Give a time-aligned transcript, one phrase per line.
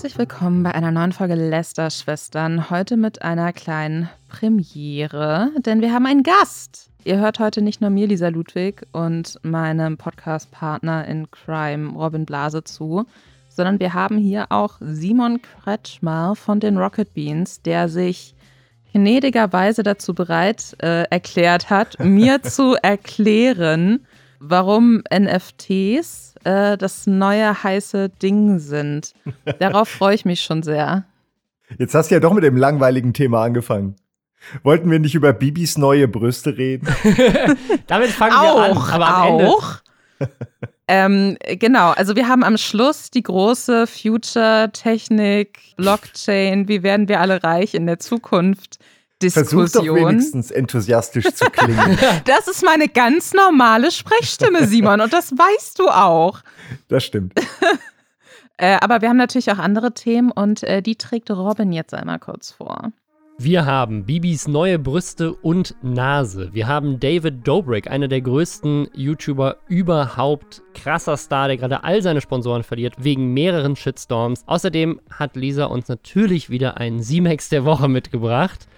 [0.00, 2.70] Herzlich willkommen bei einer neuen Folge Lester-Schwestern.
[2.70, 6.88] Heute mit einer kleinen Premiere, denn wir haben einen Gast.
[7.04, 12.64] Ihr hört heute nicht nur mir, Lisa Ludwig, und meinem Podcast-Partner in Crime, Robin Blase,
[12.64, 13.04] zu,
[13.50, 18.34] sondern wir haben hier auch Simon Kretschmer von den Rocket Beans, der sich
[18.94, 24.06] gnädigerweise dazu bereit äh, erklärt hat, mir zu erklären,
[24.40, 29.14] warum NFTs äh, das neue heiße Ding sind.
[29.60, 31.04] Darauf freue ich mich schon sehr.
[31.78, 33.94] Jetzt hast du ja doch mit dem langweiligen Thema angefangen.
[34.62, 36.88] Wollten wir nicht über Bibis neue Brüste reden?
[37.86, 39.76] Damit fangen auch, wir an, aber am auch.
[40.18, 40.32] Ende.
[40.88, 47.42] ähm, genau, also wir haben am Schluss die große Future-Technik, Blockchain, wie werden wir alle
[47.44, 48.78] reich in der Zukunft
[49.22, 49.68] Diskussion.
[49.68, 51.98] Versuch doch wenigstens enthusiastisch zu klingen.
[52.24, 56.40] das ist meine ganz normale Sprechstimme, Simon, und das weißt du auch.
[56.88, 57.34] Das stimmt.
[58.56, 62.18] äh, aber wir haben natürlich auch andere Themen und äh, die trägt Robin jetzt einmal
[62.18, 62.92] kurz vor.
[63.42, 66.50] Wir haben Bibis neue Brüste und Nase.
[66.52, 70.60] Wir haben David Dobrik, einer der größten YouTuber überhaupt.
[70.74, 74.42] Krasser Star, der gerade all seine Sponsoren verliert, wegen mehreren Shitstorms.
[74.46, 78.68] Außerdem hat Lisa uns natürlich wieder einen Z-Max der Woche mitgebracht.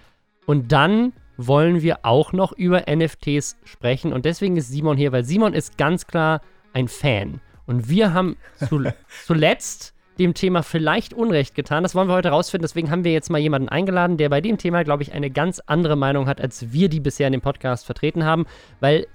[0.52, 4.12] Und dann wollen wir auch noch über NFTs sprechen.
[4.12, 6.42] Und deswegen ist Simon hier, weil Simon ist ganz klar
[6.74, 7.40] ein Fan.
[7.64, 8.84] Und wir haben zu,
[9.24, 11.84] zuletzt dem Thema vielleicht Unrecht getan.
[11.84, 12.64] Das wollen wir heute rausfinden.
[12.64, 15.58] Deswegen haben wir jetzt mal jemanden eingeladen, der bei dem Thema, glaube ich, eine ganz
[15.60, 18.44] andere Meinung hat, als wir die bisher in dem Podcast vertreten haben.
[18.80, 19.06] Weil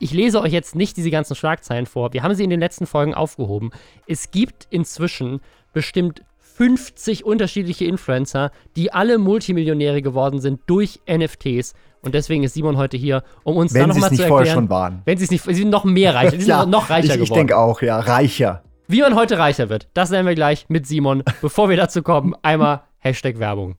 [0.00, 2.12] ich lese euch jetzt nicht diese ganzen Schlagzeilen vor.
[2.12, 3.70] Wir haben sie in den letzten Folgen aufgehoben.
[4.06, 5.40] Es gibt inzwischen
[5.72, 6.20] bestimmt
[6.56, 11.74] 50 unterschiedliche Influencer, die alle Multimillionäre geworden sind durch NFTs.
[12.00, 14.22] Und deswegen ist Simon heute hier, um uns Wenn da nochmal zu erklären.
[14.22, 15.02] Wenn sie es nicht vorher schon waren.
[15.04, 17.12] Wenn sie es nicht, sie sind noch mehr reicher, sie sind ja, noch reicher ich,
[17.14, 17.22] geworden.
[17.24, 18.62] Ich denke auch, ja, reicher.
[18.86, 21.24] Wie man heute reicher wird, das lernen wir gleich mit Simon.
[21.40, 23.76] Bevor wir dazu kommen, einmal Hashtag Werbung.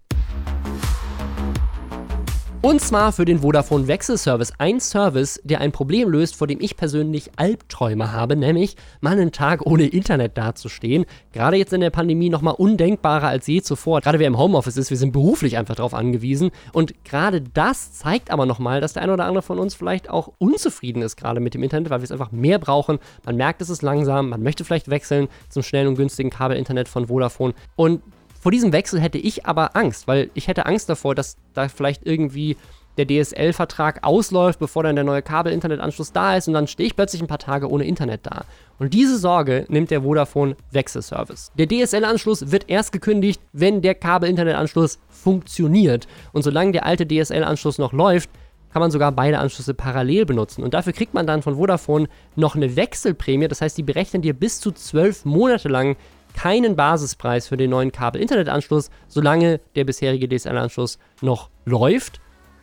[2.65, 4.53] Und zwar für den Vodafone Wechselservice.
[4.57, 9.31] Ein Service, der ein Problem löst, vor dem ich persönlich Albträume habe, nämlich mal einen
[9.31, 11.05] Tag ohne Internet dazustehen.
[11.31, 14.01] Gerade jetzt in der Pandemie nochmal undenkbarer als je zuvor.
[14.01, 16.49] Gerade wer im Homeoffice ist, wir sind beruflich einfach darauf angewiesen.
[16.73, 20.31] Und gerade das zeigt aber nochmal, dass der eine oder andere von uns vielleicht auch
[20.39, 22.97] unzufrieden ist gerade mit dem Internet, weil wir es einfach mehr brauchen.
[23.27, 27.09] Man merkt, es ist langsam, man möchte vielleicht wechseln zum schnellen und günstigen Kabelinternet von
[27.09, 27.53] Vodafone.
[27.75, 28.01] Und
[28.45, 32.05] vor diesem Wechsel hätte ich aber Angst, weil ich hätte Angst davor, dass da vielleicht
[32.05, 32.57] irgendwie
[32.95, 37.23] der DSL-Vertrag ausläuft, bevor dann der neue Kabel-Internetanschluss da ist und dann stehe ich plötzlich
[37.23, 38.45] ein paar Tage ohne Internet da.
[38.77, 41.53] Und diese Sorge nimmt der Vodafone Wechselservice.
[41.57, 46.07] Der DSL-Anschluss wird erst gekündigt, wenn der Kabel-Internetanschluss funktioniert.
[46.31, 48.29] Und solange der alte DSL-Anschluss noch läuft,
[48.71, 50.61] kann man sogar beide Anschlüsse parallel benutzen.
[50.61, 53.47] Und dafür kriegt man dann von Vodafone noch eine Wechselprämie.
[53.47, 55.95] Das heißt, die berechnen dir bis zu zwölf Monate lang
[56.35, 62.19] keinen Basispreis für den neuen Kabel-Internet-Anschluss, solange der bisherige DSL-Anschluss noch läuft.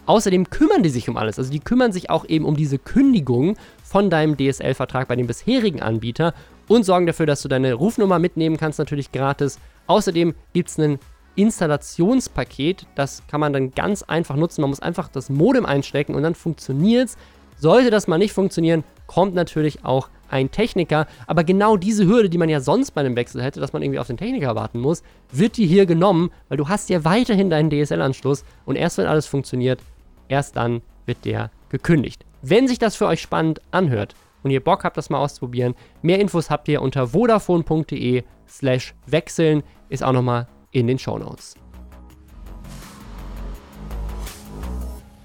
[0.06, 1.38] Außerdem kümmern die sich um alles.
[1.38, 5.80] Also die kümmern sich auch eben um diese Kündigung von deinem DSL-Vertrag bei dem bisherigen
[5.80, 6.34] Anbieter
[6.68, 9.58] und sorgen dafür, dass du deine Rufnummer mitnehmen kannst, natürlich gratis.
[9.86, 10.98] Außerdem gibt es ein
[11.34, 14.60] Installationspaket, das kann man dann ganz einfach nutzen.
[14.60, 17.16] Man muss einfach das Modem einstecken und dann funktioniert es.
[17.58, 21.06] Sollte das mal nicht funktionieren, kommt natürlich auch ein Techniker.
[21.26, 23.98] Aber genau diese Hürde, die man ja sonst bei einem Wechsel hätte, dass man irgendwie
[23.98, 27.70] auf den Techniker warten muss, wird dir hier genommen, weil du hast ja weiterhin deinen
[27.70, 29.80] DSL-Anschluss und erst wenn alles funktioniert,
[30.28, 32.24] erst dann wird der gekündigt.
[32.42, 36.18] Wenn sich das für euch spannend anhört und ihr Bock habt, das mal auszuprobieren, mehr
[36.18, 41.54] Infos habt ihr unter vodafone.de slash wechseln, ist auch nochmal in den Show Notes.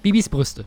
[0.02, 0.64] Bibis Brüste.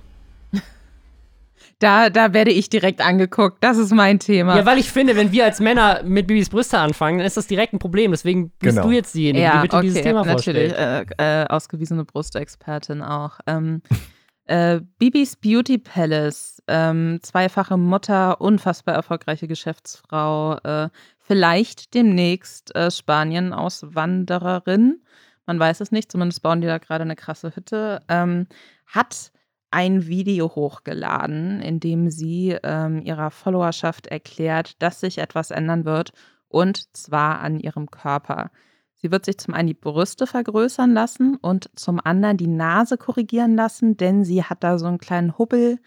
[1.81, 3.57] Da, da werde ich direkt angeguckt.
[3.63, 4.55] Das ist mein Thema.
[4.55, 7.47] Ja, weil ich finde, wenn wir als Männer mit Bibis Brüste anfangen, dann ist das
[7.47, 8.11] direkt ein Problem.
[8.11, 8.87] Deswegen bist genau.
[8.87, 11.11] du jetzt diejenige, ja, die bitte okay, dieses Thema natürlich, vorstellt.
[11.19, 13.39] Äh, äh, ausgewiesene Brustexpertin auch.
[13.47, 13.81] Ähm,
[14.45, 23.53] äh, Bibis Beauty Palace, ähm, zweifache Mutter, unfassbar erfolgreiche Geschäftsfrau, äh, vielleicht demnächst äh, Spanien
[23.53, 25.01] Auswandererin.
[25.47, 28.01] Man weiß es nicht, zumindest bauen die da gerade eine krasse Hütte.
[28.07, 28.45] Ähm,
[28.85, 29.31] hat
[29.71, 36.11] ein Video hochgeladen, in dem sie ähm, ihrer Followerschaft erklärt, dass sich etwas ändern wird
[36.49, 38.51] und zwar an ihrem Körper.
[38.97, 43.55] Sie wird sich zum einen die Brüste vergrößern lassen und zum anderen die Nase korrigieren
[43.55, 45.79] lassen, denn sie hat da so einen kleinen Hubbel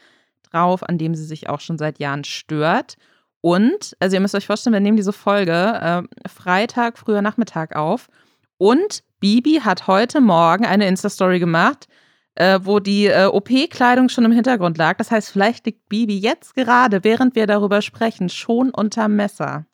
[0.43, 2.97] drauf, an dem sie sich auch schon seit Jahren stört.
[3.41, 8.09] Und, also ihr müsst euch vorstellen, wir nehmen diese Folge äh, Freitag, früher Nachmittag auf.
[8.57, 11.87] Und Bibi hat heute Morgen eine Insta-Story gemacht,
[12.35, 14.97] äh, wo die äh, OP-Kleidung schon im Hintergrund lag.
[14.97, 19.67] Das heißt, vielleicht liegt Bibi jetzt gerade, während wir darüber sprechen, schon unter Messer.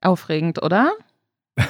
[0.00, 0.92] Aufregend, oder?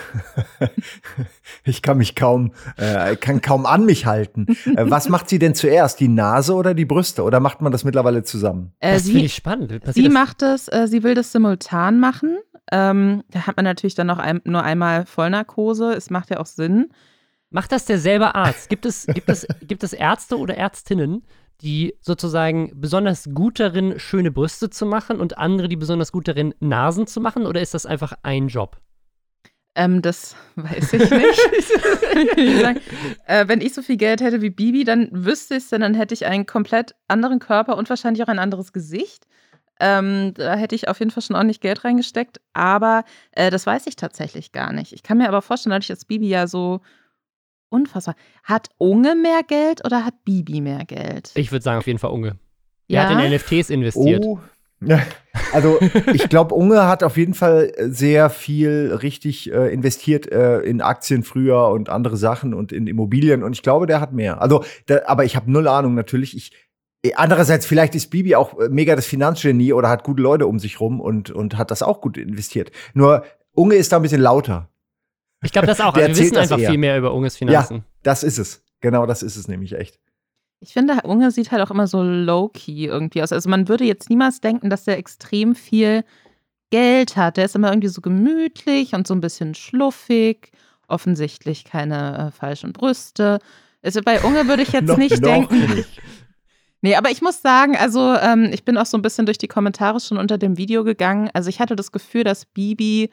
[1.65, 4.47] ich kann mich kaum, äh, kann kaum an mich halten.
[4.65, 7.23] Äh, was macht sie denn zuerst, die Nase oder die Brüste?
[7.23, 8.73] Oder macht man das mittlerweile zusammen?
[8.81, 9.69] Äh, das finde ich spannend.
[9.69, 12.39] Passiert sie macht es, äh, sie will das simultan machen.
[12.73, 15.93] Ähm, da hat man natürlich dann noch ein, nur einmal Vollnarkose.
[15.93, 16.91] Es macht ja auch Sinn.
[17.55, 18.69] Macht das derselbe Arzt?
[18.69, 21.25] Gibt es, gibt es, gibt es Ärzte oder Ärztinnen,
[21.61, 26.53] die sozusagen besonders gut darin, schöne Brüste zu machen und andere, die besonders gut darin,
[26.59, 27.47] Nasen zu machen?
[27.47, 28.81] Oder ist das einfach ein Job?
[29.77, 31.41] Ähm, das weiß ich nicht.
[32.37, 32.65] ich
[33.27, 35.95] äh, wenn ich so viel Geld hätte wie Bibi, dann wüsste ich es, denn dann
[35.95, 39.29] hätte ich einen komplett anderen Körper und wahrscheinlich auch ein anderes Gesicht.
[39.79, 43.87] Ähm, da hätte ich auf jeden Fall schon ordentlich Geld reingesteckt, aber äh, das weiß
[43.87, 44.93] ich tatsächlich gar nicht.
[44.93, 46.81] Ich kann mir aber vorstellen, dadurch, dass Bibi ja so
[47.75, 48.15] unfassbar.
[48.43, 51.33] Hat Unge mehr Geld oder hat Bibi mehr Geld?
[51.35, 52.39] Ich würde sagen, auf jeden Fall Unge.
[52.87, 53.03] Ja?
[53.03, 54.25] Er hat in NFTs investiert.
[54.25, 54.39] Oh.
[55.53, 55.79] Also
[56.13, 61.23] ich glaube, Unge hat auf jeden Fall sehr viel richtig äh, investiert äh, in Aktien
[61.23, 64.43] früher und andere Sachen und in Immobilien und ich glaube, der hat mehr.
[64.43, 66.37] Also, da, aber ich habe null Ahnung natürlich.
[66.37, 66.53] Ich
[67.17, 70.81] Andererseits, vielleicht ist Bibi auch äh, mega das Finanzgenie oder hat gute Leute um sich
[70.81, 72.71] rum und, und hat das auch gut investiert.
[72.95, 74.71] Nur Unge ist da ein bisschen lauter.
[75.45, 75.95] Ich glaube das auch.
[75.95, 77.77] Also wir wissen einfach viel mehr über Unges Finanzen.
[77.79, 78.63] Ja, das ist es.
[78.81, 79.99] Genau das ist es nämlich echt.
[80.61, 83.33] Ich finde, Unge sieht halt auch immer so low-key irgendwie aus.
[83.33, 86.05] Also man würde jetzt niemals denken, dass der extrem viel
[86.71, 87.37] Geld hat.
[87.37, 90.53] Der ist immer irgendwie so gemütlich und so ein bisschen schluffig.
[90.89, 93.39] Offensichtlich keine äh, falschen Brüste.
[93.83, 95.75] Also bei Unge würde ich jetzt noch, nicht noch denken.
[95.75, 96.01] Nicht.
[96.85, 99.49] Nee, aber ich muss sagen, also ähm, ich bin auch so ein bisschen durch die
[99.49, 101.31] Kommentare schon unter dem Video gegangen.
[101.33, 103.09] Also ich hatte das Gefühl, dass Bibi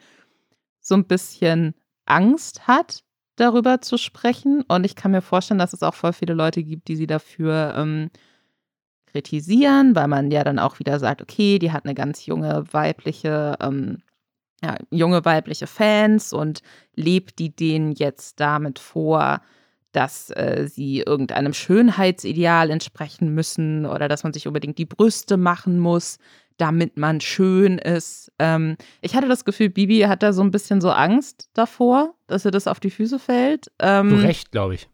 [0.78, 1.74] so ein bisschen
[2.06, 3.02] Angst hat,
[3.36, 4.62] darüber zu sprechen.
[4.68, 7.74] Und ich kann mir vorstellen, dass es auch voll viele Leute gibt, die sie dafür
[7.76, 8.10] ähm,
[9.06, 13.56] kritisieren, weil man ja dann auch wieder sagt, okay, die hat eine ganz junge weibliche,
[13.60, 13.98] ähm,
[14.62, 16.62] ja, junge weibliche Fans und
[16.94, 19.40] lebt die denen jetzt damit vor,
[19.92, 25.78] dass äh, sie irgendeinem Schönheitsideal entsprechen müssen oder dass man sich unbedingt die Brüste machen
[25.78, 26.18] muss,
[26.62, 28.30] damit man schön ist.
[28.38, 32.44] Ähm, ich hatte das Gefühl, Bibi hat da so ein bisschen so Angst davor, dass
[32.44, 33.72] ihr das auf die Füße fällt.
[33.80, 34.88] Ähm, Zu Recht, glaube ich.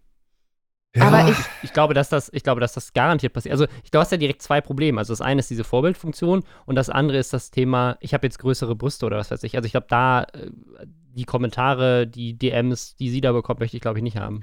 [0.96, 1.08] Ja.
[1.08, 3.52] Aber ich, ich, glaube, dass das, ich glaube, dass das garantiert passiert.
[3.52, 4.98] Also, ich, du hast ja direkt zwei Probleme.
[4.98, 8.38] Also, das eine ist diese Vorbildfunktion und das andere ist das Thema, ich habe jetzt
[8.38, 9.54] größere Brüste oder was weiß ich.
[9.54, 10.50] Also, ich glaube, da äh,
[10.86, 14.40] die Kommentare, die DMs, die sie da bekommt, möchte ich, glaube ich, nicht haben.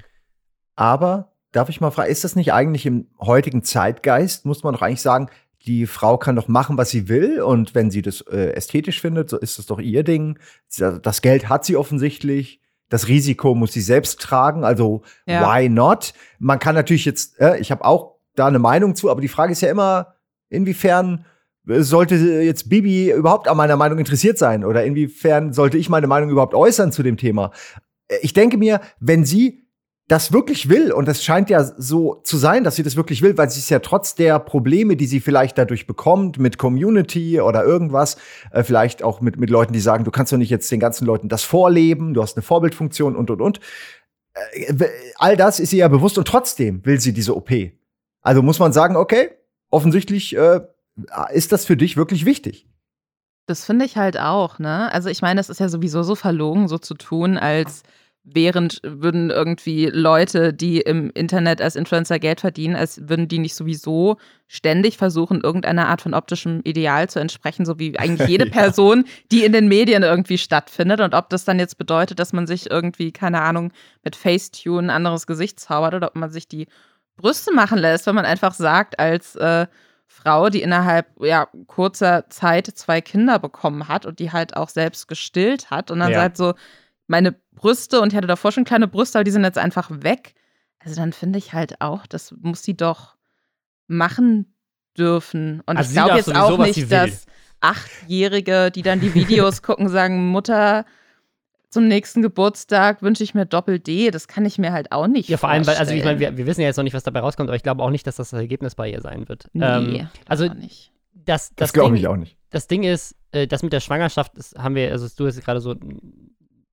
[0.76, 4.82] Aber darf ich mal fragen, ist das nicht eigentlich im heutigen Zeitgeist, muss man doch
[4.82, 5.28] eigentlich sagen,
[5.66, 9.30] die Frau kann doch machen, was sie will und wenn sie das äh, ästhetisch findet,
[9.30, 10.38] so ist das doch ihr Ding.
[11.02, 12.60] Das Geld hat sie offensichtlich.
[12.88, 15.42] Das Risiko muss sie selbst tragen, also ja.
[15.42, 16.14] why not?
[16.38, 19.52] Man kann natürlich jetzt, äh, ich habe auch da eine Meinung zu, aber die Frage
[19.52, 20.14] ist ja immer,
[20.50, 21.24] inwiefern
[21.66, 26.30] sollte jetzt Bibi überhaupt an meiner Meinung interessiert sein oder inwiefern sollte ich meine Meinung
[26.30, 27.50] überhaupt äußern zu dem Thema?
[28.06, 29.65] Äh, ich denke mir, wenn sie
[30.08, 33.36] das wirklich will, und es scheint ja so zu sein, dass sie das wirklich will,
[33.36, 37.64] weil sie es ja trotz der Probleme, die sie vielleicht dadurch bekommt, mit Community oder
[37.64, 38.16] irgendwas,
[38.52, 41.06] äh, vielleicht auch mit, mit Leuten, die sagen, du kannst doch nicht jetzt den ganzen
[41.06, 43.60] Leuten das vorleben, du hast eine Vorbildfunktion und, und, und.
[44.34, 44.74] Äh,
[45.16, 47.50] all das ist ihr ja bewusst und trotzdem will sie diese OP.
[48.22, 49.30] Also muss man sagen, okay,
[49.70, 50.60] offensichtlich äh,
[51.32, 52.68] ist das für dich wirklich wichtig.
[53.46, 54.92] Das finde ich halt auch, ne?
[54.92, 57.82] Also ich meine, es ist ja sowieso so verlogen, so zu tun, als
[58.28, 63.54] während würden irgendwie Leute, die im Internet als Influencer Geld verdienen, als würden die nicht
[63.54, 64.16] sowieso
[64.48, 68.52] ständig versuchen, irgendeiner Art von optischem Ideal zu entsprechen, so wie eigentlich jede ja.
[68.52, 71.00] Person, die in den Medien irgendwie stattfindet.
[71.00, 74.90] Und ob das dann jetzt bedeutet, dass man sich irgendwie, keine Ahnung, mit Facetune ein
[74.90, 76.66] anderes Gesicht zaubert oder ob man sich die
[77.16, 79.68] Brüste machen lässt, wenn man einfach sagt, als äh,
[80.08, 85.06] Frau, die innerhalb ja, kurzer Zeit zwei Kinder bekommen hat und die halt auch selbst
[85.06, 86.22] gestillt hat und dann ja.
[86.22, 86.54] sagt so,
[87.06, 90.34] meine Brüste und ich hatte davor schon kleine Brüste, aber die sind jetzt einfach weg.
[90.78, 93.16] Also dann finde ich halt auch, das muss sie doch
[93.88, 94.54] machen
[94.96, 95.62] dürfen.
[95.66, 97.26] Und also ich glaube jetzt auch nicht, dass
[97.60, 100.84] Achtjährige, die dann die Videos gucken, sagen, Mutter,
[101.70, 104.10] zum nächsten Geburtstag wünsche ich mir Doppel-D.
[104.10, 106.36] Das kann ich mir halt auch nicht Ja, vor allem, weil, also ich meine, wir,
[106.36, 108.16] wir, wissen ja jetzt noch nicht, was dabei rauskommt, aber ich glaube auch nicht, dass
[108.16, 109.48] das das Ergebnis bei ihr sein wird.
[109.52, 110.92] Nee, ähm, also nicht.
[111.12, 112.36] Das, das, das glaube ich auch nicht.
[112.50, 115.60] Das Ding ist, äh, das mit der Schwangerschaft, das haben wir, also du hast gerade
[115.60, 115.74] so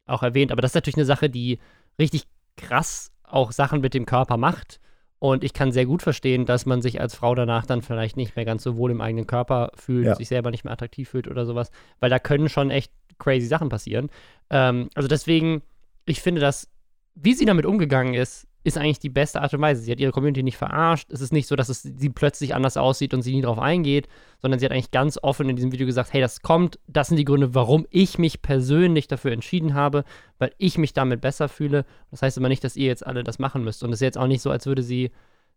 [0.06, 0.52] auch erwähnt.
[0.52, 1.60] Aber das ist natürlich eine Sache, die
[2.00, 2.24] richtig
[2.58, 4.80] krass auch Sachen mit dem Körper macht.
[5.20, 8.36] Und ich kann sehr gut verstehen, dass man sich als Frau danach dann vielleicht nicht
[8.36, 10.16] mehr ganz so wohl im eigenen Körper fühlt, ja.
[10.16, 11.72] sich selber nicht mehr attraktiv fühlt oder sowas.
[12.02, 14.10] Weil da können schon echt crazy Sachen passieren.
[14.50, 15.62] Ähm, also deswegen,
[16.06, 16.70] ich finde das,
[17.16, 19.82] wie sie damit umgegangen ist, ist eigentlich die beste Art und Weise.
[19.82, 21.12] Sie hat ihre Community nicht verarscht.
[21.12, 24.08] Es ist nicht so, dass es sie plötzlich anders aussieht und sie nie darauf eingeht,
[24.42, 27.18] sondern sie hat eigentlich ganz offen in diesem Video gesagt, hey, das kommt, das sind
[27.18, 30.06] die Gründe, warum ich mich persönlich dafür entschieden habe,
[30.38, 31.86] weil ich mich damit besser fühle.
[32.10, 33.84] Das heißt aber nicht, dass ihr jetzt alle das machen müsst.
[33.84, 35.12] Und es ist jetzt auch nicht so, als würde sie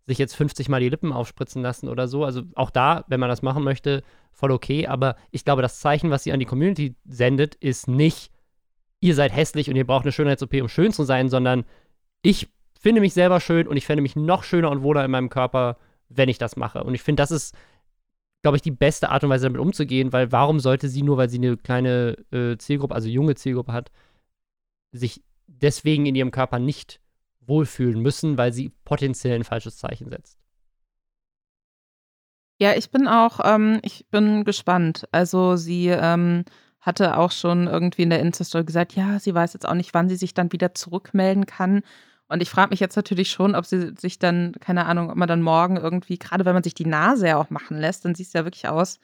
[0.07, 2.25] sich jetzt 50 Mal die Lippen aufspritzen lassen oder so.
[2.25, 4.87] Also auch da, wenn man das machen möchte, voll okay.
[4.89, 8.31] Aber ich glaube, das Zeichen, was sie an die Community sendet, ist nicht,
[9.01, 11.65] ihr seid hässlich und ihr braucht eine Schönheits-OP, um schön zu sein, sondern
[12.23, 12.49] ich
[12.87, 15.77] finde mich selber schön und ich fände mich noch schöner und wohler in meinem Körper,
[16.09, 16.85] wenn ich das mache.
[16.85, 17.53] Und ich finde, das ist,
[18.43, 21.29] glaube ich, die beste Art und Weise, damit umzugehen, weil warum sollte sie nur, weil
[21.29, 23.91] sie eine kleine äh, Zielgruppe, also junge Zielgruppe hat,
[24.93, 27.01] sich deswegen in ihrem Körper nicht
[27.41, 30.39] wohlfühlen müssen, weil sie potenziell ein falsches Zeichen setzt.
[32.61, 35.09] Ja, ich bin auch, ähm, ich bin gespannt.
[35.11, 36.45] Also sie ähm,
[36.81, 40.09] hatte auch schon irgendwie in der Insta-Story gesagt, ja, sie weiß jetzt auch nicht, wann
[40.09, 41.83] sie sich dann wieder zurückmelden kann.
[42.29, 45.29] Und ich frage mich jetzt natürlich schon, ob sie sich dann, keine Ahnung, ob man
[45.29, 48.27] dann morgen irgendwie, gerade wenn man sich die Nase ja auch machen lässt, dann sieht
[48.27, 48.99] es ja wirklich aus,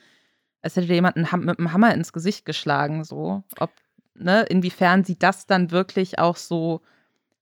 [0.60, 3.04] als hätte dir jemand mit einem Hammer ins Gesicht geschlagen.
[3.04, 3.70] So, ob,
[4.14, 6.80] ne, inwiefern sie das dann wirklich auch so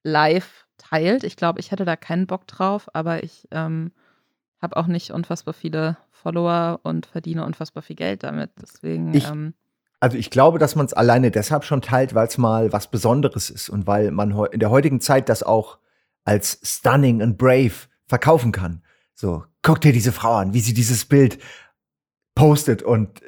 [0.02, 1.24] live teilt.
[1.24, 3.92] Ich glaube, ich hätte da keinen Bock drauf, aber ich ähm,
[4.60, 8.50] habe auch nicht unfassbar viele Follower und verdiene unfassbar viel Geld damit.
[8.60, 9.14] Deswegen.
[9.14, 9.54] Ich, ähm,
[10.00, 13.50] also ich glaube, dass man es alleine deshalb schon teilt, weil es mal was Besonderes
[13.50, 15.78] ist und weil man in der heutigen Zeit das auch
[16.24, 17.72] als stunning und brave
[18.06, 18.82] verkaufen kann.
[19.14, 21.38] So, guck dir diese Frau an, wie sie dieses Bild
[22.34, 23.20] postet und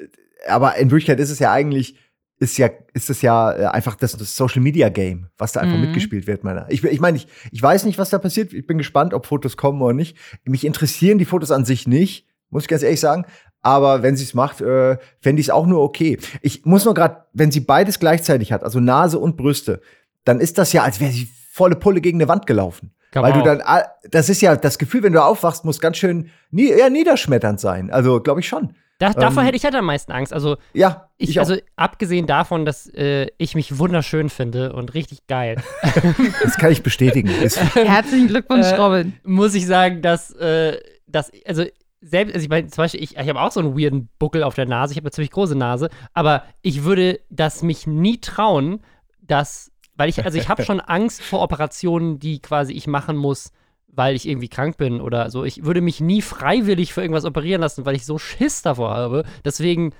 [0.48, 1.96] aber in Wirklichkeit ist es ja eigentlich
[2.38, 5.76] ist ja ist es ja äh, einfach das, das Social Media Game, was da einfach
[5.76, 5.82] mhm.
[5.82, 6.66] mitgespielt wird, meiner.
[6.70, 8.52] Ich ich meine, ich, ich weiß nicht, was da passiert.
[8.52, 10.16] Ich bin gespannt, ob Fotos kommen oder nicht.
[10.44, 13.26] Mich interessieren die Fotos an sich nicht, muss ich ganz ehrlich sagen.
[13.62, 16.18] Aber wenn sie es macht, äh, fände ich es auch nur okay.
[16.40, 19.80] Ich muss nur gerade, wenn sie beides gleichzeitig hat, also Nase und Brüste,
[20.24, 22.92] dann ist das ja, als wäre sie volle Pulle gegen eine Wand gelaufen.
[23.12, 23.62] Kann Weil du dann,
[24.10, 27.90] das ist ja das Gefühl, wenn du aufwachst, muss ganz schön nie, eher niederschmetternd sein.
[27.90, 28.74] Also glaube ich schon.
[28.98, 30.32] Da, ähm, davor hätte ich halt am meisten Angst.
[30.32, 35.26] Also, ja, ich, ich also abgesehen davon, dass äh, ich mich wunderschön finde und richtig
[35.26, 35.56] geil.
[36.42, 37.28] das kann ich bestätigen.
[37.74, 39.14] Herzlichen Glückwunsch, äh, Robin.
[39.24, 41.64] Muss ich sagen, dass, äh, dass also
[42.02, 44.54] selbst, also ich meine, zum Beispiel, ich, ich habe auch so einen weirden Buckel auf
[44.54, 48.80] der Nase, ich habe eine ziemlich große Nase, aber ich würde das mich nie trauen,
[49.20, 53.52] dass, weil ich, also ich habe schon Angst vor Operationen, die quasi ich machen muss,
[53.86, 55.44] weil ich irgendwie krank bin oder so.
[55.44, 59.24] Ich würde mich nie freiwillig für irgendwas operieren lassen, weil ich so Schiss davor habe.
[59.44, 59.94] Deswegen,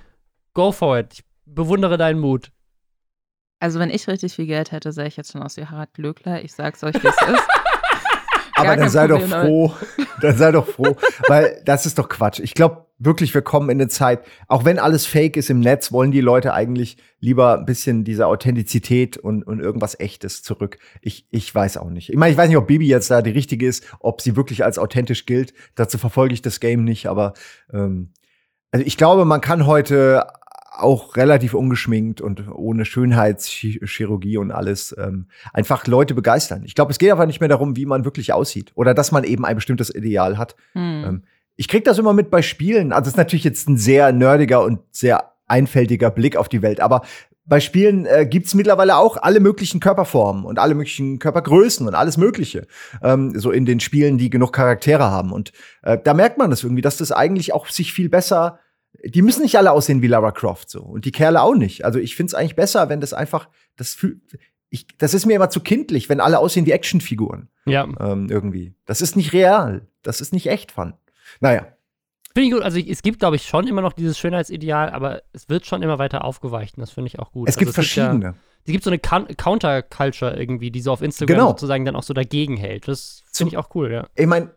[0.53, 1.13] go for it.
[1.13, 2.51] Ich bewundere deinen Mut.
[3.59, 6.43] Also, wenn ich richtig viel Geld hätte, sähe ich jetzt schon aus wie Harald Glöckler.
[6.43, 7.47] Ich sag's euch, wie es ist.
[8.55, 9.73] Aber dann sei Problem, doch froh,
[10.21, 10.95] dann sei doch froh,
[11.27, 12.39] weil das ist doch Quatsch.
[12.39, 15.91] Ich glaube wirklich, wir kommen in eine Zeit, auch wenn alles fake ist im Netz,
[15.91, 20.77] wollen die Leute eigentlich lieber ein bisschen diese Authentizität und, und irgendwas Echtes zurück.
[21.01, 22.09] Ich, ich weiß auch nicht.
[22.09, 24.63] Ich meine, ich weiß nicht, ob Bibi jetzt da die richtige ist, ob sie wirklich
[24.63, 25.53] als authentisch gilt.
[25.75, 27.33] Dazu verfolge ich das Game nicht, aber
[27.71, 28.13] ähm,
[28.71, 30.25] also ich glaube, man kann heute
[30.75, 36.63] auch relativ ungeschminkt und ohne Schönheitschirurgie und alles ähm, einfach Leute begeistern.
[36.65, 39.23] Ich glaube, es geht einfach nicht mehr darum, wie man wirklich aussieht oder dass man
[39.23, 40.55] eben ein bestimmtes Ideal hat.
[40.73, 41.03] Hm.
[41.05, 41.23] Ähm,
[41.55, 42.91] ich krieg das immer mit bei Spielen.
[42.91, 46.79] Also es ist natürlich jetzt ein sehr nerdiger und sehr einfältiger Blick auf die Welt,
[46.79, 47.03] aber
[47.45, 52.17] bei Spielen äh, gibt's mittlerweile auch alle möglichen Körperformen und alle möglichen Körpergrößen und alles
[52.17, 52.67] Mögliche.
[53.01, 55.33] Ähm, so in den Spielen, die genug Charaktere haben.
[55.33, 55.51] Und
[55.81, 58.59] äh, da merkt man das irgendwie, dass das eigentlich auch sich viel besser
[59.03, 61.85] die müssen nicht alle aussehen wie Lara Croft so und die Kerle auch nicht.
[61.85, 64.21] Also ich finde es eigentlich besser, wenn das einfach das fühlt
[64.73, 67.47] ich, das ist mir immer zu kindlich, wenn alle aussehen wie Actionfiguren.
[67.65, 67.87] Ja.
[67.99, 68.73] Ähm, irgendwie.
[68.85, 69.87] Das ist nicht real.
[70.01, 70.95] Das ist nicht echt fun.
[71.39, 71.67] Naja.
[72.33, 72.63] Finde ich gut.
[72.63, 75.99] Also es gibt, glaube ich, schon immer noch dieses Schönheitsideal, aber es wird schon immer
[75.99, 76.75] weiter aufgeweicht.
[76.75, 77.47] Und das finde ich auch gut.
[77.47, 78.13] Es gibt also, es verschiedene.
[78.13, 81.47] Gibt ja, es gibt so eine Counterculture irgendwie, die so auf Instagram genau.
[81.49, 82.87] sozusagen dann auch so dagegen hält.
[82.87, 84.07] Das finde ich auch cool, ja.
[84.15, 84.55] Ich meine,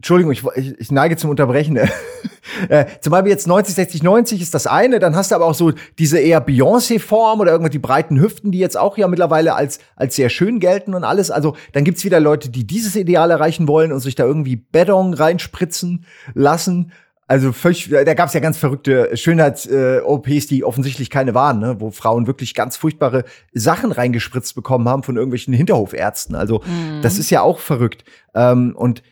[0.00, 1.76] Entschuldigung, ich, ich, ich neige zum Unterbrechen.
[2.70, 4.98] äh, zum Beispiel jetzt 90, 60, 90 ist das eine.
[4.98, 8.60] Dann hast du aber auch so diese eher Beyoncé-Form oder irgendwie die breiten Hüften, die
[8.60, 11.30] jetzt auch ja mittlerweile als, als sehr schön gelten und alles.
[11.30, 15.12] Also dann gibt's wieder Leute, die dieses Ideal erreichen wollen und sich da irgendwie Beton
[15.12, 16.92] reinspritzen lassen.
[17.26, 21.76] Also völlig, da gab's ja ganz verrückte Schönheits-OPs, äh, die offensichtlich keine waren, ne?
[21.78, 26.34] wo Frauen wirklich ganz furchtbare Sachen reingespritzt bekommen haben von irgendwelchen Hinterhofärzten.
[26.36, 27.02] Also mhm.
[27.02, 28.04] das ist ja auch verrückt.
[28.34, 29.02] Ähm, und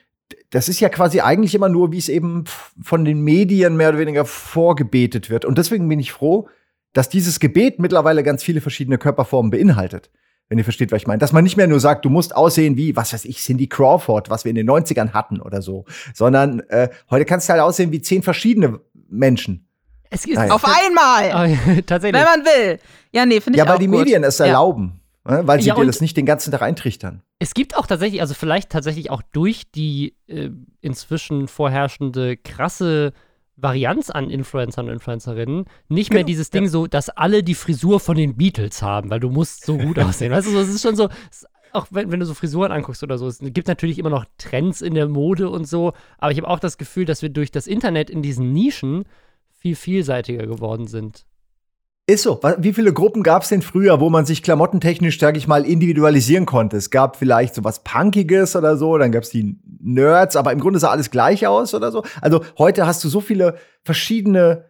[0.51, 2.45] das ist ja quasi eigentlich immer nur, wie es eben
[2.83, 5.45] von den Medien mehr oder weniger vorgebetet wird.
[5.45, 6.49] Und deswegen bin ich froh,
[6.93, 10.11] dass dieses Gebet mittlerweile ganz viele verschiedene Körperformen beinhaltet.
[10.49, 11.19] Wenn ihr versteht, was ich meine.
[11.19, 14.31] Dass man nicht mehr nur sagt, du musst aussehen wie, was weiß ich, Cindy Crawford,
[14.31, 15.85] was wir in den 90ern hatten oder so.
[16.15, 19.69] Sondern äh, heute kannst du halt aussehen wie zehn verschiedene Menschen.
[20.09, 20.51] Es ist Nein.
[20.51, 21.51] auf einmal.
[21.51, 22.23] Oh, tatsächlich.
[22.23, 22.79] Wenn man will.
[23.13, 23.99] Ja, nee, finde ich Ja, weil auch die gut.
[23.99, 25.01] Medien es erlauben.
[25.29, 27.23] Ne, weil sie Ja, dir das nicht den ganzen Tag eintrichtern.
[27.39, 33.13] Es gibt auch tatsächlich, also vielleicht tatsächlich auch durch die äh, inzwischen vorherrschende krasse
[33.57, 37.99] Varianz an Influencern und Influencerinnen nicht mehr Genau, dieses Ding so, dass alle die Frisur
[37.99, 40.31] von den Beatles haben, weil du musst so gut aussehen.
[40.33, 41.09] Weißt du, es ist schon so,
[41.73, 44.81] auch wenn, wenn du so Frisuren anguckst oder so, es gibt natürlich immer noch Trends
[44.81, 47.67] in der Mode und so, aber ich habe auch das Gefühl, dass wir durch das
[47.67, 49.05] Internet in diesen Nischen
[49.59, 51.25] viel vielseitiger geworden sind.
[52.09, 52.41] Ist so.
[52.57, 56.47] Wie viele Gruppen gab es denn früher, wo man sich klamottentechnisch, sag ich mal, individualisieren
[56.47, 56.79] konnte?
[56.79, 60.59] Es gab vielleicht so was Punkiges oder so, dann gab es die Nerds, aber im
[60.59, 62.03] Grunde sah alles gleich aus oder so.
[62.23, 64.65] Also heute hast du so viele verschiedene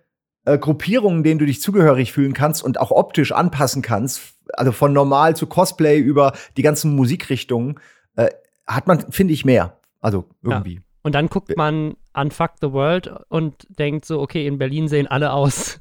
[0.47, 4.35] äh, Gruppierungen, denen du dich zugehörig fühlen kannst und auch optisch anpassen kannst.
[4.55, 7.79] Also von normal zu Cosplay über die ganzen Musikrichtungen
[8.17, 8.31] äh,
[8.67, 9.79] hat man, finde ich, mehr.
[10.01, 10.81] Also irgendwie.
[11.05, 15.07] Und dann guckt man an Fuck the World und denkt so, okay, in Berlin sehen
[15.07, 15.79] alle aus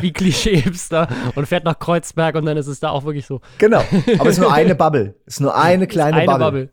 [0.00, 3.40] wie Klischee-Hipster und fährt nach Kreuzberg und dann ist es da auch wirklich so.
[3.58, 3.82] Genau.
[4.18, 5.14] Aber es ist nur eine Bubble.
[5.26, 6.70] Es ist nur eine kleine eine Bubble.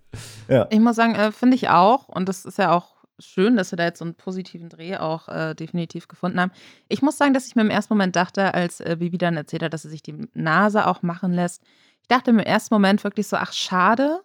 [0.48, 0.68] Bubble.
[0.70, 2.08] Ich muss sagen, äh, finde ich auch.
[2.08, 5.28] Und das ist ja auch schön, dass wir da jetzt so einen positiven Dreh auch
[5.30, 6.52] äh, definitiv gefunden haben.
[6.90, 9.64] Ich muss sagen, dass ich mir im ersten Moment dachte, als äh, Bibi dann erzählt
[9.64, 11.62] hat, dass sie sich die Nase auch machen lässt,
[12.02, 14.20] ich dachte im ersten Moment wirklich so, ach, schade.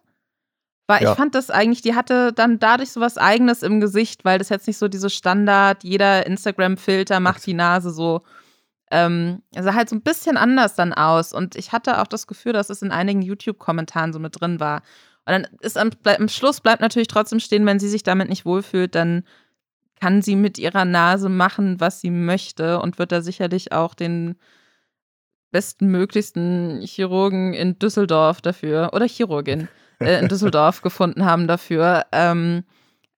[0.89, 1.11] Weil Ja.
[1.11, 4.49] ich fand das eigentlich, die hatte dann dadurch so was Eigenes im Gesicht, weil das
[4.49, 8.23] jetzt nicht so diese Standard, jeder Instagram-Filter macht die Nase so.
[8.89, 11.31] Ähm, sah halt so ein bisschen anders dann aus.
[11.31, 14.77] Und ich hatte auch das Gefühl, dass es in einigen YouTube-Kommentaren so mit drin war.
[15.27, 18.27] Und dann ist am, bleib, am Schluss bleibt natürlich trotzdem stehen, wenn sie sich damit
[18.27, 19.25] nicht wohlfühlt, dann
[20.01, 24.37] kann sie mit ihrer Nase machen, was sie möchte und wird da sicherlich auch den
[25.51, 29.67] bestmöglichsten Chirurgen in Düsseldorf dafür oder Chirurgin
[29.99, 32.05] äh, in Düsseldorf gefunden haben dafür.
[32.11, 32.63] Ähm,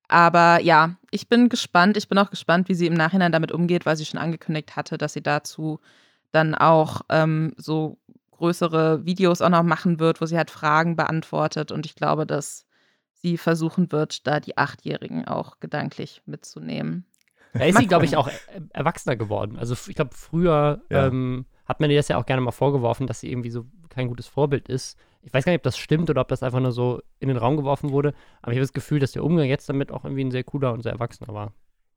[0.08, 1.96] aber ja, ich bin gespannt.
[1.98, 4.98] Ich bin auch gespannt, wie sie im Nachhinein damit umgeht, weil sie schon angekündigt hatte,
[4.98, 5.80] dass sie dazu
[6.32, 7.98] dann auch ähm, so
[8.32, 11.72] größere Videos auch noch machen wird, wo sie halt Fragen beantwortet.
[11.72, 12.66] Und ich glaube, dass
[13.14, 17.06] sie versuchen wird, da die Achtjährigen auch gedanklich mitzunehmen.
[17.54, 18.30] Da ist sie, glaube ich, auch
[18.72, 19.58] erwachsener geworden.
[19.58, 21.08] Also ich glaube, früher Ja.
[21.08, 24.08] ähm, hat man ihr das ja auch gerne mal vorgeworfen, dass sie irgendwie so kein
[24.08, 24.98] gutes Vorbild ist.
[25.24, 27.38] Ich weiß gar nicht, ob das stimmt oder ob das einfach nur so in den
[27.38, 30.24] Raum geworfen wurde, aber ich habe das Gefühl, dass der Umgang jetzt damit auch irgendwie
[30.24, 31.54] ein sehr cooler und sehr erwachsener war.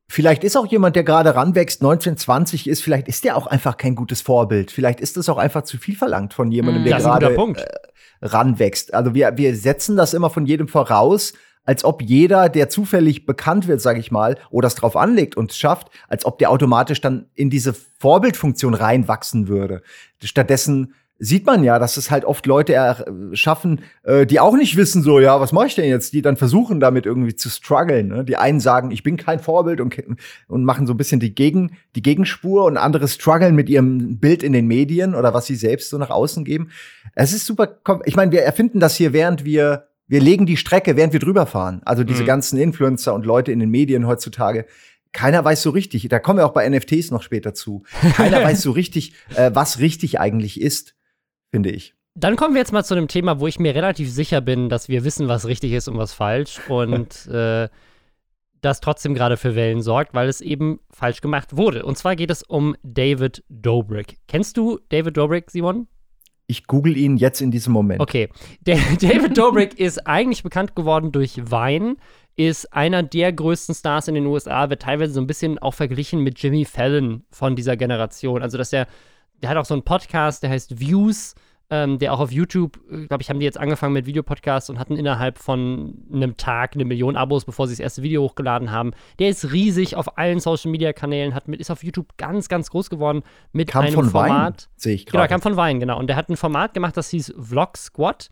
[0.08, 3.78] Vielleicht ist auch jemand, der gerade ranwächst, 19, 20 ist, vielleicht ist der auch einfach
[3.78, 4.70] kein gutes Vorbild.
[4.70, 6.86] Vielleicht ist das auch einfach zu viel verlangt von jemandem, Mm.
[6.86, 7.64] der gerade äh,
[8.20, 8.92] ranwächst.
[8.92, 11.32] Also wir, wir setzen das immer von jedem voraus,
[11.64, 15.50] als ob jeder, der zufällig bekannt wird, sage ich mal, oder es drauf anlegt und
[15.50, 19.82] es schafft, als ob der automatisch dann in diese Vorbildfunktion reinwachsen würde.
[20.22, 24.76] Stattdessen sieht man ja, dass es halt oft Leute er, schaffen, äh, die auch nicht
[24.76, 26.12] wissen, so, ja, was mache ich denn jetzt?
[26.12, 28.08] Die dann versuchen, damit irgendwie zu strugglen.
[28.08, 28.24] Ne?
[28.24, 29.96] Die einen sagen, ich bin kein Vorbild und,
[30.48, 34.42] und machen so ein bisschen die, Gegen, die Gegenspur und andere strugglen mit ihrem Bild
[34.42, 36.70] in den Medien oder was sie selbst so nach außen geben.
[37.14, 40.96] Es ist super, ich meine, wir erfinden das hier, während wir, wir legen die Strecke,
[40.96, 41.80] während wir drüber fahren.
[41.84, 42.26] Also diese Mhm.
[42.26, 44.66] ganzen Influencer und Leute in den Medien heutzutage.
[45.12, 47.84] Keiner weiß so richtig, da kommen wir auch bei NFTs noch später zu.
[48.16, 50.94] Keiner weiß so richtig, äh, was richtig eigentlich ist,
[51.50, 51.94] finde ich.
[52.16, 54.88] Dann kommen wir jetzt mal zu einem Thema, wo ich mir relativ sicher bin, dass
[54.88, 57.68] wir wissen, was richtig ist und was falsch und äh,
[58.60, 61.84] das trotzdem gerade für Wellen sorgt, weil es eben falsch gemacht wurde.
[61.84, 64.18] Und zwar geht es um David Dobrik.
[64.26, 65.86] Kennst du David Dobrik, Simon?
[66.46, 68.00] Ich google ihn jetzt in diesem Moment.
[68.00, 68.28] Okay.
[68.60, 71.96] Der David Dobrik ist eigentlich bekannt geworden durch Vine,
[72.36, 76.20] ist einer der größten Stars in den USA, wird teilweise so ein bisschen auch verglichen
[76.20, 78.42] mit Jimmy Fallon von dieser Generation.
[78.42, 78.86] Also, dass er,
[79.42, 81.34] der hat auch so einen Podcast, der heißt Views,
[81.70, 84.96] ähm, der auch auf YouTube, glaube ich, haben die jetzt angefangen mit Videopodcasts und hatten
[84.96, 88.92] innerhalb von einem Tag eine Million Abos, bevor sie das erste Video hochgeladen haben.
[89.18, 92.70] Der ist riesig auf allen Social Media Kanälen, hat mit, ist auf YouTube ganz, ganz
[92.70, 93.22] groß geworden
[93.52, 94.68] mit Kam einem von Format.
[94.76, 95.30] Sehe ich Genau, gerade.
[95.30, 95.98] kam von Wein, genau.
[95.98, 98.28] Und der hat ein Format gemacht, das hieß Vlog Squad.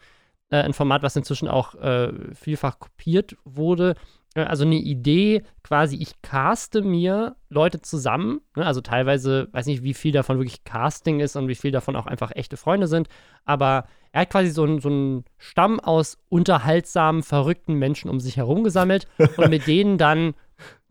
[0.51, 3.95] Äh, ein Format, was inzwischen auch äh, vielfach kopiert wurde.
[4.35, 8.41] Äh, also eine Idee, quasi, ich caste mir Leute zusammen.
[8.57, 8.65] Ne?
[8.67, 12.07] Also teilweise, weiß nicht, wie viel davon wirklich Casting ist und wie viel davon auch
[12.07, 13.09] einfach echte Freunde sind.
[13.45, 18.37] Aber er hat quasi so, einen- so einen Stamm aus unterhaltsamen, verrückten Menschen um sich
[18.37, 20.35] herum gesammelt und mit denen dann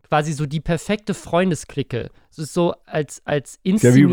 [0.08, 2.10] quasi so die perfekte Freundesklicke.
[2.30, 4.04] Es ist so als, als inszenierte.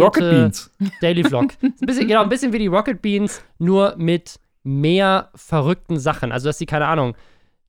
[1.01, 1.53] Daily Vlog.
[1.61, 6.31] Ein bisschen, genau, ein bisschen wie die Rocket Beans, nur mit mehr verrückten Sachen.
[6.31, 7.15] Also, dass sie, keine Ahnung,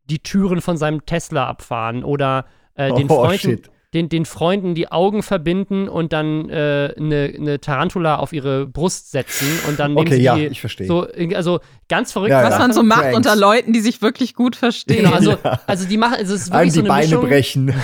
[0.06, 3.70] die Türen von seinem Tesla abfahren oder äh, den, Oh, Freunden, shit.
[3.94, 9.10] den, den Freunden die Augen verbinden und dann äh, eine, eine Tarantula auf ihre Brust
[9.10, 10.86] setzen und dann nehmen Okay, sie ja, die, ich verstehe.
[10.86, 12.30] so, also ganz verrückt.
[12.30, 12.58] Ja, Was ja.
[12.60, 13.16] man so macht Pranks.
[13.16, 15.04] unter Leuten, die sich wirklich gut verstehen.
[15.04, 15.36] Genau, also,
[15.66, 17.28] also die machen, also es ist Einem wirklich so die eine Beine Mischung.
[17.28, 17.74] brechen.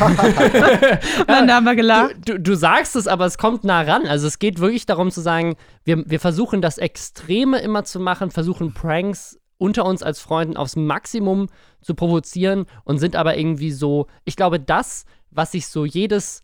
[1.26, 2.14] Dann haben wir gelacht.
[2.24, 4.06] Du, du, du sagst es, aber es kommt nah ran.
[4.06, 8.30] Also es geht wirklich darum zu sagen, wir, wir versuchen das Extreme immer zu machen,
[8.30, 11.48] versuchen Pranks unter uns als Freunden aufs Maximum
[11.80, 16.42] zu provozieren und sind aber irgendwie so, ich glaube, das, was sich so jedes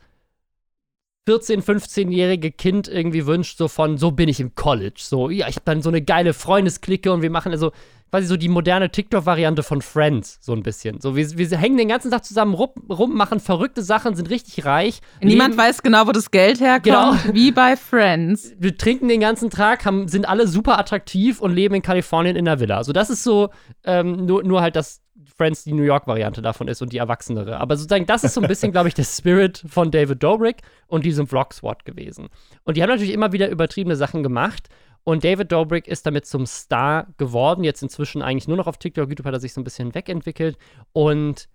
[1.29, 4.97] 14-, 15-jährige Kind irgendwie wünscht, so von, so bin ich im College.
[4.99, 7.71] So, ja, ich habe dann so eine geile Freundesklicke und wir machen also
[8.11, 11.01] quasi so die moderne TikTok-Variante von Friends, so ein bisschen.
[11.01, 14.65] So, wir, wir hängen den ganzen Tag zusammen rum, rum, machen verrückte Sachen, sind richtig
[14.67, 15.01] reich.
[15.23, 16.85] Niemand leben- weiß genau, wo das Geld herkommt,
[17.23, 17.35] Genau.
[17.35, 18.53] wie bei Friends.
[18.59, 22.45] wir trinken den ganzen Tag, haben, sind alle super attraktiv und leben in Kalifornien in
[22.47, 22.77] der Villa.
[22.77, 23.49] Also das ist so,
[23.85, 25.02] ähm, nur, nur halt, dass
[25.43, 27.59] Friends die New York-Variante davon ist und die erwachsenere.
[27.59, 31.05] Aber sozusagen, das ist so ein bisschen, glaube ich, der Spirit von David Dobrik und
[31.05, 32.29] diesem Vlog-Squad gewesen.
[32.63, 34.69] Und die haben natürlich immer wieder übertriebene Sachen gemacht.
[35.03, 37.65] Und David Dobrik ist damit zum Star geworden.
[37.65, 39.09] Jetzt inzwischen eigentlich nur noch auf TikTok.
[39.09, 40.57] YouTube hat er sich so ein bisschen wegentwickelt.
[40.93, 41.49] Und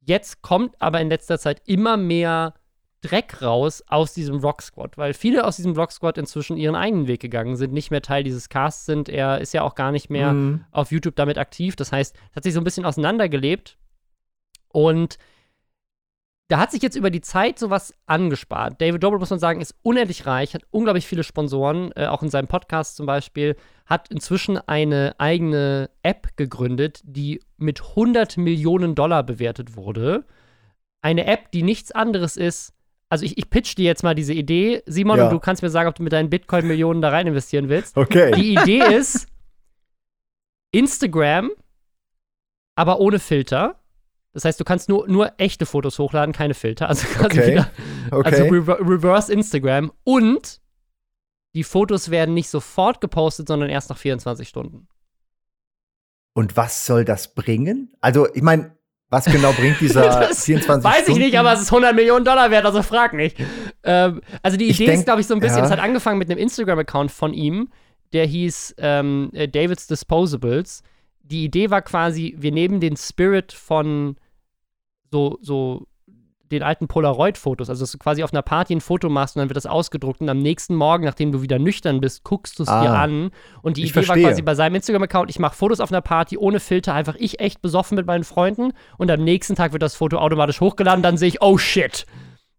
[0.00, 2.54] jetzt kommt aber in letzter Zeit immer mehr
[3.02, 7.06] Dreck raus aus diesem Rock Squad, weil viele aus diesem Rock Squad inzwischen ihren eigenen
[7.06, 9.08] Weg gegangen sind, nicht mehr Teil dieses Casts sind.
[9.08, 10.64] Er ist ja auch gar nicht mehr Mhm.
[10.72, 11.76] auf YouTube damit aktiv.
[11.76, 13.76] Das heißt, es hat sich so ein bisschen auseinandergelebt
[14.72, 15.18] und
[16.48, 18.80] da hat sich jetzt über die Zeit sowas angespart.
[18.80, 22.30] David Dobrik, muss man sagen, ist unendlich reich, hat unglaublich viele Sponsoren, äh, auch in
[22.30, 29.24] seinem Podcast zum Beispiel, hat inzwischen eine eigene App gegründet, die mit 100 Millionen Dollar
[29.24, 30.24] bewertet wurde.
[31.02, 32.72] Eine App, die nichts anderes ist.
[33.08, 35.24] Also ich, ich pitch dir jetzt mal diese Idee, Simon, Ja.
[35.26, 37.96] und du kannst mir sagen, ob du mit deinen Bitcoin-Millionen da rein investieren willst.
[37.96, 38.32] Okay.
[38.32, 39.28] Die Idee ist
[40.72, 41.50] Instagram,
[42.74, 43.80] aber ohne Filter.
[44.32, 46.88] Das heißt, du kannst nur, nur echte Fotos hochladen, keine Filter.
[46.88, 47.50] Also quasi Okay.
[47.52, 47.70] wieder,
[48.10, 48.48] also Okay.
[48.50, 49.92] rever Reverse Instagram.
[50.04, 50.60] Und
[51.54, 54.88] die Fotos werden nicht sofort gepostet, sondern erst nach 24 Stunden.
[56.34, 57.94] Und was soll das bringen?
[58.02, 58.76] Also, ich meine,
[59.08, 61.12] was genau bringt dieser Das 24 Weiß Stunden?
[61.20, 63.36] ich nicht, aber es ist 100 Millionen Dollar wert, also frag nicht.
[63.84, 65.64] Ähm, also die Idee ist, denk- glaube ich, so ein bisschen, ja.
[65.64, 67.68] es hat angefangen mit einem Instagram-Account von ihm,
[68.12, 70.82] der hieß ähm, äh, David's Disposables.
[71.22, 74.16] Die Idee war quasi, wir nehmen den Spirit von
[75.10, 75.86] so, so
[76.52, 79.48] den alten Polaroid-Fotos, also dass du quasi auf einer Party ein Foto machst und dann
[79.48, 82.68] wird das ausgedruckt und am nächsten Morgen, nachdem du wieder nüchtern bist, guckst du es
[82.68, 83.30] dir Ah, an.
[83.62, 84.24] Und die Idee war verstehe.
[84.28, 87.62] quasi bei seinem Instagram-Account, ich mache Fotos auf einer Party ohne Filter, einfach ich echt
[87.62, 91.28] besoffen mit meinen Freunden und am nächsten Tag wird das Foto automatisch hochgeladen, dann sehe
[91.28, 92.06] ich, oh shit.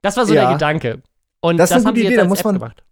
[0.01, 0.43] Das war so Ja.
[0.45, 1.01] der Gedanke.
[1.39, 2.83] Und Das das, haben sie Idee, jetzt da muss man- gemacht.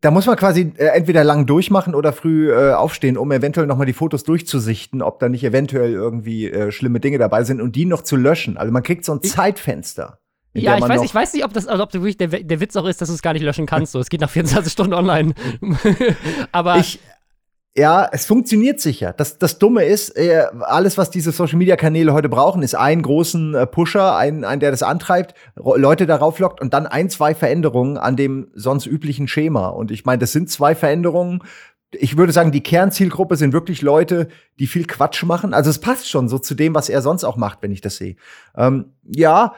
[0.00, 3.76] Da muss man quasi äh, entweder lang durchmachen oder früh äh, aufstehen, um eventuell noch
[3.76, 7.74] mal die Fotos durchzusichten, ob da nicht eventuell irgendwie äh, schlimme Dinge dabei sind und
[7.74, 8.56] die noch zu löschen.
[8.56, 10.20] Also man kriegt so ein Zeitfenster.
[10.52, 12.76] in Ja, ich weiß, ich weiß nicht, ob das, also ob wirklich der, der Witz
[12.76, 13.90] auch ist, dass du es gar nicht löschen kannst.
[13.90, 13.98] So.
[13.98, 15.34] Es geht nach 24 Stunden online.
[16.52, 17.00] Aber Ich,
[17.78, 19.14] ja, es funktioniert sicher.
[19.16, 23.02] Das, das Dumme ist, äh, alles, was diese Social Media Kanäle heute brauchen, ist einen
[23.02, 27.34] großen äh, Pusher, ein, ein, der das antreibt, Leute darauf lockt und dann ein, zwei
[27.34, 29.68] Veränderungen an dem sonst üblichen Schema.
[29.68, 31.42] Und ich meine, das sind zwei Veränderungen.
[31.92, 35.54] Ich würde sagen, die Kernzielgruppe sind wirklich Leute, die viel Quatsch machen.
[35.54, 37.96] Also es passt schon so zu dem, was er sonst auch macht, wenn ich das
[37.96, 38.16] sehe.
[38.56, 39.54] Ähm, ja,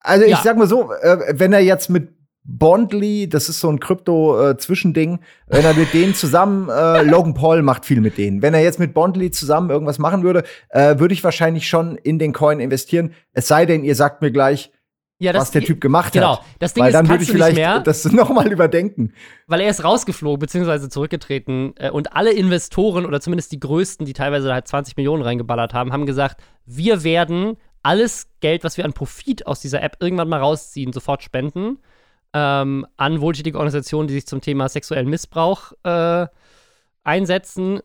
[0.00, 0.36] also Ja.
[0.36, 2.10] ich sag mal so, äh, wenn er jetzt mit
[2.44, 7.84] Bondly, das ist so ein Krypto-Zwischending, wenn er mit denen zusammen, äh, Logan Paul macht
[7.84, 8.42] viel mit denen.
[8.42, 12.18] Wenn er jetzt mit Bondly zusammen irgendwas machen würde, äh, würde ich wahrscheinlich schon in
[12.18, 13.14] den Coin investieren.
[13.32, 14.72] Es sei denn, ihr sagt mir gleich,
[15.20, 16.44] ja, was der Typ gemacht Genau, hat.
[16.58, 19.12] das Ding Weil ist, dann würde ich vielleicht mehr, das nochmal überdenken.
[19.46, 21.74] weil er ist rausgeflogen, beziehungsweise zurückgetreten.
[21.76, 25.92] Äh, und alle Investoren oder zumindest die größten, die teilweise halt 20 Millionen reingeballert haben,
[25.92, 30.40] haben gesagt, wir werden alles Geld, was wir an Profit aus dieser App irgendwann mal
[30.40, 31.78] rausziehen, sofort spenden
[32.34, 36.26] ähm, an wohltätige Organisationen, die sich zum Thema sexuellen Missbrauch äh,
[37.04, 37.80] einsetzen.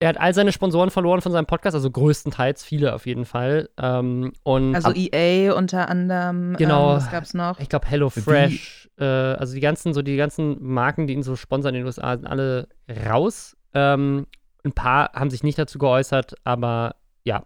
[0.00, 3.70] Er hat all seine Sponsoren verloren von seinem Podcast, also größtenteils viele auf jeden Fall.
[3.78, 6.56] Ähm, und Also EA unter anderem.
[6.56, 6.90] Genau.
[6.90, 7.58] Ähm, was gab's noch?
[7.58, 11.74] ich glaube HelloFresh, äh, also die ganzen, so die ganzen Marken, die ihn so sponsern
[11.74, 12.68] in den USA, sind alle
[13.06, 13.56] raus.
[13.72, 14.26] Ähm,
[14.64, 17.44] ein paar haben sich nicht dazu geäußert, aber ja.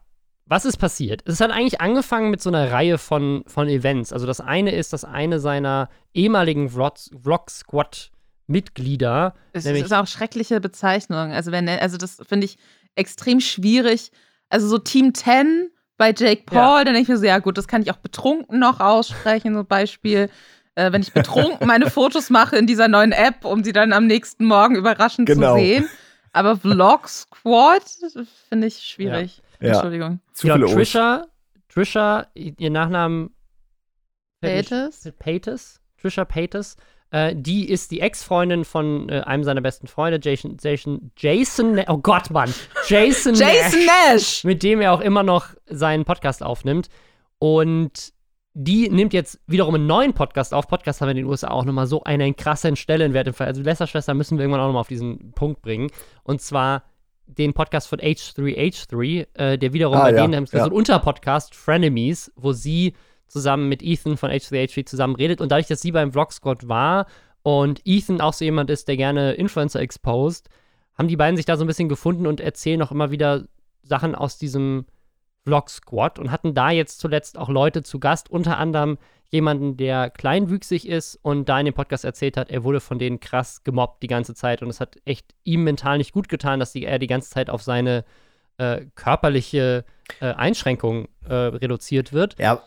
[0.50, 1.20] Was ist passiert?
[1.26, 4.14] Es hat eigentlich angefangen mit so einer Reihe von, von Events.
[4.14, 11.32] Also das eine ist, dass eine seiner ehemaligen Vlog-Squad-Mitglieder, Es nämlich ist auch schreckliche Bezeichnung.
[11.32, 12.56] Also wenn also das finde ich
[12.94, 14.11] extrem schwierig.
[14.48, 17.68] Also so Team 10 bei Jake Paul, dann denke ich mir so, ja gut, das
[17.68, 20.30] kann ich auch betrunken noch aussprechen, so Beispiel.
[20.76, 24.06] Äh, wenn ich betrunken meine Fotos mache in dieser neuen App, um sie dann am
[24.06, 25.56] nächsten Morgen überraschend Genau.
[25.56, 25.87] zu sehen.
[26.32, 27.82] Aber Vlog Squad
[28.48, 29.38] finde ich schwierig.
[29.38, 29.42] Ja.
[29.60, 30.20] Entschuldigung.
[30.32, 30.66] Zu Ja, viele.
[30.66, 31.26] Trisha,
[31.68, 33.30] Trisha, ihr Nachnamen
[34.40, 35.12] Paytas?
[35.18, 36.76] Paytas, Trisha Paytas.
[37.10, 41.96] Äh, die ist die Ex-Freundin von äh, einem seiner besten Freunde, Jason, Jason, Jason, oh
[41.98, 42.52] Gott, Mann,
[42.86, 44.44] Jason, Jason Nash, Nash!
[44.44, 46.88] mit dem er auch immer noch seinen Podcast aufnimmt.
[47.38, 48.12] Und
[48.52, 50.66] die nimmt jetzt wiederum einen neuen Podcast auf.
[50.68, 53.46] Podcasts haben wir in den USA auch nochmal so einen krassen Stellenwert im Fall.
[53.46, 55.90] Also Lästerschwester müssen wir irgendwann auch nochmal auf diesen Punkt bringen.
[56.24, 56.82] Und zwar
[57.28, 60.60] den Podcast von H3H3, äh, der wiederum Ah, bei ja, denen haben ja.
[60.60, 62.94] so ein Unterpodcast, Frenemies, wo sie
[63.28, 65.40] zusammen mit Ethan von H3H3 zusammen redet.
[65.40, 67.06] Und dadurch, dass sie beim Vlog Squad war
[67.42, 70.48] und Ethan auch so jemand ist, der gerne Influencer exposed,
[70.96, 73.44] haben die beiden sich da so ein bisschen gefunden und erzählen auch immer wieder
[73.82, 74.86] Sachen aus diesem
[75.48, 78.98] Vlog Squad und hatten da jetzt zuletzt auch Leute zu Gast, unter anderem
[79.30, 83.18] jemanden, der kleinwüchsig ist und da in dem Podcast erzählt hat, er wurde von denen
[83.18, 86.72] krass gemobbt die ganze Zeit und es hat echt ihm mental nicht gut getan, dass
[86.72, 88.04] die, er die ganze Zeit auf seine
[88.58, 89.84] äh, körperliche
[90.20, 92.38] äh, Einschränkung äh, reduziert wird.
[92.38, 92.62] Ja,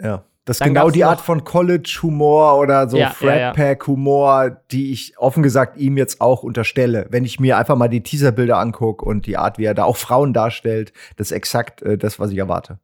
[0.00, 0.24] ja.
[0.46, 3.52] Das ist genau die Art von College-Humor oder so Ja, ja, ja.
[3.52, 7.06] Frat-Pack-Humor, die ich offen gesagt ihm jetzt auch unterstelle.
[7.10, 9.98] Wenn ich mir einfach mal die Teaserbilder angucke und die Art, wie er da auch
[9.98, 12.78] Frauen darstellt, das ist exakt äh, das, was ich erwarte.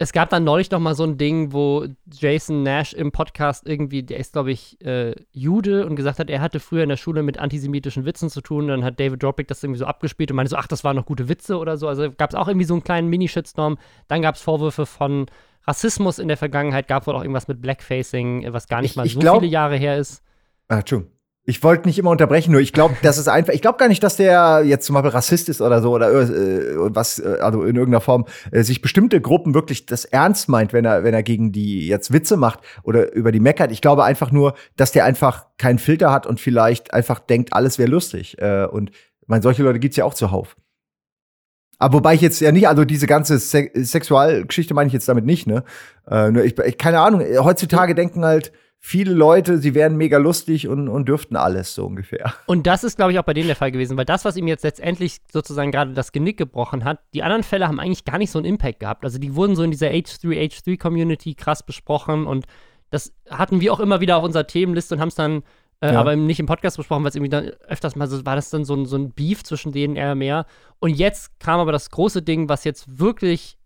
[0.00, 4.04] Es gab dann neulich noch mal so ein Ding, wo Jason Nash im Podcast irgendwie,
[4.04, 7.24] der ist, glaube ich, äh, Jude und gesagt hat, er hatte früher in der Schule
[7.24, 8.68] mit antisemitischen Witzen zu tun.
[8.68, 11.06] Dann hat David Dropick das irgendwie so abgespielt und meinte so, ach, das waren noch
[11.06, 11.88] gute Witze oder so.
[11.88, 13.76] Also gab es auch irgendwie so einen kleinen Mini-Shitstorm.
[14.06, 15.26] Dann gab es Vorwürfe von
[15.68, 18.96] Rassismus in der Vergangenheit, gab wohl auch irgendwas mit Blackfacing, äh, was gar nicht Ich-
[18.96, 20.22] mal so glaub- viele Jahre her ist.
[20.68, 21.12] Ah, Entschuldigung.
[21.44, 24.02] Ich wollte nicht immer unterbrechen, nur ich glaube, das ist einfach, ich glaube gar nicht,
[24.02, 27.74] dass der jetzt zum Beispiel Rassist ist oder so oder äh, was, äh, also in
[27.76, 31.50] irgendeiner Form äh, sich bestimmte Gruppen wirklich das ernst meint, wenn er, wenn er gegen
[31.50, 33.72] die jetzt Witze macht oder über die meckert.
[33.72, 37.78] Ich glaube einfach nur, dass der einfach keinen Filter hat und vielleicht einfach denkt, alles
[37.78, 38.36] wäre lustig.
[38.42, 40.54] Äh, und ich meine, solche Leute gibt's ja auch zuhauf.
[41.78, 45.24] Aber wobei ich jetzt ja nicht, also diese ganze Se Sexualgeschichte meine ich jetzt damit
[45.24, 45.64] nicht, ne?
[46.10, 50.68] Äh, nur ich, ich, keine Ahnung, heutzutage denken halt viele Leute, sie wären mega lustig
[50.68, 52.34] und, und dürften alles so ungefähr.
[52.46, 54.46] Und das ist, glaube ich, auch bei denen der Fall gewesen, weil das, was ihm
[54.46, 58.30] jetzt letztendlich sozusagen gerade das Genick gebrochen hat, die anderen Fälle haben eigentlich gar nicht
[58.30, 59.04] so einen Impact gehabt.
[59.04, 62.46] Also die wurden so in dieser H3H3-Community krass besprochen und
[62.90, 65.42] das hatten wir auch immer wieder auf unserer Themenliste und haben es dann
[65.80, 66.00] äh, Ja.
[66.00, 68.64] aber nicht im Podcast besprochen, weil es irgendwie dann öfters mal so war, das dann
[68.64, 70.46] so ein, so ein Beef zwischen denen eher mehr.
[70.80, 73.58] Und jetzt kam aber das große Ding, was jetzt wirklich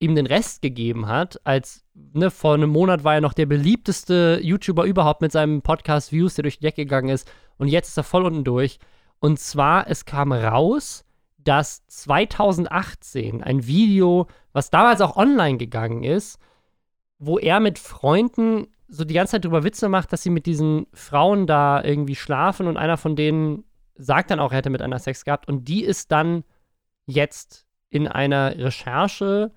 [0.00, 4.40] ihm den Rest gegeben hat, als ne, vor einem Monat war er noch der beliebteste
[4.42, 7.30] YouTuber überhaupt mit seinem Podcast Views, der durch die Decke gegangen ist.
[7.58, 8.78] Und jetzt ist er voll unten durch.
[9.20, 11.04] Und zwar, es kam raus,
[11.38, 16.38] dass 2018 ein Video, was damals auch online gegangen ist,
[17.18, 20.86] wo er mit Freunden so die ganze Zeit drüber Witze macht, dass sie mit diesen
[20.92, 23.64] Frauen da irgendwie schlafen und einer von denen
[23.96, 26.44] sagt dann auch, er hätte mit einer Sex gehabt und die ist dann
[27.06, 29.52] jetzt in einer Recherche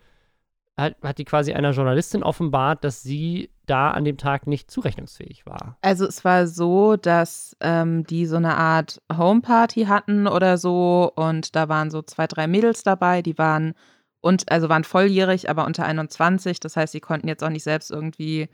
[0.78, 5.46] hat, hat die quasi einer Journalistin offenbart, dass sie da an dem Tag nicht zurechnungsfähig
[5.46, 5.78] war.
[5.82, 11.56] Also es war so, dass ähm, die so eine Art Homeparty hatten oder so und
[11.56, 13.74] da waren so zwei, drei Mädels dabei, die waren
[14.22, 16.60] und also waren volljährig, aber unter 21.
[16.60, 18.48] Das heißt, sie konnten jetzt auch nicht selbst irgendwie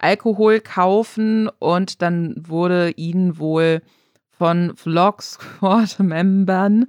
[0.00, 3.82] Alkohol kaufen und dann wurde ihnen wohl
[4.30, 6.86] von Vlog Squad Membern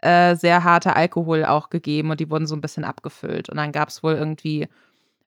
[0.00, 3.72] äh, sehr harter Alkohol auch gegeben und die wurden so ein bisschen abgefüllt und dann
[3.72, 4.68] gab es wohl irgendwie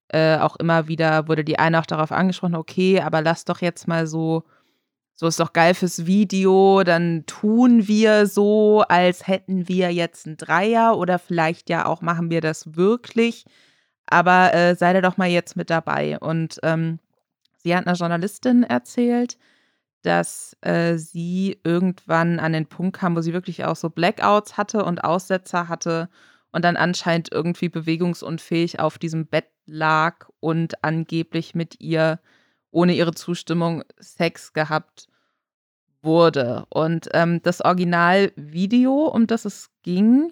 [0.10, 3.88] äh, auch immer wieder wurde die eine auch darauf angesprochen, okay, aber lass doch jetzt
[3.88, 4.44] mal so,
[5.16, 10.38] so ist doch geil fürs Video, dann tun wir so, als hätten wir jetzt einen
[10.38, 13.46] Dreier oder vielleicht ja auch machen wir das wirklich,
[14.08, 16.20] aber äh, sei da doch mal jetzt mit dabei.
[16.20, 17.00] Und ähm,
[17.66, 19.40] sie hat einer Journalistin erzählt,
[20.04, 24.86] dass äh, sie irgendwann an den Punkt kam, wo sie wirklich auch so Blackouts hatte
[24.86, 26.08] und Aussetzer hatte
[26.52, 32.20] und dann anscheinend irgendwie bewegungsunfähig auf diesem Bett lag und angeblich mit ihr
[32.70, 35.08] ohne ihre Zustimmung Sex gehabt
[36.04, 36.68] wurde.
[36.70, 40.32] Und ähm, das Originalvideo, um das es ging,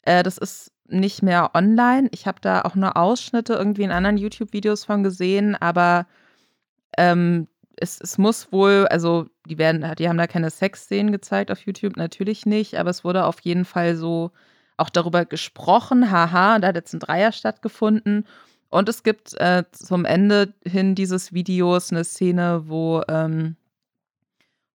[0.00, 2.08] äh, das ist nicht mehr online.
[2.12, 6.06] Ich habe da auch nur Ausschnitte irgendwie in anderen YouTube-Videos von gesehen, aber
[7.00, 11.60] ähm, es, es muss wohl, also die werden, die haben da keine Sexszenen gezeigt auf
[11.60, 14.32] YouTube, natürlich nicht, aber es wurde auf jeden Fall so
[14.76, 18.26] auch darüber gesprochen, haha, da hat jetzt ein Dreier stattgefunden.
[18.68, 23.56] Und es gibt äh, zum Ende hin dieses Videos eine Szene, wo, ähm,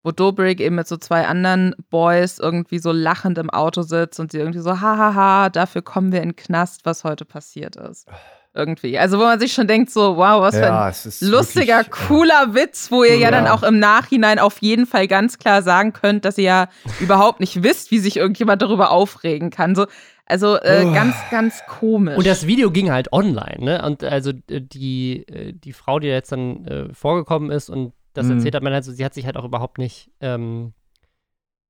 [0.04, 4.32] wo Dobrik eben mit so zwei anderen Boys irgendwie so lachend im Auto sitzt und
[4.32, 8.08] sie irgendwie so, hahaha, dafür kommen wir in den Knast, was heute passiert ist.
[8.56, 8.98] Irgendwie.
[8.98, 10.94] Also, wo man sich schon denkt, so, wow, was für ein
[11.30, 13.24] lustiger, wirklich, äh, cooler Witz, wo ihr ja.
[13.24, 13.32] Ja.
[13.32, 16.68] dann auch im Nachhinein auf jeden Fall ganz klar sagen könnt, dass ihr ja
[17.02, 19.76] überhaupt nicht wisst, wie sich irgendjemand darüber aufregen kann.
[19.76, 19.88] So,
[20.26, 20.94] Also äh, oh.
[20.94, 22.18] ganz, ganz komisch.
[22.18, 23.84] Und das Video ging halt online, ne?
[23.86, 28.28] Und also äh, die, äh, die Frau, die jetzt dann äh, vorgekommen ist und das
[28.28, 28.38] mhm.
[28.38, 30.74] erzählt hat, man halt so, sie hat sich halt auch überhaupt nicht, ähm,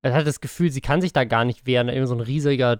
[0.04, 2.80] man hat das Gefühl, sie kann sich da gar nicht wehren, irgendwie so ein riesiger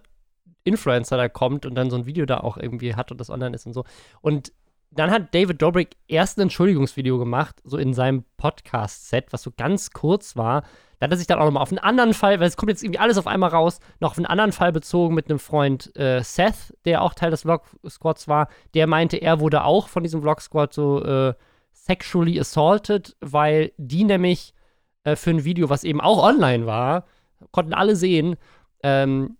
[0.66, 3.56] Influencer da kommt und dann so ein Video da auch irgendwie hat und das online
[3.56, 3.86] ist und so.
[4.22, 4.52] Und
[4.92, 9.92] dann hat David Dobrik erst ein Entschuldigungsvideo gemacht, so in seinem Podcast-Set, was so ganz
[9.92, 10.64] kurz war.
[11.00, 12.82] Da hat er sich dann auch nochmal auf einen anderen Fall, weil es kommt jetzt
[12.82, 16.24] irgendwie alles auf einmal raus, noch auf einen anderen Fall bezogen mit einem Freund äh,
[16.24, 18.48] Seth, der auch Teil des Vlog-Squads war.
[18.74, 21.34] Der meinte, er wurde auch von diesem Vlog-Squad so äh,
[21.74, 24.54] sexually assaulted, weil die nämlich
[25.04, 27.06] äh, für ein Video, was eben auch online war,
[27.52, 28.38] konnten alle sehen,
[28.82, 29.38] ähm,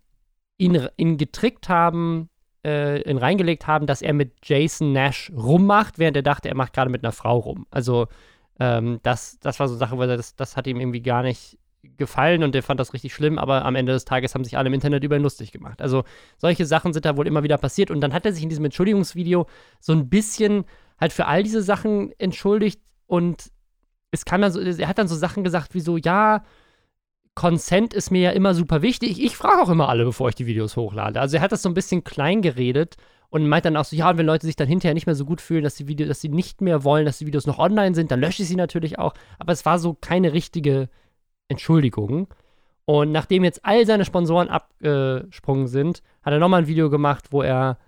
[0.58, 2.28] ihn, ihn getrickt haben,
[2.64, 6.72] äh, ihn reingelegt haben, dass er mit Jason Nash rummacht, während er dachte, er macht
[6.72, 7.66] gerade mit einer Frau rum.
[7.70, 8.08] Also
[8.58, 11.58] ähm, das, das war so eine Sache, weil das, das hat ihm irgendwie gar nicht
[11.96, 14.68] gefallen und der fand das richtig schlimm, aber am Ende des Tages haben sich alle
[14.68, 15.80] im Internet über ihn lustig gemacht.
[15.80, 16.04] Also
[16.36, 18.64] solche Sachen sind da wohl immer wieder passiert und dann hat er sich in diesem
[18.64, 19.46] Entschuldigungsvideo
[19.80, 20.64] so ein bisschen
[21.00, 23.50] halt für all diese Sachen entschuldigt und
[24.10, 26.42] es kam dann so, er hat dann so Sachen gesagt wie so, ja,
[27.36, 29.22] Consent ist mir ja immer super wichtig.
[29.22, 31.20] Ich frage auch immer alle, bevor ich die Videos hochlade.
[31.20, 32.96] Also er hat das so ein bisschen klein geredet
[33.28, 35.26] und meint dann auch so, ja, und wenn Leute sich dann hinterher nicht mehr so
[35.26, 37.94] gut fühlen, dass die Videos, dass sie nicht mehr wollen, dass die Videos noch online
[37.94, 39.12] sind, dann lösche ich sie natürlich auch.
[39.38, 40.88] Aber es war so keine richtige
[41.48, 42.28] Entschuldigung.
[42.86, 47.42] Und nachdem jetzt all seine Sponsoren abgesprungen sind, hat er nochmal ein Video gemacht, wo
[47.42, 47.78] er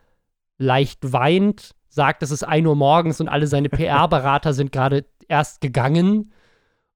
[0.58, 5.62] leicht weint, sagt, es ist 1 Uhr morgens und alle seine PR-Berater sind gerade erst
[5.62, 6.32] gegangen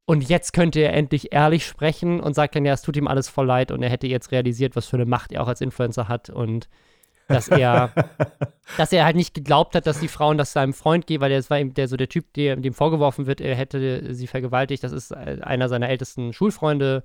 [0.04, 3.28] und jetzt könnte er endlich ehrlich sprechen und sagt dann, ja, es tut ihm alles
[3.28, 6.08] voll leid und er hätte jetzt realisiert, was für eine Macht er auch als Influencer
[6.08, 6.68] hat und
[7.28, 7.92] dass er,
[8.76, 11.50] dass er halt nicht geglaubt hat, dass die Frauen das seinem Freund geben, weil das
[11.50, 14.82] war eben der so der Typ, der, dem vorgeworfen wird, er hätte sie vergewaltigt.
[14.82, 17.04] Das ist einer seiner ältesten Schulfreunde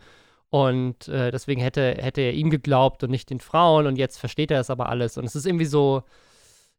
[0.49, 4.49] und äh, deswegen hätte, hätte er ihm geglaubt und nicht den Frauen und jetzt versteht
[4.49, 6.03] er das aber alles und es ist irgendwie so,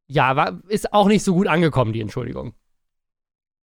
[0.09, 2.55] ja, war, ist auch nicht so gut angekommen, die Entschuldigung.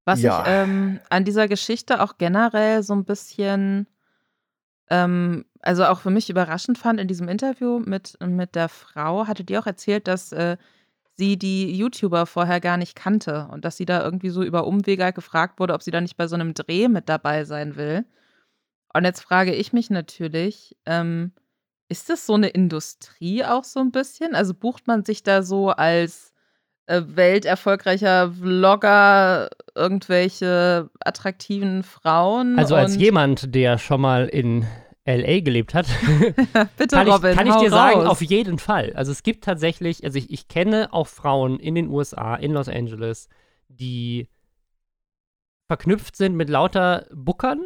[0.06, 0.42] Was ja.
[0.42, 3.88] ich ähm, an dieser Geschichte auch generell so ein bisschen,
[4.90, 9.44] ähm, also auch für mich überraschend fand in diesem Interview mit, mit der Frau, hatte
[9.44, 10.58] die auch erzählt, dass äh,
[11.16, 15.14] sie die YouTuber vorher gar nicht kannte und dass sie da irgendwie so über Umwege
[15.14, 18.06] gefragt wurde, ob sie da nicht bei so einem Dreh mit dabei sein will.
[18.94, 21.32] Und jetzt frage ich mich natürlich, ähm,
[21.88, 24.36] ist das so eine Industrie auch so ein bisschen?
[24.36, 26.33] Also bucht man sich da so als
[26.88, 32.60] welterfolgreicher Vlogger irgendwelche attraktiven Frauen.
[32.60, 34.66] Also als jemand, der schon mal in
[35.06, 35.86] LA gelebt hat,
[36.78, 37.94] Bitte, kann Robin, ich, kann ich dir raus.
[37.94, 38.94] sagen, auf jeden Fall.
[38.96, 42.70] Also es gibt tatsächlich, also ich, ich kenne auch Frauen in den USA, in Los
[42.70, 43.28] Angeles,
[43.68, 44.28] die
[45.68, 47.66] verknüpft sind mit lauter Bookern,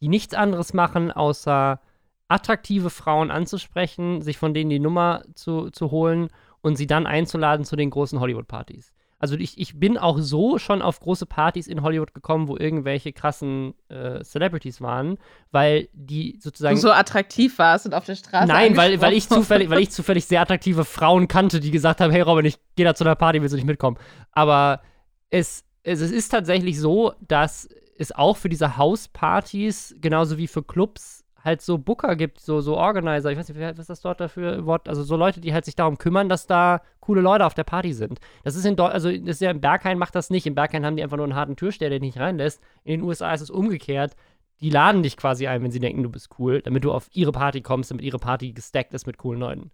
[0.00, 1.80] die nichts anderes machen, außer
[2.28, 6.30] attraktive Frauen anzusprechen, sich von denen die Nummer zu, zu holen
[6.62, 8.92] und sie dann einzuladen zu den großen Hollywood-Partys.
[9.20, 13.12] Also ich, ich bin auch so schon auf große Partys in Hollywood gekommen, wo irgendwelche
[13.12, 15.18] krassen äh, Celebrities waren,
[15.50, 16.76] weil die sozusagen.
[16.76, 18.48] Du so attraktiv warst und auf der Straße.
[18.48, 22.10] Nein, weil, weil, ich zufällig, weil ich zufällig sehr attraktive Frauen kannte, die gesagt haben:
[22.10, 23.98] Hey Robin, ich gehe da zu einer Party, willst du nicht mitkommen?
[24.32, 24.80] Aber
[25.28, 27.68] es, es, es ist tatsächlich so, dass
[27.98, 32.76] es auch für diese Hauspartys, genauso wie für Clubs, halt so Booker gibt, so, so
[32.76, 35.64] Organizer, ich weiß nicht, was ist das dort dafür Wort, also so Leute, die halt
[35.64, 38.20] sich darum kümmern, dass da coole Leute auf der Party sind.
[38.44, 40.46] Das ist in Deu also das ist ja in Berghain macht das nicht.
[40.46, 42.60] In Berghain haben die einfach nur einen harten Türsteher, der dich nicht reinlässt.
[42.84, 44.16] In den USA ist es umgekehrt.
[44.60, 47.32] Die laden dich quasi ein, wenn sie denken, du bist cool, damit du auf ihre
[47.32, 49.70] Party kommst, damit ihre Party gestackt ist mit coolen Leuten.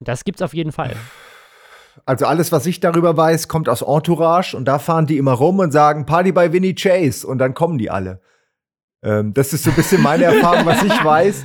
[0.00, 0.94] Das gibt's auf jeden Fall.
[2.04, 5.60] Also alles, was ich darüber weiß, kommt aus Entourage und da fahren die immer rum
[5.60, 8.20] und sagen Party bei Winnie Chase und dann kommen die alle.
[9.04, 11.44] Ähm, das ist so ein bisschen meine Erfahrung, was ich weiß.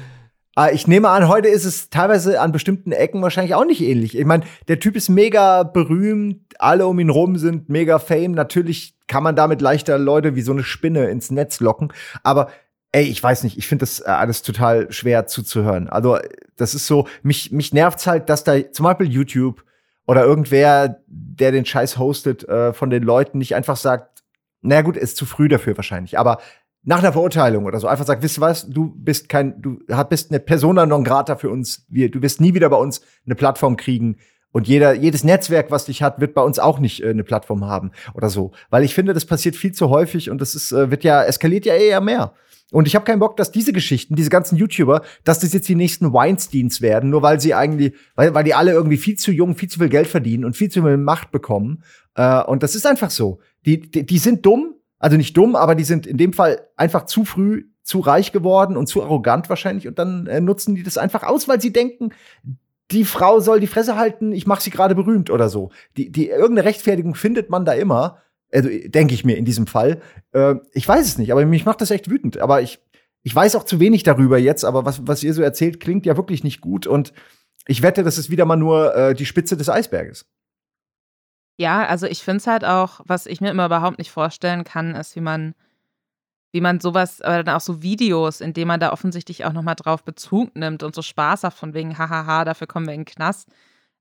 [0.56, 4.18] Aber ich nehme an, heute ist es teilweise an bestimmten Ecken wahrscheinlich auch nicht ähnlich.
[4.18, 8.32] Ich meine, der Typ ist mega berühmt, alle um ihn rum sind mega fame.
[8.32, 11.94] Natürlich kann man damit leichter Leute wie so eine Spinne ins Netz locken.
[12.24, 12.50] Aber
[12.92, 15.88] ey, ich weiß nicht, ich finde das äh, alles total schwer zuzuhören.
[15.90, 16.18] Also,
[16.58, 19.64] das ist so, mich, mich nervt's halt, dass da zum Beispiel YouTube
[20.08, 24.24] oder irgendwer, der den Scheiß hostet, äh, von den Leuten nicht einfach sagt,
[24.62, 26.20] na gut, ist zu früh dafür wahrscheinlich.
[26.20, 26.40] Aber
[26.84, 30.32] nach einer Verurteilung oder so einfach sagt, wisst du was, du bist kein, du bist
[30.32, 31.86] eine Persona non grata für uns.
[31.90, 34.18] Wir, du wirst nie wieder bei uns eine Plattform kriegen.
[34.52, 37.66] Und jeder, jedes Netzwerk, was dich hat, wird bei uns auch nicht äh, eine Plattform
[37.66, 38.52] haben oder so.
[38.70, 41.66] Weil ich finde, das passiert viel zu häufig und das ist, äh, wird ja, eskaliert
[41.66, 42.34] ja eher mehr.
[42.72, 45.76] Und ich habe keinen Bock, dass diese Geschichten, diese ganzen YouTuber, dass das jetzt die
[45.76, 49.56] nächsten Weinsteins werden, nur weil sie eigentlich, weil, weil die alle irgendwie viel zu jung,
[49.56, 51.84] viel zu viel Geld verdienen und viel zu viel Macht bekommen.
[52.16, 53.40] Äh, und das ist einfach so.
[53.66, 57.06] Die, die, die sind dumm, also nicht dumm, aber die sind in dem Fall einfach
[57.06, 60.98] zu früh zu reich geworden und zu arrogant wahrscheinlich und dann äh, nutzen die das
[60.98, 62.12] einfach aus, weil sie denken,
[62.92, 65.72] die Frau soll die Fresse halten, ich mache sie gerade berühmt oder so.
[65.98, 68.18] Die, die, irgendeine Rechtfertigung findet man da immer.
[68.52, 70.02] Also, denke ich mir in diesem Fall.
[70.32, 72.40] Äh, ich weiß es nicht, aber mich macht das echt wütend.
[72.40, 72.80] Aber ich,
[73.22, 76.18] ich weiß auch zu wenig darüber jetzt, aber was, was ihr so erzählt, klingt ja
[76.18, 76.88] wirklich nicht gut.
[76.88, 77.14] Und
[77.68, 80.26] ich wette, das ist wieder mal nur äh, die Spitze des Eisberges.
[81.60, 84.96] Ja, also ich finde es halt auch, was ich mir immer überhaupt nicht vorstellen kann,
[84.96, 85.56] ist, wie man,
[86.54, 89.76] wie man sowas, aber dann auch so Videos, in denen man da offensichtlich auch nochmal
[89.76, 93.06] drauf Bezug nimmt und so Spaß hat, von wegen, hahaha, dafür kommen wir in den
[93.06, 93.50] Knast.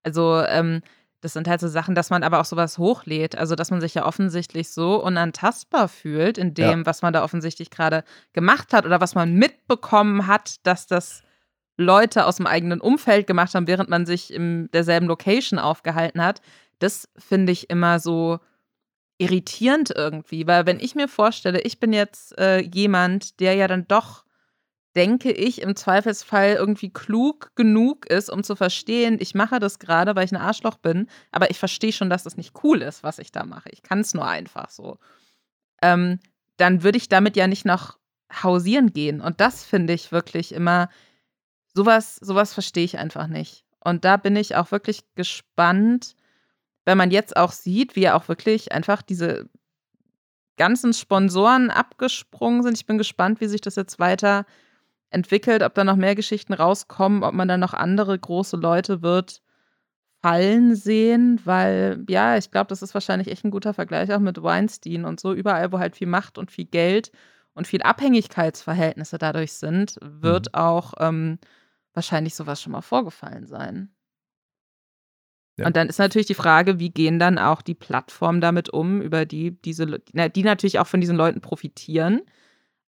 [0.05, 0.83] Also, ähm,
[1.21, 3.37] das sind halt so Sachen, dass man aber auch sowas hochlädt.
[3.37, 6.87] Also, dass man sich ja offensichtlich so unantastbar fühlt in dem, ja.
[6.87, 8.05] was man da offensichtlich gerade
[8.35, 11.25] gemacht hat oder was man mitbekommen hat, dass das
[11.77, 16.41] Leute aus dem eigenen Umfeld gemacht haben, während man sich in derselben Location aufgehalten hat.
[16.79, 18.39] Das finde ich immer so
[19.19, 23.89] irritierend irgendwie, weil wenn ich mir vorstelle, ich bin jetzt äh, jemand, der ja dann
[23.89, 24.25] doch
[24.99, 30.17] denke ich, im Zweifelsfall irgendwie klug genug ist, um zu verstehen, ich mache das gerade,
[30.17, 33.21] weil ich ein Arschloch bin, aber ich verstehe schon, dass das nicht cool ist, was
[33.21, 33.69] ich da mache.
[33.71, 34.99] Ich kann es nur einfach so.
[35.83, 36.19] Ähm,
[36.57, 37.99] dann würde ich damit ja nicht noch
[38.43, 39.21] hausieren gehen.
[39.21, 40.89] Und das finde ich wirklich immer,
[41.75, 43.65] sowas, sowas verstehe ich einfach nicht.
[43.79, 46.17] Und da bin ich auch wirklich gespannt,
[46.89, 49.51] wenn man jetzt auch sieht, wie ja auch wirklich einfach diese
[50.57, 52.79] ganzen Sponsoren abgesprungen sind.
[52.79, 54.47] Ich bin gespannt, wie sich das jetzt weiter
[55.11, 59.43] entwickelt, ob da noch mehr Geschichten rauskommen, ob man dann noch andere große Leute wird
[60.23, 64.43] fallen sehen, weil ja, ich glaube, das ist wahrscheinlich echt ein guter Vergleich auch mit
[64.43, 65.35] Weinstein und so.
[65.35, 67.13] Überall, wo halt viel Macht und viel Geld
[67.53, 70.55] und viel Abhängigkeitsverhältnisse dadurch sind, wird mhm.
[70.59, 71.39] auch ähm,
[71.93, 73.91] wahrscheinlich sowas schon mal vorgefallen sein.
[75.59, 75.67] Ja.
[75.67, 79.27] Und dann ist natürlich die Frage, wie gehen dann auch die Plattformen damit um, über
[79.27, 82.23] die diese, die natürlich auch von diesen Leuten profitieren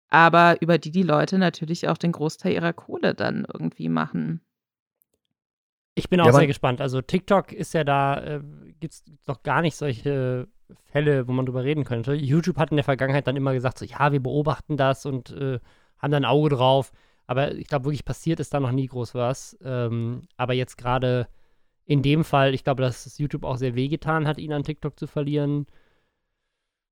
[0.09, 4.41] aber über die die Leute natürlich auch den Großteil ihrer Kohle dann irgendwie machen.
[5.95, 6.81] Ich bin auch ja, sehr gespannt.
[6.81, 8.41] Also TikTok ist ja da, äh,
[8.79, 10.47] gibt es doch gar nicht solche
[10.85, 12.13] Fälle, wo man drüber reden könnte.
[12.13, 15.59] YouTube hat in der Vergangenheit dann immer gesagt, so ja, wir beobachten das und äh,
[15.97, 16.91] haben da ein Auge drauf.
[17.27, 19.57] Aber ich glaube, wirklich passiert ist da noch nie groß was.
[19.63, 21.27] Ähm, aber jetzt gerade
[21.89, 25.07] in dem Fall, ich glaube, dass YouTube auch sehr wehgetan hat, ihn an TikTok zu
[25.07, 25.65] verlieren.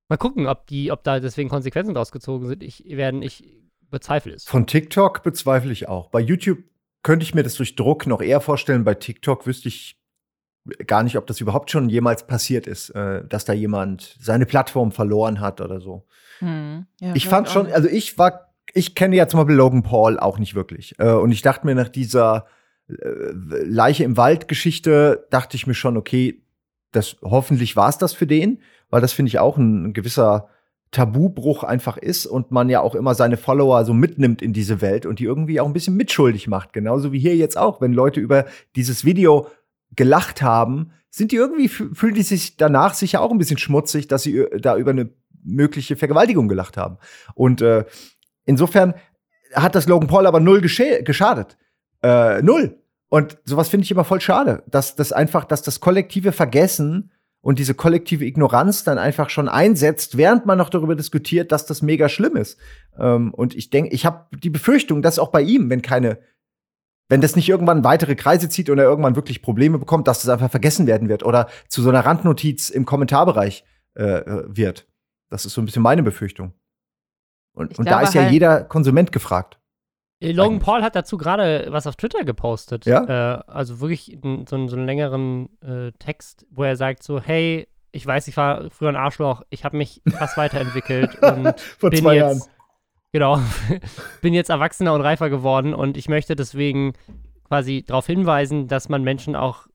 [0.09, 2.63] Mal gucken, ob, die, ob da deswegen Konsequenzen draus gezogen sind.
[2.63, 3.43] Ich, werden, ich
[3.91, 4.45] bezweifle es.
[4.45, 6.09] Von TikTok bezweifle ich auch.
[6.09, 6.63] Bei YouTube
[7.03, 8.85] könnte ich mir das durch Druck noch eher vorstellen.
[8.85, 10.01] Bei TikTok wüsste ich
[10.87, 14.91] gar nicht, ob das überhaupt schon jemals passiert ist, äh, dass da jemand seine Plattform
[14.91, 16.07] verloren hat oder so.
[16.39, 16.87] Hm.
[16.99, 20.39] Ja, ich fand schon, also ich war, ich kenne ja zum Beispiel Logan Paul auch
[20.39, 20.95] nicht wirklich.
[20.97, 22.47] Äh, und ich dachte mir nach dieser
[22.87, 26.41] Leiche im Wald Geschichte, dachte ich mir schon, okay,
[26.91, 28.59] das hoffentlich war es das für den
[28.89, 30.49] weil das finde ich auch ein, ein gewisser
[30.91, 35.05] Tabubruch einfach ist und man ja auch immer seine Follower so mitnimmt in diese Welt
[35.05, 36.71] und die irgendwie auch ein bisschen mitschuldig macht.
[36.71, 39.47] Genauso wie hier jetzt auch, wenn Leute über dieses Video
[39.95, 44.23] gelacht haben, sind die irgendwie, fühlen die sich danach sicher auch ein bisschen schmutzig, dass
[44.23, 45.09] sie äh, da über eine
[45.43, 46.97] mögliche Vergewaltigung gelacht haben.
[47.33, 47.85] Und äh,
[48.45, 48.93] insofern
[49.53, 51.57] hat das Logan Paul aber null geschadet.
[52.03, 52.81] Äh, null.
[53.09, 57.59] Und sowas finde ich immer voll schade, dass das einfach, dass das kollektive Vergessen und
[57.59, 62.09] diese kollektive Ignoranz dann einfach schon einsetzt, während man noch darüber diskutiert, dass das mega
[62.09, 62.59] schlimm ist.
[62.99, 66.19] Ähm, und ich denke, ich habe die Befürchtung, dass auch bei ihm, wenn keine,
[67.07, 70.29] wenn das nicht irgendwann weitere Kreise zieht und er irgendwann wirklich Probleme bekommt, dass das
[70.29, 74.85] einfach vergessen werden wird oder zu so einer Randnotiz im Kommentarbereich äh, wird.
[75.29, 76.53] Das ist so ein bisschen meine Befürchtung.
[77.53, 79.57] Und, und da ist ja halt jeder Konsument gefragt.
[80.19, 80.59] Äh, Logan.
[80.59, 82.85] Paul hat dazu gerade was auf Twitter gepostet.
[82.85, 83.03] Ja?
[83.37, 88.05] Äh, also wirklich so, so, einen längeren äh, Text, wo er sagt so, hey, ich
[88.05, 92.15] weiß, ich war früher ein Arschloch, ich habe mich fast weiterentwickelt und Vor bin zwei
[92.15, 92.41] jetzt, Jahren.
[93.11, 93.39] genau,
[94.21, 96.93] bin jetzt erwachsener und reifer geworden und ich möchte deswegen
[97.47, 99.67] quasi darauf hinweisen, dass man Menschen auch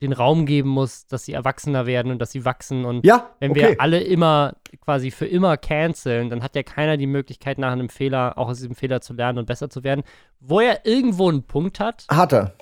[0.00, 2.84] den Raum geben muss, dass sie erwachsener werden und dass sie wachsen.
[2.84, 3.60] Und ja, wenn okay.
[3.60, 7.88] wir alle immer quasi für immer canceln, dann hat ja keiner die Möglichkeit, nach einem
[7.88, 10.04] Fehler, auch aus diesem Fehler zu lernen und besser zu werden.
[10.38, 12.06] Wo er irgendwo einen Punkt hat.
[12.08, 12.54] Hat er.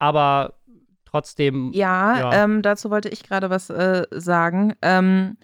[0.00, 0.54] Aber
[1.04, 1.70] trotzdem.
[1.72, 2.44] Ja, ja.
[2.44, 4.74] Ähm, dazu wollte ich gerade was äh, sagen.
[4.82, 5.36] Ähm,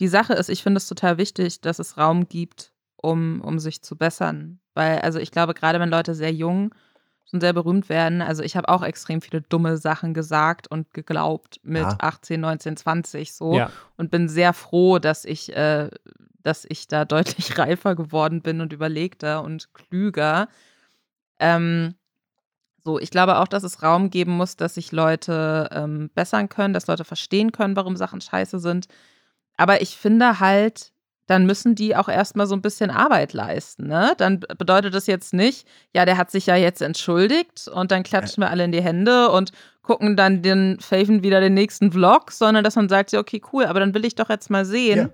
[0.00, 3.82] die Sache ist, ich finde es total wichtig, dass es Raum gibt, um, um sich
[3.82, 4.58] zu bessern.
[4.74, 6.74] Weil, also ich glaube, gerade wenn Leute sehr jung
[7.30, 8.22] schon sehr berühmt werden.
[8.22, 11.96] Also ich habe auch extrem viele dumme Sachen gesagt und geglaubt mit ja.
[11.98, 13.70] 18, 19, 20 so ja.
[13.96, 15.88] und bin sehr froh, dass ich, äh,
[16.42, 20.48] dass ich da deutlich reifer geworden bin und überlegter und klüger.
[21.38, 21.94] Ähm,
[22.84, 26.74] so, ich glaube auch, dass es Raum geben muss, dass sich Leute ähm, bessern können,
[26.74, 28.88] dass Leute verstehen können, warum Sachen scheiße sind.
[29.56, 30.92] Aber ich finde halt,
[31.26, 33.86] dann müssen die auch erstmal so ein bisschen Arbeit leisten.
[33.86, 34.14] Ne?
[34.18, 38.42] Dann bedeutet das jetzt nicht, ja, der hat sich ja jetzt entschuldigt und dann klatschen
[38.42, 39.52] wir alle in die Hände und
[39.82, 43.66] gucken dann den Faven wieder den nächsten Vlog, sondern dass man sagt, ja, okay, cool,
[43.66, 45.08] aber dann will ich doch jetzt mal sehen, ja.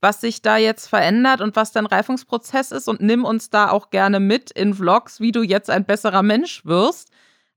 [0.00, 3.90] was sich da jetzt verändert und was dein Reifungsprozess ist und nimm uns da auch
[3.90, 7.10] gerne mit in Vlogs, wie du jetzt ein besserer Mensch wirst.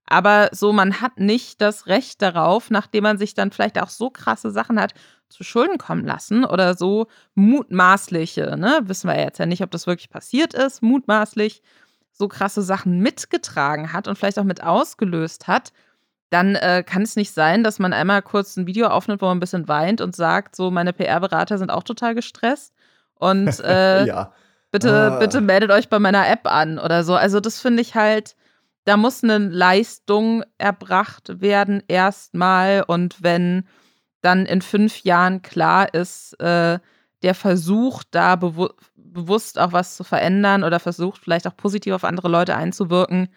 [0.05, 4.09] Aber so, man hat nicht das Recht darauf, nachdem man sich dann vielleicht auch so
[4.09, 4.93] krasse Sachen hat
[5.33, 9.87] zu Schulden kommen lassen oder so mutmaßliche, ne, wissen wir jetzt ja nicht, ob das
[9.87, 11.61] wirklich passiert ist, mutmaßlich
[12.11, 15.73] so krasse Sachen mitgetragen hat und vielleicht auch mit ausgelöst hat,
[16.29, 19.37] dann äh, kann es nicht sein, dass man einmal kurz ein Video aufnimmt, wo man
[19.37, 22.73] ein bisschen weint und sagt, so meine PR-Berater sind auch total gestresst
[23.15, 24.31] und äh, ja.
[24.71, 25.19] bitte, ah.
[25.19, 27.15] bitte meldet euch bei meiner App an oder so.
[27.15, 28.35] Also das finde ich halt,
[28.85, 33.67] da muss eine Leistung erbracht werden erstmal und wenn
[34.23, 36.79] dann in fünf Jahren klar ist, äh,
[37.23, 42.03] der versucht da bewu bewusst auch was zu verändern oder versucht vielleicht auch positiv auf
[42.03, 43.29] andere Leute einzuwirken,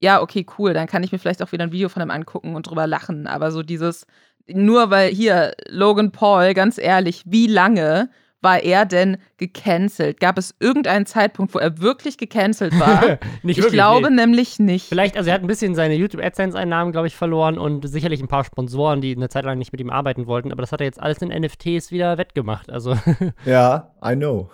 [0.00, 2.54] ja, okay, cool, dann kann ich mir vielleicht auch wieder ein Video von ihm angucken
[2.54, 3.26] und drüber lachen.
[3.26, 4.06] Aber so dieses,
[4.48, 8.10] nur weil hier, Logan Paul, ganz ehrlich, wie lange
[8.40, 10.20] war er denn gecancelt?
[10.20, 13.18] Gab es irgendeinen Zeitpunkt, wo er wirklich gecancelt war?
[13.42, 14.16] ich wirklich, glaube nee.
[14.16, 14.88] nämlich nicht.
[14.88, 18.28] Vielleicht, also er hat ein bisschen seine YouTube AdSense-Einnahmen, glaube ich, verloren und sicherlich ein
[18.28, 20.86] paar Sponsoren, die eine Zeit lang nicht mit ihm arbeiten wollten, aber das hat er
[20.86, 22.70] jetzt alles in NFTs wieder wettgemacht.
[22.70, 22.96] Also.
[23.44, 24.50] ja, I know.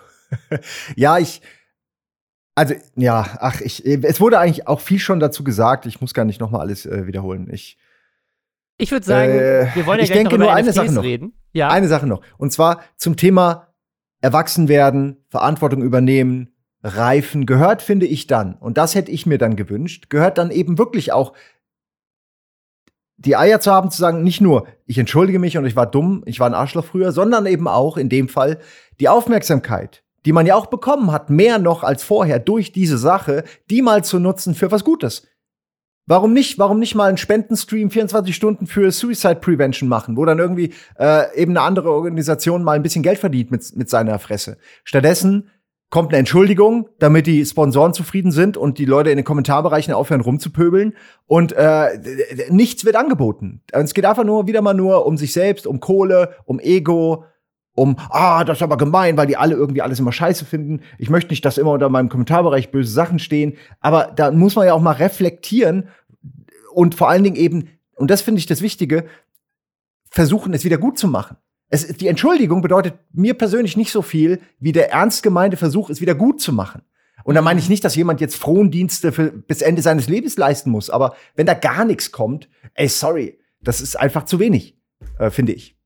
[0.95, 1.41] ja, ich.
[2.55, 5.85] Also, ja, ach, ich, es wurde eigentlich auch viel schon dazu gesagt.
[5.85, 7.47] Ich muss gar nicht nochmal alles äh, wiederholen.
[7.51, 7.77] Ich.
[8.79, 10.75] Ich würde sagen, äh, wir wollen ja ich gleich denke noch über nur eine NFTs
[10.75, 11.03] Sache noch.
[11.03, 11.33] reden.
[11.51, 11.69] Ja.
[11.69, 12.21] Eine Sache noch.
[12.37, 13.67] Und zwar zum Thema
[14.21, 16.53] erwachsen werden, Verantwortung übernehmen,
[16.83, 20.77] reifen, gehört, finde ich dann, und das hätte ich mir dann gewünscht, gehört dann eben
[20.77, 21.33] wirklich auch
[23.17, 26.21] die Eier zu haben, zu sagen, nicht nur, ich entschuldige mich und ich war dumm,
[26.25, 28.59] ich war ein Arschloch früher, sondern eben auch in dem Fall
[28.99, 33.43] die Aufmerksamkeit, die man ja auch bekommen hat, mehr noch als vorher durch diese Sache,
[33.71, 35.27] die mal zu nutzen für was Gutes.
[36.07, 36.57] Warum nicht?
[36.57, 41.39] Warum nicht mal einen Spendenstream 24 Stunden für Suicide Prevention machen, wo dann irgendwie äh,
[41.39, 44.57] eben eine andere Organisation mal ein bisschen Geld verdient mit, mit seiner Fresse?
[44.85, 45.49] Stattdessen
[45.89, 50.21] kommt eine Entschuldigung, damit die Sponsoren zufrieden sind und die Leute in den Kommentarbereichen aufhören
[50.21, 50.93] rumzupöbeln
[51.27, 51.99] und äh,
[52.49, 53.61] nichts wird angeboten.
[53.71, 57.25] Es geht einfach nur wieder mal nur um sich selbst, um Kohle, um Ego,
[57.77, 60.81] um, ah, das ist aber gemein, weil die alle irgendwie alles immer scheiße finden.
[60.97, 63.55] Ich möchte nicht, dass immer unter meinem Kommentarbereich böse Sachen stehen.
[63.81, 65.89] Aber da muss man ja auch mal reflektieren
[66.73, 69.05] und vor allen Dingen eben, und das finde ich das Wichtige,
[70.09, 71.37] versuchen, es wieder gut zu machen.
[71.69, 76.01] Es, die Entschuldigung bedeutet mir persönlich nicht so viel wie der ernst gemeinte Versuch, es
[76.01, 76.81] wieder gut zu machen.
[77.25, 80.71] Und da meine ich nicht, dass jemand jetzt Frondienste für, bis Ende seines Lebens leisten
[80.71, 80.89] muss.
[80.89, 84.79] Aber wenn da gar nichts kommt, ey, sorry, das ist einfach zu wenig,
[85.19, 85.76] äh, finde ich.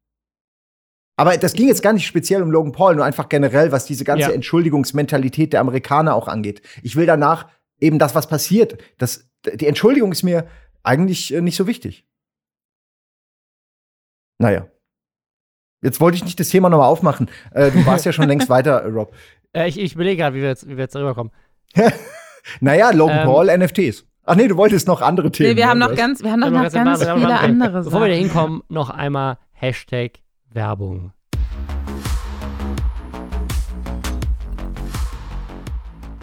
[1.21, 4.03] Aber das ging jetzt gar nicht speziell um Logan Paul, nur einfach generell, was diese
[4.03, 4.33] ganze ja.
[4.33, 6.63] Entschuldigungsmentalität der Amerikaner auch angeht.
[6.81, 7.47] Ich will danach
[7.79, 8.79] eben das, was passiert.
[8.97, 10.47] Das, die Entschuldigung ist mir
[10.81, 12.07] eigentlich äh, nicht so wichtig.
[14.39, 14.65] Naja.
[15.83, 17.29] Jetzt wollte ich nicht das Thema nochmal aufmachen.
[17.51, 19.13] Äh, du warst ja schon längst weiter, Rob.
[19.53, 21.31] Äh, ich, ich überlege gerade, wie wir jetzt, wie wir jetzt rüberkommen.
[22.61, 24.07] naja, Logan ähm, Paul, NFTs.
[24.23, 25.51] Ach nee, du wolltest noch andere Themen.
[25.51, 27.91] Nee, wir haben noch ganz, wir haben noch, noch ganz, ganz viele andere Sachen.
[27.91, 30.20] Bevor wir da hinkommen, noch einmal Hashtag
[30.53, 31.13] Werbung.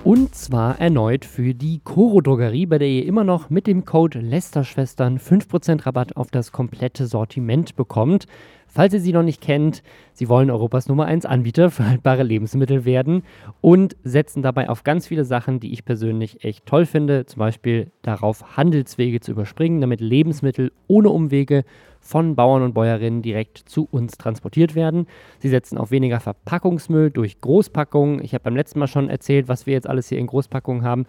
[0.05, 4.21] Und zwar erneut für die Coro Drogerie, bei der ihr immer noch mit dem Code
[4.21, 8.27] Lästerschwestern 5% Rabatt auf das komplette Sortiment bekommt.
[8.69, 12.85] Falls ihr sie noch nicht kennt, sie wollen Europas Nummer 1 Anbieter für haltbare Lebensmittel
[12.85, 13.23] werden
[13.61, 17.27] und setzen dabei auf ganz viele Sachen, die ich persönlich echt toll finde.
[17.27, 21.65] Zum Beispiel darauf, Handelswege zu überspringen, damit Lebensmittel ohne Umwege
[22.09, 25.07] von Bauern und Bäuerinnen direkt zu uns transportiert werden.
[25.41, 28.25] Sie setzen auf weniger Verpackungsmüll durch Großpackungen.
[28.25, 31.05] Ich habe beim letzten Mal schon erzählt, was wir jetzt alles hier in Großpackungen haben.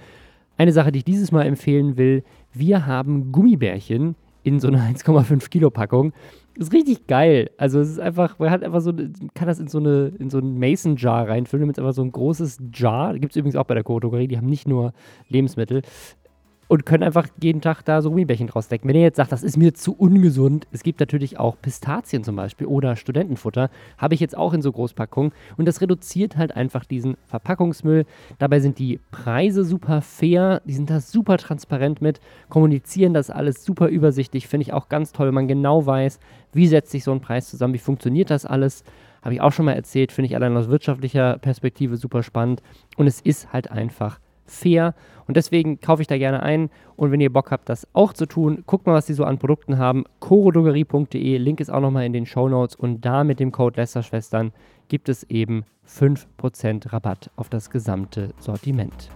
[0.57, 5.49] Eine Sache, die ich dieses Mal empfehlen will, wir haben Gummibärchen in so einer 1,5
[5.49, 6.11] Kilo Packung.
[6.57, 7.49] Das ist richtig geil.
[7.57, 10.39] Also es ist einfach, man hat einfach so, kann das in so eine, in so
[10.39, 13.17] einen Mason Jar reinfüllen, damit es einfach so ein großes Jar.
[13.17, 14.91] Gibt es übrigens auch bei der Drogerie, die haben nicht nur
[15.29, 15.81] Lebensmittel
[16.69, 18.87] und können einfach jeden Tag da so Gummibärchen draus decken.
[18.87, 22.35] Wenn ihr jetzt sagt, das ist mir zu ungesund, es gibt natürlich auch Pistazien zum
[22.35, 26.85] Beispiel oder Studentenfutter, habe ich jetzt auch in so Großpackungen und das reduziert halt einfach
[26.85, 28.05] diesen Verpackungsmüll.
[28.37, 33.65] Dabei sind die Preise super fair, die sind da super transparent mit, kommunizieren das alles
[33.65, 36.19] super übersichtlich, finde ich auch ganz toll, wenn man genau weiß,
[36.53, 38.83] wie setzt sich so ein Preis zusammen, wie funktioniert das alles.
[39.23, 42.61] Habe ich auch schon mal erzählt, finde ich allein aus wirtschaftlicher Perspektive super spannend
[42.95, 44.19] und es ist halt einfach
[44.49, 44.93] fair
[45.29, 46.71] und deswegen kaufe ich da gerne ein.
[46.95, 49.37] Und wenn ihr Bock habt, das auch zu tun, guckt mal, was sie so an
[49.37, 50.05] Produkten haben.
[50.19, 52.75] chorodrogerie.de, Link ist auch nochmal in den Show Notes.
[52.75, 54.51] Und da mit dem Code Lästerschwestern
[54.87, 59.09] gibt es eben 5% Rabatt auf das gesamte Sortiment.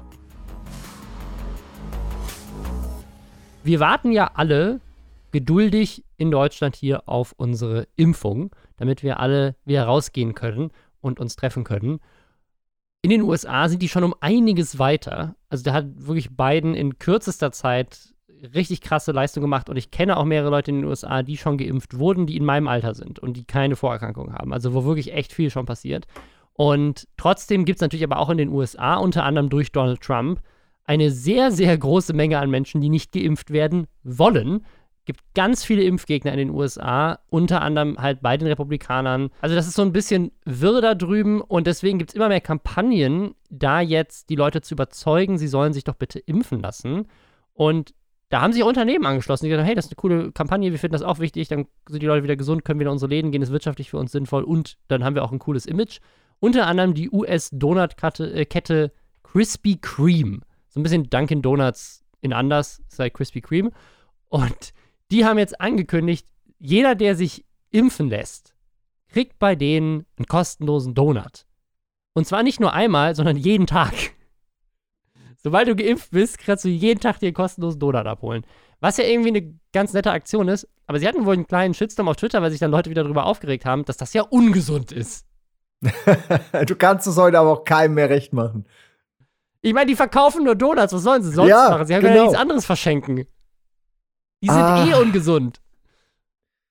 [3.64, 4.82] Wir warten ja alle
[5.32, 10.70] geduldig in Deutschland hier auf unsere Impfung, damit wir alle wieder rausgehen können
[11.02, 12.00] und uns treffen können.
[13.04, 15.36] In den USA sind die schon um einiges weiter.
[15.50, 18.14] Also da hat wirklich Biden in kürzester Zeit
[18.56, 21.58] richtig krasse Leistung gemacht und ich kenne auch mehrere Leute in den USA, die schon
[21.58, 24.54] geimpft wurden, die in meinem Alter sind und die keine Vorerkrankungen haben.
[24.54, 26.06] Also wo wirklich echt viel schon passiert.
[26.54, 30.40] Und trotzdem gibt es natürlich aber auch in den USA, unter anderem durch Donald Trump,
[30.86, 34.66] eine sehr, sehr große Menge an Menschen, die nicht geimpft werden wollen.
[35.06, 39.30] Gibt ganz viele Impfgegner in den USA, unter anderem halt bei den Republikanern.
[39.42, 42.40] Also das ist so ein bisschen wirr da drüben und deswegen gibt es immer mehr
[42.40, 47.08] Kampagnen, da jetzt die Leute zu überzeugen, sie sollen sich doch bitte impfen lassen.
[47.54, 47.94] Und
[48.30, 50.72] da haben sich auch Unternehmen angeschlossen, die gesagt haben, hey, das ist eine coole Kampagne,
[50.72, 53.10] wir finden das auch wichtig, dann sind die Leute wieder gesund, können wieder in unsere
[53.10, 56.00] Läden gehen, ist wirtschaftlich für uns sinnvoll und dann haben wir auch ein cooles Image.
[56.40, 58.90] Unter anderem die US-Donut-Kette äh,
[59.24, 60.40] Krispy Kreme.
[60.70, 63.72] So ein bisschen Dunkin' Donuts in anders, sei Krispy Kreme.
[64.30, 64.74] Und
[65.14, 68.56] die haben jetzt angekündigt, jeder, der sich impfen lässt,
[69.10, 71.46] kriegt bei denen einen kostenlosen Donut.
[72.14, 73.94] Und zwar nicht nur einmal, sondern jeden Tag.
[75.38, 78.44] Sobald du geimpft bist, kannst du jeden Tag dir einen kostenlosen Donut abholen.
[78.80, 80.68] Was ja irgendwie eine ganz nette Aktion ist.
[80.88, 83.26] Aber sie hatten wohl einen kleinen Shitstorm auf Twitter, weil sich dann Leute wieder darüber
[83.26, 85.28] aufgeregt haben, dass das ja ungesund ist.
[85.82, 88.66] du kannst es heute aber auch keinem mehr recht machen.
[89.62, 90.92] Ich meine, die verkaufen nur Donuts.
[90.92, 91.86] Was sollen sie sonst Ja, machen?
[91.86, 92.16] Sie haben genau.
[92.16, 93.28] ja nichts anderes verschenken.
[94.44, 94.86] Die sind Ah.
[94.86, 95.62] eh ungesund.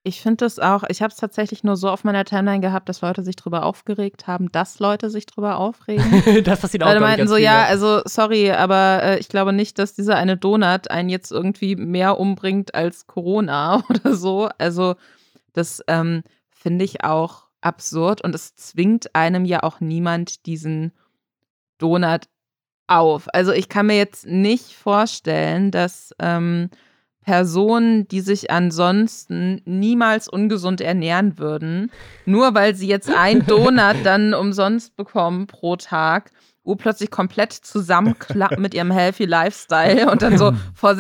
[0.05, 3.01] Ich finde das auch, ich habe es tatsächlich nur so auf meiner Timeline gehabt, dass
[3.01, 6.05] Leute sich drüber aufgeregt haben, dass Leute sich drüber aufregen.
[6.45, 9.53] das passiert auch Leute ich, meinten so, viel, ja, also sorry, aber äh, ich glaube
[9.55, 14.51] nicht, dass dieser eine Donut einen jetzt irgendwie mehr umbringt als Corona oder so.
[14.59, 14.97] Also
[15.55, 20.93] das ähm, finde ich auch absurd und es zwingt einem ja auch niemand diesen
[21.79, 22.25] Donut
[22.89, 23.33] auf.
[23.33, 26.71] Also ich kann mir jetzt nicht vorstellen, dass ähm,
[27.23, 31.91] Personen, die sich ansonsten niemals ungesund ernähren würden,
[32.27, 36.31] nur weil sie jetzt ein Donut dann umsonst bekommen pro Tag,
[36.65, 40.97] urplötzlich komplett zusammenklappen mit ihrem Healthy Lifestyle und dann so vor,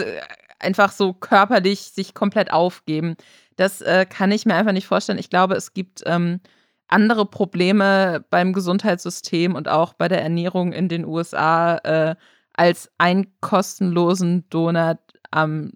[0.60, 3.16] einfach so körperlich sich komplett aufgeben.
[3.56, 5.18] Das äh, kann ich mir einfach nicht vorstellen.
[5.18, 6.40] Ich glaube, es gibt ähm,
[6.88, 12.14] andere Probleme beim Gesundheitssystem und auch bei der Ernährung in den USA äh,
[12.54, 14.98] als einen kostenlosen Donut
[15.30, 15.72] am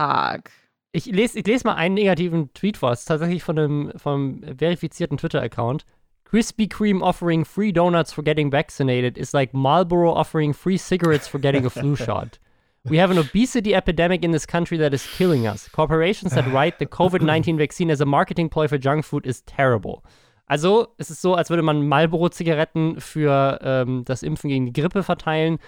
[0.00, 0.50] Tag.
[0.92, 2.90] Ich lese, ich lese mal einen negativen Tweet vor.
[2.90, 5.84] Es ist tatsächlich von einem vom verifizierten Twitter-Account.
[6.24, 11.38] Krispy Kreme offering free donuts for getting vaccinated is like Marlboro offering free cigarettes for
[11.38, 12.38] getting a flu shot.
[12.84, 15.68] We have an obesity epidemic in this country that is killing us.
[15.68, 19.42] Corporations that write the COVID 19 vaccine as a marketing ploy for junk food is
[19.42, 20.02] terrible.
[20.46, 25.02] Also, es ist so, als würde man Marlboro-Zigaretten für ähm, das Impfen gegen die Grippe
[25.02, 25.58] verteilen.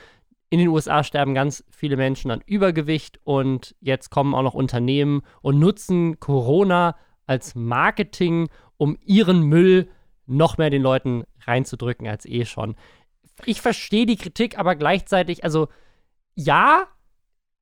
[0.53, 5.22] In den USA sterben ganz viele Menschen an Übergewicht und jetzt kommen auch noch Unternehmen
[5.40, 6.94] und nutzen Corona
[7.26, 9.88] als Marketing, um ihren Müll
[10.26, 12.76] noch mehr den Leuten reinzudrücken als eh schon.
[13.46, 15.68] Ich verstehe die Kritik, aber gleichzeitig, also
[16.34, 16.86] ja,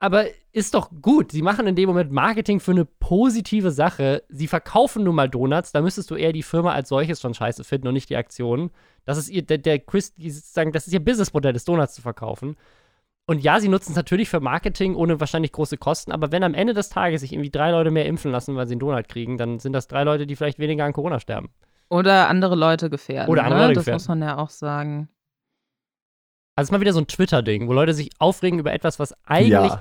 [0.00, 1.30] aber ist doch gut.
[1.30, 4.24] Sie machen in dem Moment Marketing für eine positive Sache.
[4.28, 5.70] Sie verkaufen nun mal Donuts.
[5.70, 8.72] Da müsstest du eher die Firma als solches schon scheiße finden und nicht die Aktion.
[9.04, 12.02] Das ist ihr, der, der Chris, die sagen, das ist ihr Businessmodell, das Donuts zu
[12.02, 12.56] verkaufen.
[13.30, 16.52] Und ja, sie nutzen es natürlich für Marketing ohne wahrscheinlich große Kosten, aber wenn am
[16.52, 19.38] Ende des Tages sich irgendwie drei Leute mehr impfen lassen, weil sie einen Donut kriegen,
[19.38, 21.48] dann sind das drei Leute, die vielleicht weniger an Corona sterben.
[21.90, 23.30] Oder andere Leute gefährden.
[23.30, 23.66] Oder andere ne?
[23.66, 23.94] Leute Das gefährden.
[23.94, 25.10] muss man ja auch sagen.
[26.56, 29.14] Also es ist mal wieder so ein Twitter-Ding, wo Leute sich aufregen über etwas, was
[29.24, 29.80] eigentlich Ja.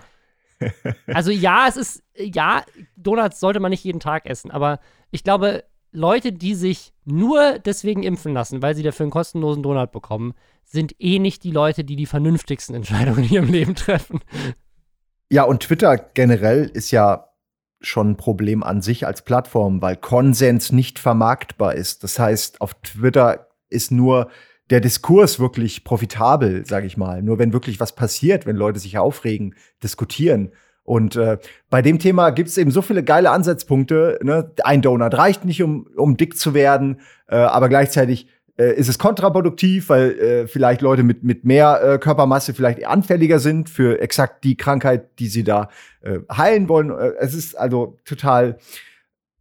[1.07, 2.61] Also ja, es ist, ja,
[2.97, 4.79] Donuts sollte man nicht jeden Tag essen, aber
[5.09, 9.91] ich glaube, Leute, die sich nur deswegen impfen lassen, weil sie dafür einen kostenlosen Donut
[9.91, 10.33] bekommen,
[10.63, 14.19] sind eh nicht die Leute, die die vernünftigsten Entscheidungen in ihrem Leben treffen.
[15.31, 17.29] Ja, und Twitter generell ist ja
[17.81, 22.03] schon ein Problem an sich als Plattform, weil Konsens nicht vermarktbar ist.
[22.03, 24.29] Das heißt, auf Twitter ist nur
[24.69, 27.23] der Diskurs wirklich profitabel, sage ich mal.
[27.23, 30.51] Nur wenn wirklich was passiert, wenn Leute sich aufregen, diskutieren.
[30.83, 31.37] Und äh,
[31.69, 34.19] bei dem Thema gibt es eben so viele geile Ansatzpunkte.
[34.23, 34.51] Ne?
[34.63, 38.27] Ein Donut reicht nicht, um, um dick zu werden, äh, aber gleichzeitig
[38.59, 43.39] äh, ist es kontraproduktiv, weil äh, vielleicht Leute mit, mit mehr äh, Körpermasse vielleicht anfälliger
[43.39, 45.69] sind für exakt die Krankheit, die sie da
[46.01, 46.91] äh, heilen wollen.
[46.91, 48.57] Äh, es ist also total,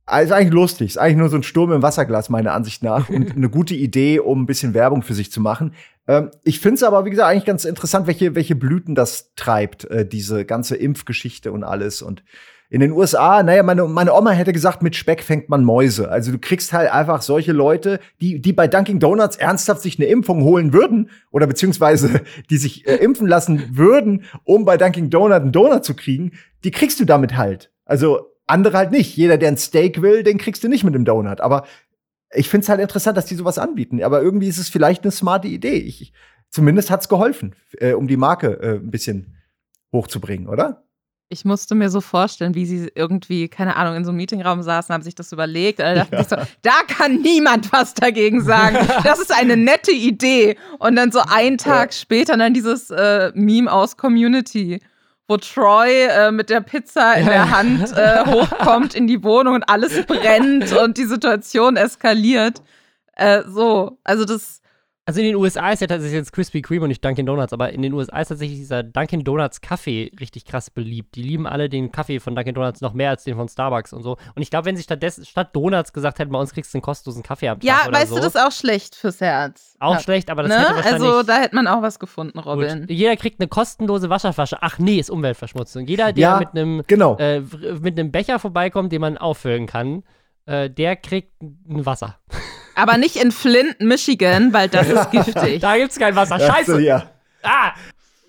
[0.09, 0.89] also eigentlich lustig.
[0.89, 3.09] Ist eigentlich nur so ein Sturm im Wasserglas, meiner Ansicht nach.
[3.09, 5.75] Und eine gute Idee, um ein bisschen Werbung für sich zu machen.
[6.07, 9.85] Ähm, ich finde es aber, wie gesagt, eigentlich ganz interessant, welche, welche Blüten das treibt,
[9.85, 12.03] äh, diese ganze Impfgeschichte und alles.
[12.03, 12.25] Und
[12.71, 16.11] In den USA, naja, meine, meine Oma hätte gesagt, mit Speck fängt man Mäuse.
[16.11, 20.09] Also du kriegst halt einfach solche Leute, die, die bei Dunkin' Donuts ernsthaft sich eine
[20.09, 25.33] Impfung holen würden oder beziehungsweise die sich äh, impfen lassen würden, um bei Dunkin' Donut
[25.33, 26.33] einen Donut zu kriegen,
[26.65, 27.71] die kriegst du damit halt.
[27.85, 29.17] Also andere halt nicht.
[29.17, 31.41] Jeder, der ein Steak will, den kriegst du nicht mit dem Donut.
[31.41, 31.67] Aber
[32.35, 34.03] ich finde es halt interessant, dass die sowas anbieten.
[34.03, 35.77] Aber irgendwie ist es vielleicht eine smarte Idee.
[35.77, 36.13] Ich,
[36.51, 39.37] zumindest hat's geholfen, äh, um die Marke äh, ein bisschen
[39.93, 40.85] hochzubringen, oder?
[41.31, 44.95] Ich musste mir so vorstellen, wie sie irgendwie, keine Ahnung, in so einem Meetingraum saßen,
[44.95, 45.79] haben sich das überlegt.
[45.79, 46.07] Da ja.
[46.25, 48.77] so, da kann niemand was dagegen sagen.
[49.05, 50.57] Das ist eine nette Idee.
[50.79, 51.99] Und dann so einen Tag ja.
[51.99, 54.81] später dann dieses äh, Meme aus Community,
[55.29, 59.69] wo Troy äh, mit der Pizza in der Hand äh, hochkommt in die Wohnung und
[59.69, 62.63] alles brennt und die Situation eskaliert.
[63.15, 64.58] Äh, so, also das
[65.09, 67.73] also in den USA ist ja tatsächlich jetzt Krispy Kreme und nicht Dunkin' Donuts, aber
[67.73, 71.15] in den USA ist tatsächlich dieser Dunkin' Donuts Kaffee richtig krass beliebt.
[71.15, 74.03] Die lieben alle den Kaffee von Dunkin' Donuts noch mehr als den von Starbucks und
[74.03, 74.19] so.
[74.35, 76.83] Und ich glaube, wenn sie stattdessen statt Donuts gesagt hätten, bei uns kriegst du einen
[76.83, 78.17] kostenlosen Kaffee am Tag Ja, oder weißt so.
[78.17, 79.77] du, das ist auch schlecht fürs Herz.
[79.81, 80.01] Auch ja.
[80.01, 80.59] schlecht, aber das ne?
[80.59, 81.09] hätte wahrscheinlich...
[81.09, 82.81] Also da hätte man auch was gefunden, Robin.
[82.81, 82.91] Gut.
[82.91, 84.59] Jeder kriegt eine kostenlose Wasserflasche.
[84.61, 85.87] Ach nee, ist Umweltverschmutzung.
[85.87, 87.17] Jeder, der Ja, mit einem genau.
[87.17, 90.05] äh, mit einem Becher vorbeikommt, den man auffüllen kann,
[90.45, 92.19] äh, der kriegt ein Wasser.
[92.79, 95.61] Aber nicht in Flint, Michigan, weil das ist giftig.
[95.61, 96.35] Da gibt's kein Wasser.
[96.37, 96.81] Also, Scheiße!
[96.81, 97.11] ja.
[97.43, 97.73] Ah!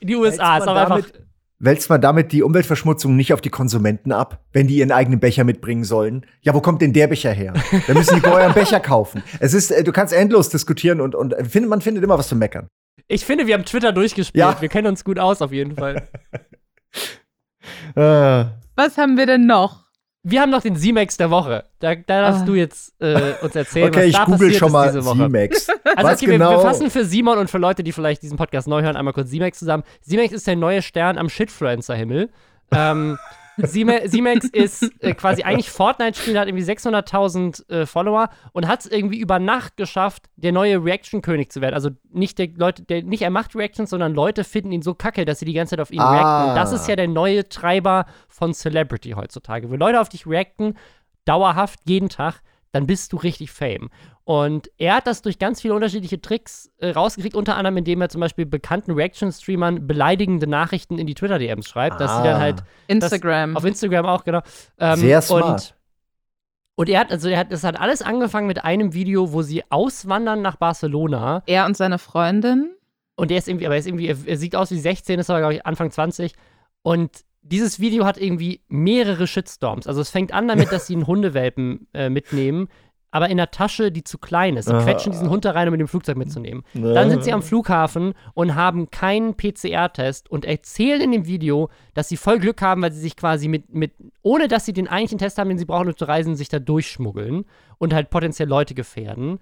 [0.01, 0.95] Die USA Wälzt ist man auch einfach.
[1.09, 1.25] damit-
[1.61, 5.43] Wälzt man damit die Umweltverschmutzung nicht auf die Konsumenten ab, wenn die ihren eigenen Becher
[5.43, 6.25] mitbringen sollen?
[6.41, 7.53] Ja, wo kommt denn der Becher her?
[7.85, 9.23] Da müssen die vorher einen Becher kaufen.
[9.41, 12.29] Es ist, äh, du kannst endlos diskutieren und, und äh, find, man findet immer was
[12.29, 12.69] zu meckern.
[13.09, 14.39] Ich finde, wir haben Twitter durchgespielt.
[14.39, 14.61] Ja.
[14.61, 16.07] Wir kennen uns gut aus, auf jeden Fall.
[17.95, 18.45] Äh,
[18.75, 19.85] Was haben wir denn noch?
[20.23, 21.63] Wir haben noch den Z-Max der Woche.
[21.79, 22.45] Da, da darfst Ah.
[22.45, 25.05] du jetzt äh, uns erzählen, okay, was ich da google passiert schon ist mal diese
[25.05, 25.17] Woche.
[25.17, 25.67] Z-Max.
[25.69, 26.51] Also Was okay, wir, genau?
[26.51, 29.29] wir fassen für Simon und für Leute, die vielleicht diesen Podcast neu hören, einmal kurz
[29.29, 29.83] Z-Max zusammen.
[30.01, 32.29] Z-Max ist der neue Stern am Shitfluencer-Himmel.
[32.71, 33.17] Ähm,
[33.63, 39.19] Z-Max ist äh, quasi eigentlich Fortnite-Spieler, hat irgendwie 600.000 äh, Follower und hat es irgendwie
[39.19, 41.73] über Nacht geschafft, der neue Reaction-König zu werden.
[41.73, 45.25] Also nicht der Leute, der nicht er macht Reactions, sondern Leute finden ihn so kacke,
[45.25, 46.11] dass sie die ganze Zeit auf ihn Ah.
[46.11, 46.49] reacten.
[46.49, 49.69] Und das ist ja der neue Treiber von Celebrity heutzutage.
[49.71, 50.75] Wenn Leute auf dich reacten,
[51.25, 52.41] dauerhaft, jeden Tag,
[52.71, 53.89] dann bist du richtig Fame.
[54.23, 58.09] Und er hat das durch ganz viele unterschiedliche Tricks äh, rausgekriegt, unter anderem, indem er
[58.09, 62.39] zum Beispiel bekannten Reaction-Streamern beleidigende Nachrichten in die Twitter-DMs schreibt, dass sie dann Ah.
[62.39, 63.57] halt Instagram.
[63.57, 64.41] auf Instagram auch, genau.
[64.77, 65.43] Ähm, Sehr smart.
[65.43, 65.75] Und,
[66.75, 69.63] und er hat, also er hat, das hat alles angefangen mit einem Video, wo sie
[69.71, 71.41] auswandern nach Barcelona.
[71.47, 72.71] er und seine Freundin.
[73.15, 75.39] Und er ist irgendwie, aber er ist irgendwie, er sieht aus wie 16, ist aber,
[75.39, 76.35] glaube ich, Anfang 20.
[76.83, 77.09] Und
[77.51, 79.87] dieses Video hat irgendwie mehrere Shitstorms.
[79.87, 82.67] Also es fängt an damit, dass sie einen Hundewelpen äh, mitnehmen,
[83.11, 84.65] aber in einer Tasche, die zu klein ist.
[84.67, 84.83] Sie Ah.
[84.83, 86.63] quetschen diesen Hund da rein, um mit dem Flugzeug mitzunehmen.
[86.75, 92.07] Dann sind sie am Flughafen und haben keinen PCR-Test und erzählen in dem Video, dass
[92.07, 95.17] sie voll Glück haben, weil sie sich quasi mit, mit ohne dass sie den eigentlichen
[95.17, 97.45] Test haben, den sie brauchen, um zu reisen, sich da durchschmuggeln
[97.79, 99.39] und halt potenziell Leute gefährden.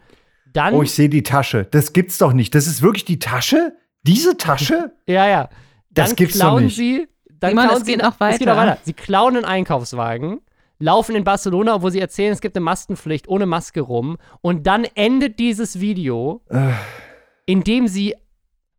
[0.54, 1.68] Dann, Oh, ich sehe die Tasche.
[1.70, 2.56] Das gibt's doch nicht.
[2.56, 3.76] Das ist wirklich die Tasche?
[4.04, 4.94] Diese Tasche?
[5.08, 5.50] ja, ja.
[5.90, 6.78] Das Dann gibt's doch klauen nicht.
[6.78, 7.08] sie,
[7.40, 8.72] dann Simon, klauen es sie, geht noch Es geht noch weiter.
[8.72, 8.82] weiter.
[8.84, 10.42] Sie klauen einen Einkaufswagen,
[10.80, 14.18] laufen in Barcelona, wo sie erzählen, es gibt eine Maskenpflicht, ohne Maske rum.
[14.42, 16.70] Und dann endet dieses Video, Äh.
[17.46, 18.16] indem sie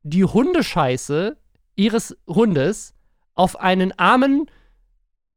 [0.02, 1.36] die Hundescheiße
[1.76, 2.94] ihres Hundes
[3.34, 4.46] auf einen armen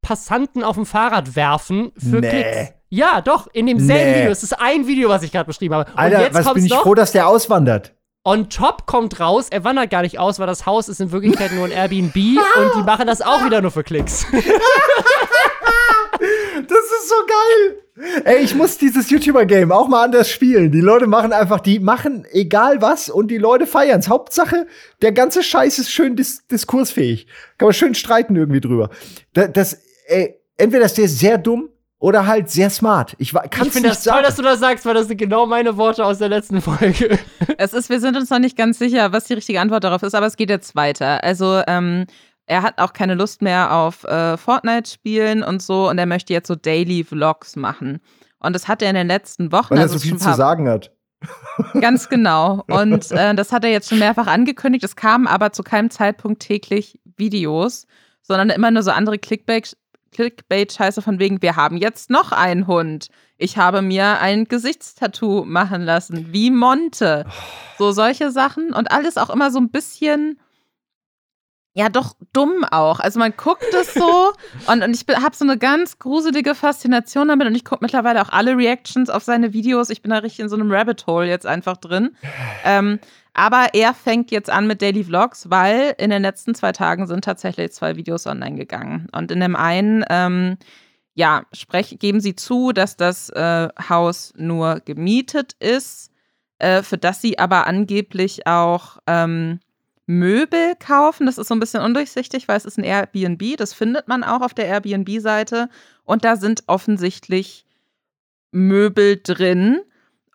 [0.02, 2.30] Passanten auf dem Fahrrad werfen für Nee.
[2.30, 2.74] Klicks.
[2.90, 4.20] Ja, doch, in demselben Nee.
[4.20, 4.32] Video.
[4.32, 5.96] Es ist ein Video, was ich gerade beschrieben habe.
[5.98, 6.82] Alter, was bin ich noch.
[6.82, 7.94] froh, dass der auswandert.
[8.24, 11.52] On top kommt raus, er wandert gar nicht aus, weil das Haus ist in Wirklichkeit
[11.54, 14.26] nur ein Airbnb und die machen das auch wieder nur für Klicks.
[16.68, 18.22] Das ist so geil.
[18.26, 20.72] Ey, ich muss dieses YouTuber-Game auch mal anders spielen.
[20.72, 24.08] Die Leute machen einfach, die machen egal was und die Leute feiern's.
[24.08, 24.68] Hauptsache,
[25.02, 27.26] der ganze Scheiß ist schön dis diskursfähig.
[27.58, 28.92] Kann man schön streiten irgendwie drüber.
[29.34, 31.70] Da- Das, ey, entweder ist der sehr dumm
[32.02, 33.16] oder halt sehr smart.
[33.20, 34.24] Ich kann's finde nicht das toll, sagen.
[34.24, 37.18] dass du das sagst, weil das sind genau meine Worte aus der letzten Folge.
[37.58, 40.16] Es ist, wir sind uns noch nicht ganz sicher, was die richtige Antwort darauf ist,
[40.16, 41.24] aber es geht jetzt weiter.
[41.24, 42.08] Also, ähm,
[42.48, 46.48] er hat auch keine Lust mehr auf äh, Fortnite-Spielen und so und er möchte jetzt
[46.48, 48.00] so Daily Vlogs machen.
[48.40, 49.70] Und das hat er in den letzten Wochen.
[49.72, 50.92] weil er also so es viel zu sagen hat.
[51.80, 52.64] Ganz genau.
[52.68, 54.84] Und äh, das hat er jetzt schon mehrfach angekündigt.
[54.84, 57.86] Es kamen aber zu keinem Zeitpunkt täglich Videos,
[58.24, 59.78] sondern immer nur so andere Clickbait.
[60.12, 63.08] Clickbait-Scheiße von wegen, wir haben jetzt noch einen Hund.
[63.38, 67.26] Ich habe mir ein Gesichtstattoo machen lassen, wie Monte.
[67.78, 70.40] So solche Sachen und alles auch immer so ein bisschen
[71.74, 73.00] ja, doch dumm auch.
[73.00, 74.34] Also man guckt es so
[74.68, 78.30] und, und ich habe so eine ganz gruselige Faszination damit und ich gucke mittlerweile auch
[78.30, 79.90] alle Reactions auf seine Videos.
[79.90, 82.16] Ich bin da richtig in so einem Rabbit Hole jetzt einfach drin.
[82.64, 83.00] Ähm,
[83.34, 87.24] aber er fängt jetzt an mit Daily Vlogs, weil in den letzten zwei Tagen sind
[87.24, 89.08] tatsächlich zwei Videos online gegangen.
[89.12, 90.58] Und in dem einen, ähm,
[91.14, 96.12] ja, sprech, geben sie zu, dass das äh, Haus nur gemietet ist,
[96.60, 99.60] äh, für das sie aber angeblich auch ähm,
[100.06, 101.26] Möbel kaufen.
[101.26, 103.58] Das ist so ein bisschen undurchsichtig, weil es ist ein Airbnb.
[103.58, 105.70] Das findet man auch auf der Airbnb-Seite.
[106.04, 107.66] Und da sind offensichtlich
[108.52, 109.80] Möbel drin.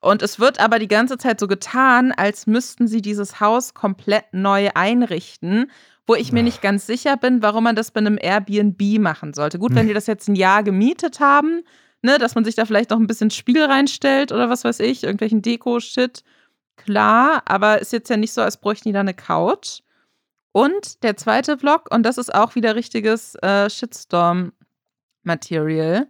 [0.06, 4.32] Und es wird aber die ganze Zeit so getan, als müssten sie dieses Haus komplett
[4.32, 5.68] neu einrichten,
[6.06, 9.58] wo ich mir nicht ganz sicher bin, warum man das bei einem Airbnb machen sollte.
[9.58, 11.64] Gut, wenn die das jetzt ein Jahr gemietet haben,
[12.02, 15.02] ne, dass man sich da vielleicht noch ein bisschen Spiel reinstellt oder was weiß ich,
[15.02, 16.22] irgendwelchen Deko-Shit
[16.76, 19.80] klar, aber ist jetzt ja nicht so, als bräuchten die da eine Couch.
[20.52, 26.06] Und der zweite Vlog, und das ist auch wieder richtiges äh, Shitstorm-Material.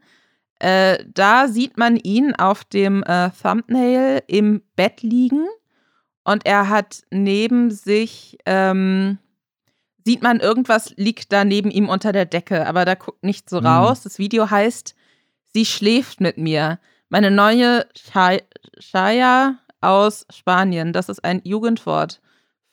[0.58, 5.46] Äh, da sieht man ihn auf dem äh, Thumbnail im Bett liegen
[6.24, 9.18] und er hat neben sich, ähm,
[10.04, 13.60] sieht man irgendwas liegt da neben ihm unter der Decke, aber da guckt nicht so
[13.60, 13.66] mhm.
[13.66, 14.02] raus.
[14.02, 14.94] Das Video heißt,
[15.52, 16.78] sie schläft mit mir.
[17.08, 17.86] Meine neue
[18.78, 20.92] Shaya aus Spanien.
[20.92, 22.20] Das ist ein Jugendwort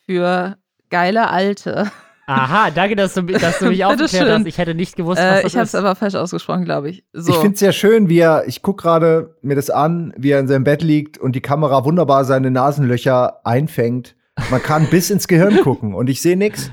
[0.06, 0.58] für
[0.90, 1.92] geile Alte.
[2.26, 4.46] Aha, danke, dass du, dass du mich aufgeklärt hast.
[4.46, 7.04] Ich hätte nicht gewusst, was äh, das Ich habe es aber falsch ausgesprochen, glaube ich.
[7.12, 7.32] So.
[7.32, 10.40] Ich finde es sehr schön, wie er, ich gucke gerade mir das an, wie er
[10.40, 14.16] in seinem Bett liegt und die Kamera wunderbar seine Nasenlöcher einfängt.
[14.50, 16.72] Man kann bis ins Gehirn gucken und ich sehe nichts.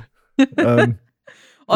[0.57, 0.99] Ähm,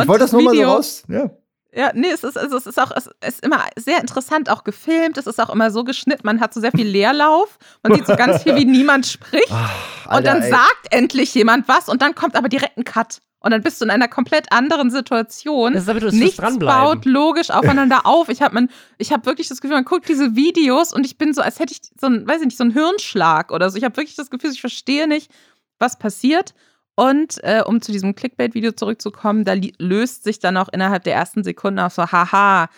[0.01, 1.05] ich wollte das nur mal so raus.
[1.09, 1.31] Ja.
[1.77, 5.18] Ja, nee, es ist, also es ist auch, es ist immer sehr interessant auch gefilmt.
[5.18, 6.22] Es ist auch immer so geschnitten.
[6.25, 7.59] Man hat so sehr viel Leerlauf.
[7.83, 9.51] Man sieht so ganz viel, wie niemand spricht.
[9.51, 9.70] Ach,
[10.07, 10.51] Alter, und dann ey.
[10.51, 13.20] sagt endlich jemand was und dann kommt aber direkt ein Cut.
[13.41, 15.75] Und dann bist du in einer komplett anderen Situation.
[15.75, 18.31] Das ist aber, du Nichts baut logisch aufeinander auf.
[18.31, 18.68] Ich habe
[19.03, 21.81] hab wirklich das Gefühl, man guckt diese Videos und ich bin so, als hätte ich
[22.01, 23.77] so ein, weiß ich nicht, so einen Hirnschlag oder so.
[23.77, 25.31] Ich habe wirklich das Gefühl, ich verstehe nicht,
[25.79, 26.55] was passiert.
[26.97, 31.42] Und äh, um zu diesem Clickbait-Video zurückzukommen, da löst sich dann auch innerhalb der ersten
[31.42, 32.68] Sekunde auch so, haha,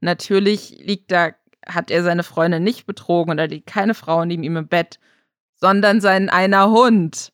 [0.00, 1.30] natürlich liegt da,
[1.66, 4.98] hat er seine Freundin nicht betrogen oder liegt keine Frau neben ihm im Bett,
[5.56, 7.32] sondern sein einer Hund.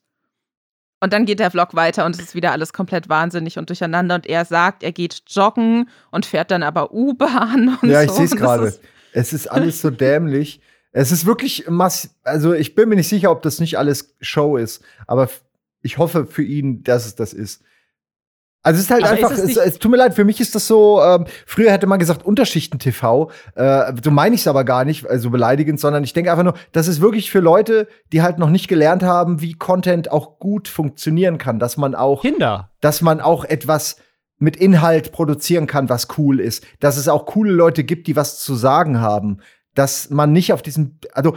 [0.99, 4.15] Und dann geht der Vlog weiter und es ist wieder alles komplett wahnsinnig und durcheinander.
[4.15, 8.01] Und er sagt, er geht joggen und fährt dann aber U-Bahn und ja, so.
[8.01, 8.73] Ja, ich sehe es gerade.
[9.11, 10.61] Es ist alles so dämlich.
[10.91, 12.11] Es ist wirklich massiv.
[12.23, 14.81] Also, ich bin mir nicht sicher, ob das nicht alles Show ist.
[15.05, 15.29] Aber
[15.83, 17.61] ich hoffe für ihn, dass es das ist.
[18.65, 20.39] Also es ist halt Aber einfach, ist es, es, es, tut mir leid, für mich
[20.39, 24.63] ist das so, ähm, früher hätte man gesagt Unterschichten-TV, äh, so meine ich es aber
[24.63, 28.21] gar nicht, also beleidigend, sondern ich denke einfach nur, das ist wirklich für Leute, die
[28.21, 32.71] halt noch nicht gelernt haben, wie Content auch gut funktionieren kann, dass man auch Kinder,
[32.79, 33.97] dass man auch etwas
[34.39, 38.39] mit Inhalt produzieren kann, was cool ist, dass es auch coole Leute gibt, die was
[38.39, 39.39] zu sagen haben,
[39.75, 41.35] dass man nicht auf diesem, also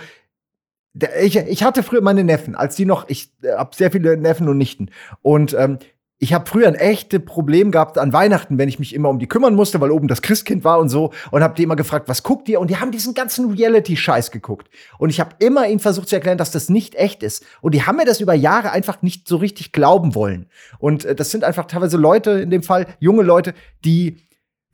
[1.20, 4.48] ich, ich hatte früher meine Neffen, als die noch, ich äh, habe sehr viele Neffen
[4.48, 4.90] und Nichten.
[5.22, 5.78] Und ähm,
[6.18, 9.26] ich habe früher ein echtes Problem gehabt an Weihnachten, wenn ich mich immer um die
[9.26, 11.12] kümmern musste, weil oben das Christkind war und so.
[11.30, 12.58] Und habe die immer gefragt, was guckt ihr?
[12.58, 14.70] Und die haben diesen ganzen Reality-Scheiß geguckt.
[14.98, 17.44] Und ich habe immer ihnen versucht zu erklären, dass das nicht echt ist.
[17.60, 20.46] Und die haben mir das über Jahre einfach nicht so richtig glauben wollen.
[20.78, 23.52] Und äh, das sind einfach teilweise Leute, in dem Fall junge Leute,
[23.84, 24.25] die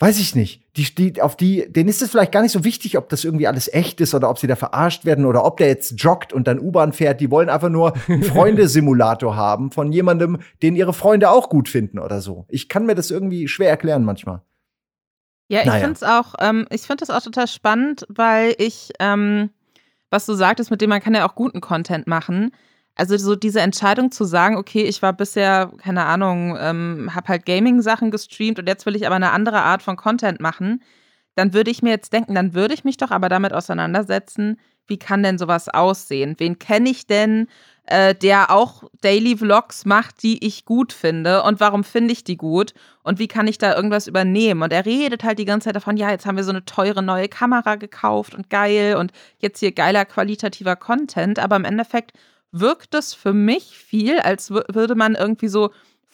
[0.02, 0.62] weiß ich nicht.
[0.76, 3.46] Die, die, auf die, denen ist es vielleicht gar nicht so wichtig, ob das irgendwie
[3.46, 6.48] alles echt ist oder ob sie da verarscht werden oder ob der jetzt joggt und
[6.48, 7.20] dann U-Bahn fährt.
[7.20, 12.00] Die wollen einfach nur einen Freundesimulator haben von jemandem, den ihre Freunde auch gut finden
[12.00, 12.46] oder so.
[12.48, 14.42] Ich kann mir das irgendwie schwer erklären manchmal.
[15.46, 15.78] Ja, ich naja.
[15.78, 19.50] finde es auch, ähm, ich finde das auch total spannend, weil ich, ähm,
[20.10, 22.50] was du sagtest, mit dem man kann ja auch guten Content machen.
[22.94, 27.46] Also so diese Entscheidung zu sagen, okay, ich war bisher, keine Ahnung, ähm, habe halt
[27.46, 30.82] Gaming-Sachen gestreamt und jetzt will ich aber eine andere Art von Content machen,
[31.34, 34.98] dann würde ich mir jetzt denken, dann würde ich mich doch aber damit auseinandersetzen, wie
[34.98, 36.34] kann denn sowas aussehen?
[36.38, 37.46] Wen kenne ich denn,
[37.86, 42.36] äh, der auch Daily Vlogs macht, die ich gut finde und warum finde ich die
[42.36, 44.62] gut und wie kann ich da irgendwas übernehmen?
[44.62, 47.02] Und er redet halt die ganze Zeit davon, ja, jetzt haben wir so eine teure
[47.02, 52.12] neue Kamera gekauft und geil und jetzt hier geiler qualitativer Content, aber im Endeffekt
[52.52, 55.70] wirkt es für mich viel, als würde man irgendwie so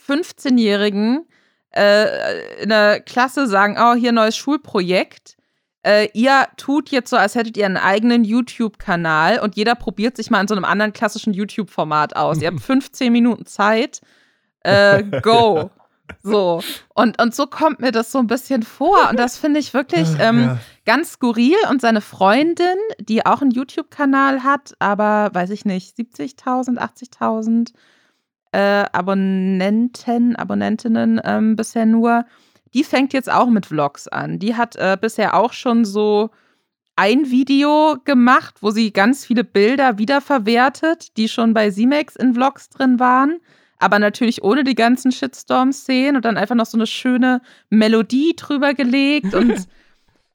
[0.08, 1.26] 15-Jährigen
[1.70, 5.36] äh, in der Klasse sagen, oh, hier neues Schulprojekt.
[5.82, 10.30] Äh, ihr tut jetzt so, als hättet ihr einen eigenen YouTube-Kanal und jeder probiert sich
[10.30, 12.40] mal in so einem anderen klassischen YouTube-Format aus.
[12.40, 14.00] ihr habt 15 Minuten Zeit.
[14.60, 15.70] Äh, go.
[16.22, 16.62] So.
[16.94, 19.10] Und, und so kommt mir das so ein bisschen vor.
[19.10, 20.58] Und das finde ich wirklich ähm, ja.
[20.88, 21.56] Ganz skurril.
[21.70, 27.74] Und seine Freundin, die auch einen YouTube-Kanal hat, aber weiß ich nicht, 70.000, 80.000
[28.52, 32.24] äh, Abonnenten, Abonnentinnen ähm, bisher nur.
[32.72, 34.38] Die fängt jetzt auch mit Vlogs an.
[34.38, 36.30] Die hat äh, bisher auch schon so
[36.96, 42.70] ein Video gemacht, wo sie ganz viele Bilder wiederverwertet, die schon bei Z-Max in Vlogs
[42.70, 43.40] drin waren.
[43.78, 48.72] Aber natürlich ohne die ganzen Shitstorm-Szenen und dann einfach noch so eine schöne Melodie drüber
[48.72, 49.34] gelegt.
[49.34, 49.68] Und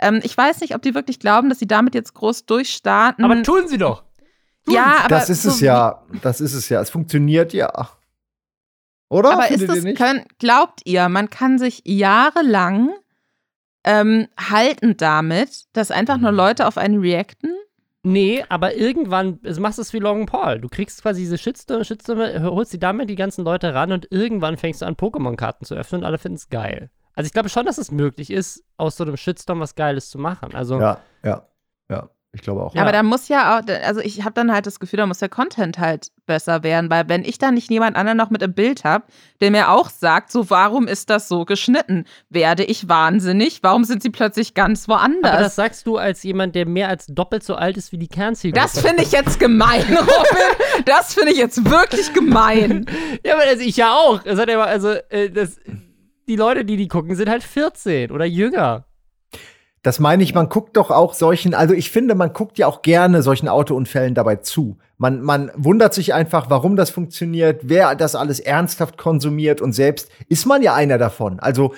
[0.04, 3.24] ähm, ich weiß nicht, ob die wirklich glauben, dass sie damit jetzt groß durchstarten.
[3.24, 4.04] Aber tun sie doch.
[4.66, 5.10] Tun ja, aber.
[5.10, 6.04] Das ist so es ja.
[6.22, 6.82] Das ist es ja.
[6.82, 7.90] Es funktioniert ja.
[9.10, 9.34] Oder?
[9.34, 12.90] Aber ist das, können, glaubt ihr, man kann sich jahrelang
[13.84, 16.32] ähm, halten damit, dass einfach nur.
[16.32, 17.54] Leute auf einen reacten?
[18.06, 20.60] Nee, aber irgendwann also machst du es wie Logan Paul.
[20.60, 24.58] Du kriegst quasi diese Shitstorm, Shitstorm, holst die damit die ganzen Leute ran und irgendwann
[24.58, 26.90] fängst du an, Pokémon-Karten zu öffnen und alle finden es geil.
[27.16, 30.18] Also ich glaube schon, dass es möglich ist, aus so einem Shitstorm was Geiles zu
[30.18, 30.56] machen.
[30.56, 31.48] Also ja, ja,
[31.90, 32.10] ja.
[32.36, 32.76] Ich glaube auch.
[32.76, 35.30] Aber da muss ja auch, also ich habe dann halt das Gefühl, da muss der
[35.30, 38.84] Content halt besser werden, weil wenn ich da nicht jemand anderen noch mit im Bild
[38.84, 39.06] habe,
[39.40, 43.62] der mir auch sagt, so warum ist das so geschnitten, werde ich wahnsinnig.
[43.62, 45.32] Warum sind sie plötzlich ganz woanders?
[45.32, 48.08] Aber das sagst du als jemand, der mehr als doppelt so alt ist wie die
[48.08, 48.66] Kernzielgruppe.
[48.66, 50.84] Das finde ich jetzt gemein, Robin.
[50.86, 52.88] das finde ich jetzt wirklich gemein.
[53.24, 54.24] ja, aber also ich ja auch.
[54.24, 55.60] Das hat ja, also äh, das,
[56.28, 58.86] die Leute, die die gucken, sind halt 14 oder jünger.
[59.84, 62.82] Das meine ich, man guckt doch auch solchen, also ich finde, man guckt ja auch
[62.82, 64.78] gerne solchen Autounfällen dabei zu.
[64.98, 70.10] Man, man wundert sich einfach, warum das funktioniert, wer das alles ernsthaft konsumiert und selbst
[70.30, 71.42] ist man ja einer davon.
[71.42, 71.74] Also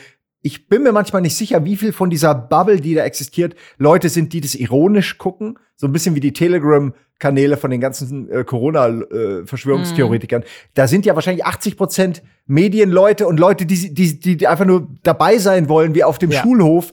[0.46, 4.10] ich bin mir manchmal nicht sicher, wie viel von dieser Bubble, die da existiert, Leute
[4.10, 5.58] sind, die das ironisch gucken.
[5.76, 10.43] So ein bisschen wie die Telegram-Kanäle von den ganzen äh, Corona-Verschwörungstheoretikern.
[10.43, 10.46] Äh.
[10.76, 15.39] Da sind ja wahrscheinlich 80 Prozent Medienleute und Leute, die, die, die einfach nur dabei
[15.39, 16.43] sein wollen, wie auf dem ja.
[16.43, 16.91] Schulhof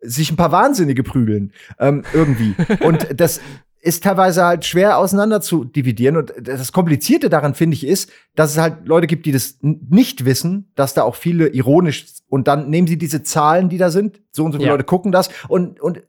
[0.00, 1.52] sich ein paar Wahnsinnige prügeln.
[1.80, 2.54] Ähm, irgendwie.
[2.84, 3.40] Und das
[3.82, 6.16] ist teilweise halt schwer auseinander zu dividieren.
[6.16, 10.24] Und das Komplizierte daran, finde ich, ist, dass es halt Leute gibt, die das nicht
[10.24, 14.20] wissen, dass da auch viele ironisch und dann nehmen sie diese Zahlen, die da sind,
[14.30, 14.74] so und so viele ja.
[14.74, 16.02] Leute gucken das und, und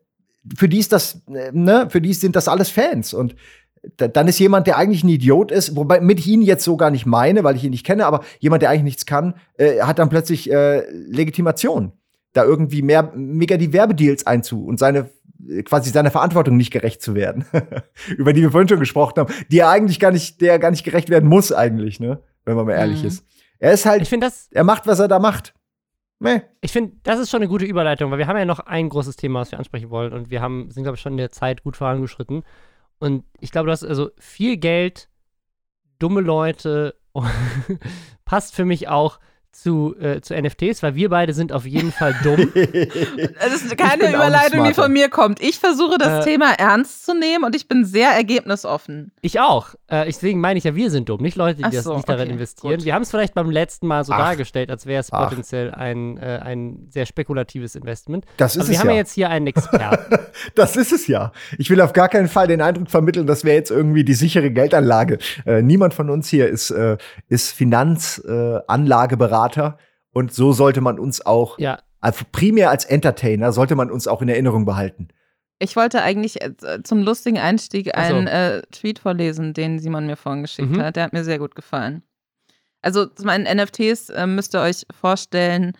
[0.56, 3.34] für die ist das, ne, für die sind das alles Fans und
[3.96, 6.90] dann ist jemand, der eigentlich ein Idiot ist, wobei mit ich ihn jetzt so gar
[6.90, 9.98] nicht meine, weil ich ihn nicht kenne, aber jemand, der eigentlich nichts kann, äh, hat
[9.98, 11.92] dann plötzlich äh, Legitimation
[12.32, 15.10] da irgendwie mehr, mega die Werbedeals einzu und seine
[15.64, 17.44] quasi seiner Verantwortung nicht gerecht zu werden,
[18.16, 20.84] über die wir vorhin schon gesprochen haben, die er eigentlich gar nicht, der gar nicht
[20.84, 23.08] gerecht werden muss eigentlich, ne, wenn man mal ehrlich mhm.
[23.08, 23.26] ist.
[23.58, 25.54] Er ist halt, ich finde das, er macht, was er da macht.
[26.18, 26.40] Meh.
[26.60, 29.16] Ich finde, das ist schon eine gute Überleitung, weil wir haben ja noch ein großes
[29.16, 31.62] Thema, was wir ansprechen wollen und wir haben, sind, glaube ich, schon in der Zeit
[31.62, 32.44] gut vorangeschritten.
[32.98, 35.08] Und ich glaube, das also viel Geld,
[35.98, 36.94] dumme Leute,
[38.24, 39.18] passt für mich auch
[39.54, 42.52] zu, äh, zu NFTs, weil wir beide sind auf jeden Fall dumm.
[42.54, 45.40] das ist keine Überleitung, die von mir kommt.
[45.40, 49.12] Ich versuche das äh, Thema ernst zu nehmen und ich bin sehr ergebnisoffen.
[49.20, 49.74] Ich auch.
[49.86, 52.30] Äh, deswegen meine ich ja, wir sind dumm, nicht Leute, die so, das nicht darin
[52.30, 52.76] investieren.
[52.76, 52.84] Gut.
[52.84, 54.18] Wir haben es vielleicht beim letzten Mal so Ach.
[54.18, 58.24] dargestellt, als wäre es potenziell ein, äh, ein sehr spekulatives Investment.
[58.36, 60.16] Das ist Aber wir es haben ja jetzt hier einen Experten.
[60.54, 61.32] das ist es ja.
[61.58, 64.50] Ich will auf gar keinen Fall den Eindruck vermitteln, das wäre jetzt irgendwie die sichere
[64.50, 65.18] Geldanlage.
[65.46, 66.96] Äh, niemand von uns hier ist, äh,
[67.28, 69.78] ist Finanzanlageberater Berater.
[70.12, 71.78] Und so sollte man uns auch, ja.
[72.00, 75.08] also primär als Entertainer, sollte man uns auch in Erinnerung behalten.
[75.58, 80.42] Ich wollte eigentlich äh, zum lustigen Einstieg einen äh, Tweet vorlesen, den Simon mir vorhin
[80.42, 80.82] geschickt mhm.
[80.82, 80.96] hat.
[80.96, 82.02] Der hat mir sehr gut gefallen.
[82.82, 85.72] Also zu meinen NFTs äh, müsst ihr euch vorstellen,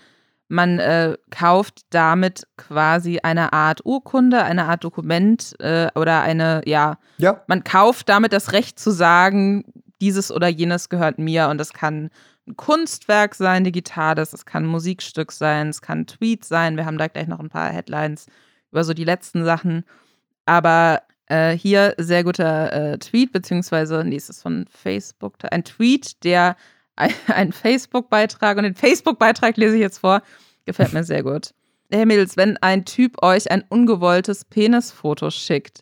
[0.49, 6.99] man äh, kauft damit quasi eine Art Urkunde, eine Art Dokument äh, oder eine, ja,
[7.19, 9.65] ja, man kauft damit das Recht zu sagen,
[10.01, 12.11] dieses oder jenes gehört mir und das kann
[12.47, 16.77] ein Kunstwerk sein, digitales, es kann ein Musikstück sein, es kann ein Tweet sein.
[16.77, 18.27] Wir haben da gleich noch ein paar Headlines
[18.71, 19.85] über so die letzten Sachen.
[20.45, 26.23] Aber äh, hier sehr guter äh, Tweet, beziehungsweise, nee, ist es von Facebook, ein Tweet,
[26.25, 26.57] der
[27.27, 30.23] ein, Facebook-Beitrag, und den Facebook-Beitrag lese ich jetzt vor,
[30.65, 31.55] gefällt mir sehr gut.
[31.91, 35.81] Hey Mädels, wenn ein Typ euch ein ungewolltes Penisfoto schickt,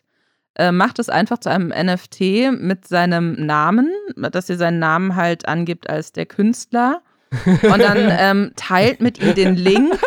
[0.55, 5.47] äh, macht es einfach zu einem NFT mit seinem Namen, dass ihr seinen Namen halt
[5.47, 7.01] angibt als der Künstler.
[7.45, 9.99] Und dann ähm, teilt mit ihm den Link,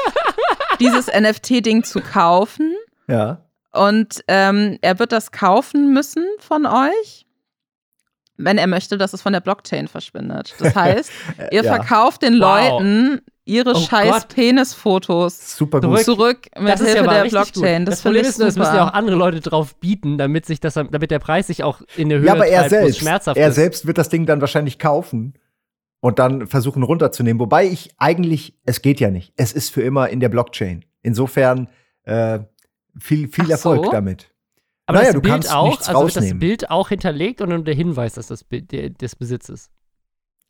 [0.80, 2.74] dieses NFT-Ding zu kaufen.
[3.08, 3.42] Ja.
[3.72, 7.26] Und ähm, er wird das kaufen müssen von euch,
[8.36, 10.54] wenn er möchte, dass es von der Blockchain verschwindet.
[10.58, 11.10] Das heißt,
[11.50, 11.74] ihr ja.
[11.74, 12.80] verkauft den wow.
[12.80, 14.28] Leuten ihre oh scheiß Gott.
[14.28, 16.00] Penisfotos super gut.
[16.00, 17.84] zurück mit das Hilfe ja der Blockchain.
[17.84, 17.88] Gut.
[17.88, 20.74] Das, das Problem ist es müssen ja auch andere Leute drauf bieten, damit sich das,
[20.74, 23.48] damit der Preis sich auch in der Höhe ja, aber er treibt, selbst, schmerzhaft er
[23.48, 23.54] ist.
[23.54, 25.34] selbst wird das Ding dann wahrscheinlich kaufen
[26.00, 27.40] und dann versuchen runterzunehmen.
[27.40, 29.32] Wobei ich eigentlich, es geht ja nicht.
[29.36, 30.84] Es ist für immer in der Blockchain.
[31.02, 31.68] Insofern
[32.02, 32.40] äh,
[32.98, 33.90] viel, viel Erfolg so?
[33.92, 34.32] damit.
[34.86, 38.28] Aber naja, das Bild auch, also wird das Bild auch hinterlegt und der Hinweis, dass
[38.28, 39.70] das Bild des Besitzes.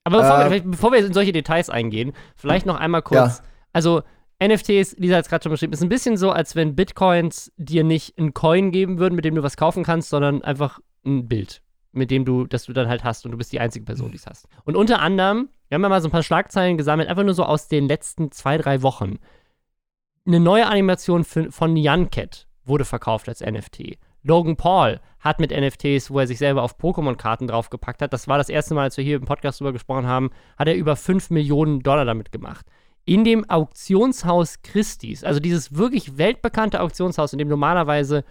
[0.06, 3.38] Aber bevor, äh, wir, bevor, wir, in solche Details eingehen, vielleicht noch einmal kurz.
[3.38, 3.44] Ja.
[3.72, 4.02] Also,
[4.40, 7.82] NFTs, Lisa hat es gerade schon beschrieben, ist ein bisschen so, als wenn Bitcoins dir
[7.82, 11.60] nicht einen Coin geben würden, mit dem du was kaufen kannst, sondern einfach ein Bild,
[11.90, 14.18] mit dem du, das du dann halt hast und du bist die einzige Person, die
[14.18, 14.46] es hast.
[14.64, 17.42] Und unter anderem, wir haben ja mal so ein paar Schlagzeilen gesammelt, einfach nur so
[17.42, 19.18] aus den letzten zwei, drei Wochen.
[20.24, 23.98] Eine neue Animation für, von Nyan Cat wurde verkauft als NFT.
[24.26, 28.38] Logan Paul hat mit NFTs, wo er sich selber auf Pokémon-Karten draufgepackt hat, das war
[28.38, 31.30] das erste Mal, als wir hier im Podcast drüber gesprochen haben, hat er über 5
[31.30, 32.66] Millionen Dollar damit gemacht.
[33.04, 38.24] In dem Auktionshaus Christie's, also dieses wirklich weltbekannte Auktionshaus, in dem normalerweise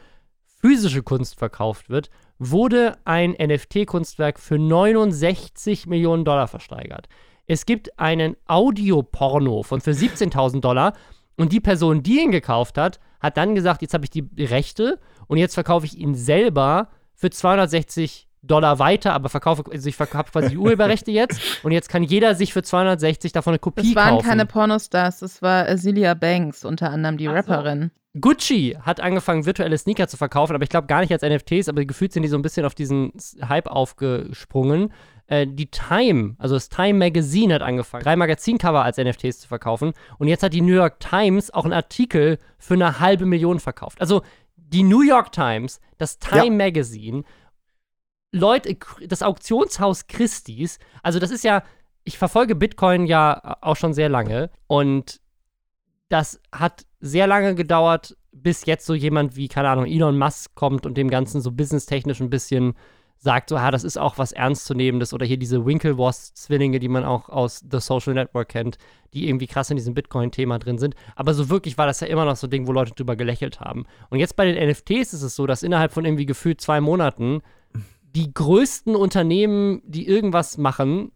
[0.61, 7.07] physische Kunst verkauft wird, wurde ein NFT-Kunstwerk für 69 Millionen Dollar versteigert.
[7.47, 10.93] Es gibt einen Audioporno von für 17.000 Dollar
[11.37, 14.99] und die Person, die ihn gekauft hat, hat dann gesagt, jetzt habe ich die Rechte
[15.27, 20.31] und jetzt verkaufe ich ihn selber für 260 Dollar weiter, aber verkaufe, also ich verkaufe
[20.31, 23.95] quasi die Urheberrechte jetzt und jetzt kann jeder sich für 260 davon eine Kopie kaufen.
[23.95, 24.27] Das waren kaufen.
[24.27, 27.91] keine Pornostars, das war Azealia Banks, unter anderem die Ach Rapperin.
[28.19, 31.83] Gucci hat angefangen, virtuelle Sneaker zu verkaufen, aber ich glaube gar nicht als NFTs, aber
[31.83, 33.11] gefühlt sind die so ein bisschen auf diesen
[33.47, 34.93] Hype aufgesprungen.
[35.27, 39.93] Äh, die Time, also das Time Magazine hat angefangen, drei Magazincover als NFTs zu verkaufen.
[40.19, 43.99] Und jetzt hat die New York Times auch einen Artikel für eine halbe Million verkauft.
[44.01, 44.21] Also
[44.55, 46.51] die New York Times, das Time ja.
[46.51, 47.23] Magazine,
[48.31, 51.63] Leute, das Auktionshaus Christie's, also das ist ja,
[52.03, 55.21] ich verfolge Bitcoin ja auch schon sehr lange und
[56.09, 60.85] das hat sehr lange gedauert, bis jetzt so jemand wie, keine Ahnung, Elon Musk kommt
[60.85, 62.75] und dem Ganzen so businesstechnisch ein bisschen
[63.17, 67.29] sagt, so, ha, das ist auch was Ernstzunehmendes oder hier diese Winklevoss-Zwillinge, die man auch
[67.29, 68.77] aus The Social Network kennt,
[69.13, 70.95] die irgendwie krass in diesem Bitcoin-Thema drin sind.
[71.15, 73.59] Aber so wirklich war das ja immer noch so ein Ding, wo Leute drüber gelächelt
[73.59, 73.85] haben.
[74.09, 77.41] Und jetzt bei den NFTs ist es so, dass innerhalb von irgendwie gefühlt zwei Monaten
[78.15, 81.11] die größten Unternehmen, die irgendwas machen,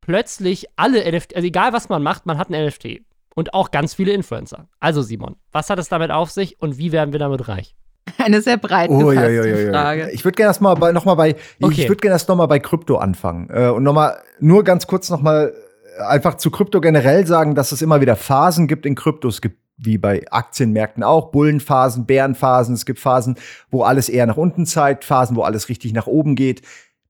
[0.00, 3.00] plötzlich alle NFT, also egal was man macht, man hat ein NFT.
[3.34, 4.68] Und auch ganz viele Influencer.
[4.78, 7.74] Also Simon, was hat es damit auf sich und wie werden wir damit reich?
[8.18, 10.10] Eine sehr breit oh, ja, ja, ja, Frage.
[10.12, 11.82] Ich würde gerne erst mal bei, noch mal bei, okay.
[11.82, 14.86] ich würde gerne erst noch mal bei Krypto anfangen äh, und noch mal nur ganz
[14.86, 15.54] kurz noch mal
[15.98, 19.28] äh, einfach zu Krypto generell sagen, dass es immer wieder Phasen gibt in Krypto.
[19.28, 22.74] Es gibt wie bei Aktienmärkten auch Bullenphasen, Bärenphasen.
[22.74, 23.36] Es gibt Phasen,
[23.70, 26.62] wo alles eher nach unten zeigt, Phasen, wo alles richtig nach oben geht.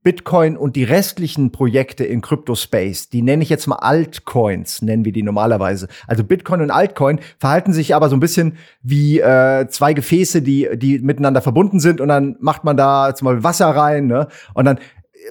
[0.04, 5.12] Bitcoin und die restlichen Projekte in Crypto-Space, die nenne ich jetzt mal Altcoins, nennen wir
[5.12, 5.88] die normalerweise.
[6.06, 10.68] Also Bitcoin und Altcoin verhalten sich aber so ein bisschen wie äh, zwei Gefäße, die,
[10.76, 14.28] die miteinander verbunden sind und dann macht man da zum Beispiel Wasser rein ne?
[14.52, 14.78] und dann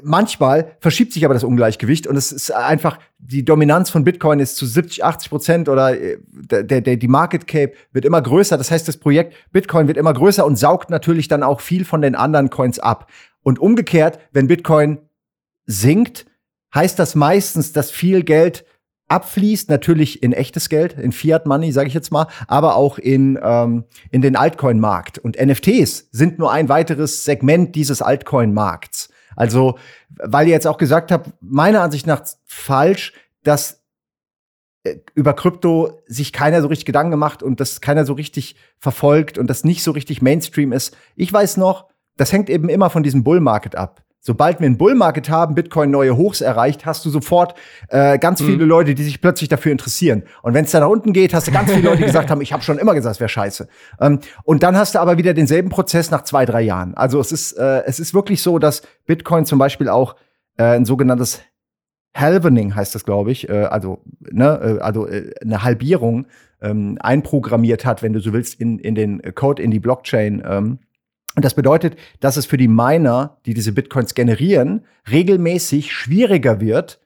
[0.02, 4.56] manchmal verschiebt sich aber das Ungleichgewicht und es ist einfach, die Dominanz von Bitcoin ist
[4.56, 8.58] zu 70, 80 Prozent oder äh, der, der, die Market Cap wird immer größer.
[8.58, 12.02] Das heißt, das Projekt Bitcoin wird immer größer und saugt natürlich dann auch viel von
[12.02, 13.08] den anderen Coins ab.
[13.44, 15.00] Und umgekehrt, wenn Bitcoin
[15.66, 16.26] sinkt,
[16.74, 18.66] heißt das meistens, dass viel Geld
[19.08, 23.38] abfließt, natürlich in echtes Geld, in Fiat Money, sage ich jetzt mal, aber auch in,
[23.42, 25.20] ähm, in den Altcoin-Markt.
[25.20, 29.10] Und NFTs sind nur ein weiteres Segment dieses Altcoin-Markts.
[29.36, 29.78] Also,
[30.18, 33.14] weil ihr jetzt auch gesagt habt, meiner Ansicht nach falsch,
[33.44, 33.84] dass
[34.84, 39.38] äh, über Krypto sich keiner so richtig Gedanken gemacht und das keiner so richtig verfolgt
[39.38, 40.96] und das nicht so richtig Mainstream ist.
[41.16, 44.04] Ich weiß noch, das hängt eben immer von diesem Bull Market ab.
[44.26, 47.56] Sobald wir einen Bull Market haben, Bitcoin neue Hochs erreicht, hast du sofort
[47.90, 48.46] äh, ganz mhm.
[48.46, 50.24] viele Leute, die sich plötzlich dafür interessieren.
[50.44, 52.40] Und wenn es da nach unten geht, hast du ganz viele Leute, die gesagt haben,
[52.42, 53.68] ich habe schon immer gesagt, es wäre scheiße.
[54.00, 56.94] Ähm, und dann hast du aber wieder denselben Prozess nach zwei, drei Jahren.
[56.96, 60.16] Also es ist, äh, es ist wirklich so, dass Bitcoin zum Beispiel auch
[60.56, 61.42] äh, ein sogenanntes
[62.16, 66.28] Halvening heißt das, glaube ich, äh, also, ne, äh, also äh, eine Halbierung
[66.62, 70.44] ähm, einprogrammiert hat, wenn du so willst, in, in den Code, in die Blockchain.
[70.48, 70.80] Ähm,
[71.36, 77.00] und das bedeutet, dass es für die Miner, die diese Bitcoins generieren, regelmäßig schwieriger wird,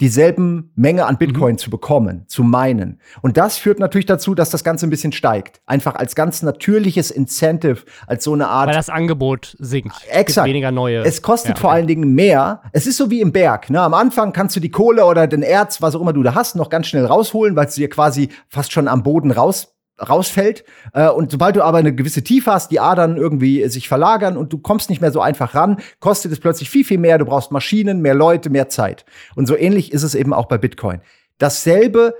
[0.00, 1.58] dieselben Menge an Bitcoin mhm.
[1.58, 3.00] zu bekommen, zu meinen.
[3.20, 5.60] Und das führt natürlich dazu, dass das Ganze ein bisschen steigt.
[5.64, 8.68] Einfach als ganz natürliches Incentive, als so eine Art.
[8.68, 9.94] Weil das Angebot sinkt.
[10.10, 10.48] Exakt.
[10.48, 11.04] Weniger neue.
[11.04, 11.60] Es kostet ja, okay.
[11.60, 12.62] vor allen Dingen mehr.
[12.72, 13.70] Es ist so wie im Berg.
[13.70, 13.80] Ne?
[13.80, 16.56] Am Anfang kannst du die Kohle oder den Erz, was auch immer du da hast,
[16.56, 20.64] noch ganz schnell rausholen, weil es dir quasi fast schon am Boden raus rausfällt.
[20.92, 24.52] Äh, und sobald du aber eine gewisse Tiefe hast, die Adern irgendwie sich verlagern und
[24.52, 27.18] du kommst nicht mehr so einfach ran, kostet es plötzlich viel, viel mehr.
[27.18, 29.04] Du brauchst Maschinen, mehr Leute, mehr Zeit.
[29.34, 31.00] Und so ähnlich ist es eben auch bei Bitcoin.
[31.38, 32.14] Dasselbe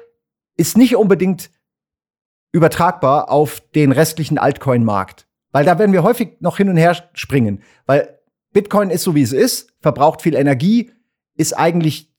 [0.56, 1.50] ist nicht unbedingt
[2.52, 5.26] übertragbar auf den restlichen Altcoin-Markt.
[5.52, 7.62] Weil da werden wir häufig noch hin und her springen.
[7.86, 8.18] Weil
[8.52, 10.92] Bitcoin ist so, wie es ist, verbraucht viel Energie,
[11.36, 12.12] ist eigentlich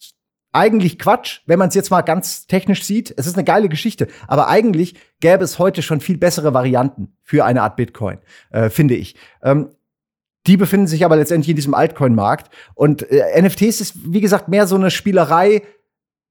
[0.54, 3.14] eigentlich Quatsch, wenn man es jetzt mal ganz technisch sieht.
[3.18, 7.44] Es ist eine geile Geschichte, aber eigentlich gäbe es heute schon viel bessere Varianten für
[7.44, 8.20] eine Art Bitcoin,
[8.52, 9.16] äh, finde ich.
[9.42, 9.70] Ähm,
[10.46, 12.54] Die befinden sich aber letztendlich in diesem Altcoin-Markt.
[12.76, 15.62] Und äh, NFTs ist, wie gesagt, mehr so eine Spielerei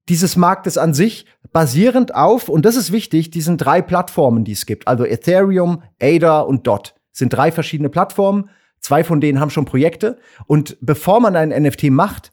[0.09, 4.65] dieses Marktes an sich, basierend auf, und das ist wichtig, diesen drei Plattformen, die es
[4.65, 4.87] gibt.
[4.87, 8.49] Also Ethereum, ADA und DOT sind drei verschiedene Plattformen.
[8.81, 10.17] Zwei von denen haben schon Projekte.
[10.45, 12.32] Und bevor man ein NFT macht,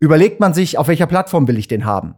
[0.00, 2.14] überlegt man sich, auf welcher Plattform will ich den haben.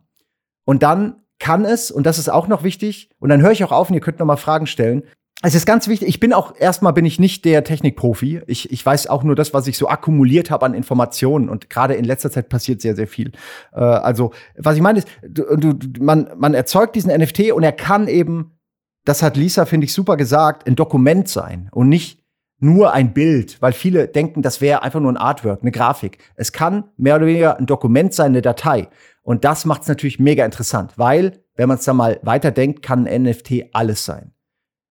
[0.65, 3.73] Und dann kann es, und das ist auch noch wichtig, und dann höre ich auch
[3.73, 5.03] auf und ihr könnt noch mal Fragen stellen.
[5.45, 8.43] Es ist ganz wichtig, ich bin auch, erstmal bin ich nicht der Technikprofi.
[8.47, 11.49] Ich, ich weiß auch nur das, was ich so akkumuliert habe an Informationen.
[11.49, 13.33] Und gerade in letzter Zeit passiert sehr, sehr viel.
[13.73, 17.73] Äh, also, was ich meine ist, du, du, man, man erzeugt diesen NFT und er
[17.73, 18.57] kann eben,
[19.05, 22.22] das hat Lisa, finde ich, super gesagt, ein Dokument sein und nicht
[22.63, 26.19] nur ein Bild, weil viele denken, das wäre einfach nur ein Artwork, eine Grafik.
[26.37, 28.89] Es kann mehr oder weniger ein Dokument sein, eine Datei.
[29.23, 33.07] Und das macht es natürlich mega interessant, weil, wenn man es da mal weiterdenkt, kann
[33.07, 34.33] ein NFT alles sein.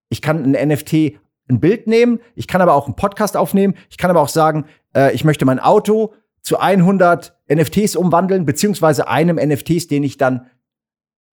[0.09, 1.17] Ich kann ein NFT
[1.49, 4.65] ein Bild nehmen, ich kann aber auch einen Podcast aufnehmen, ich kann aber auch sagen,
[4.93, 10.47] äh, ich möchte mein Auto zu 100 NFTs umwandeln, beziehungsweise einem NFTs, den ich dann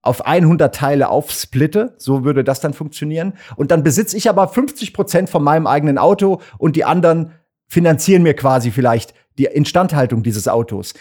[0.02, 3.34] auf 100 Teile aufsplitte, so würde das dann funktionieren.
[3.56, 7.32] Und dann besitze ich aber 50 Prozent von meinem eigenen Auto und die anderen
[7.66, 10.94] finanzieren mir quasi vielleicht die Instandhaltung dieses Autos.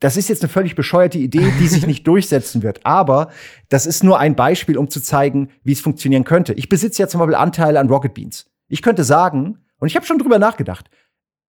[0.00, 2.84] Das ist jetzt eine völlig bescheuerte Idee, die sich nicht durchsetzen wird.
[2.84, 3.30] Aber
[3.68, 6.52] das ist nur ein Beispiel, um zu zeigen, wie es funktionieren könnte.
[6.54, 8.46] Ich besitze ja zum Beispiel Anteile an Rocket Beans.
[8.68, 10.90] Ich könnte sagen, und ich habe schon drüber nachgedacht,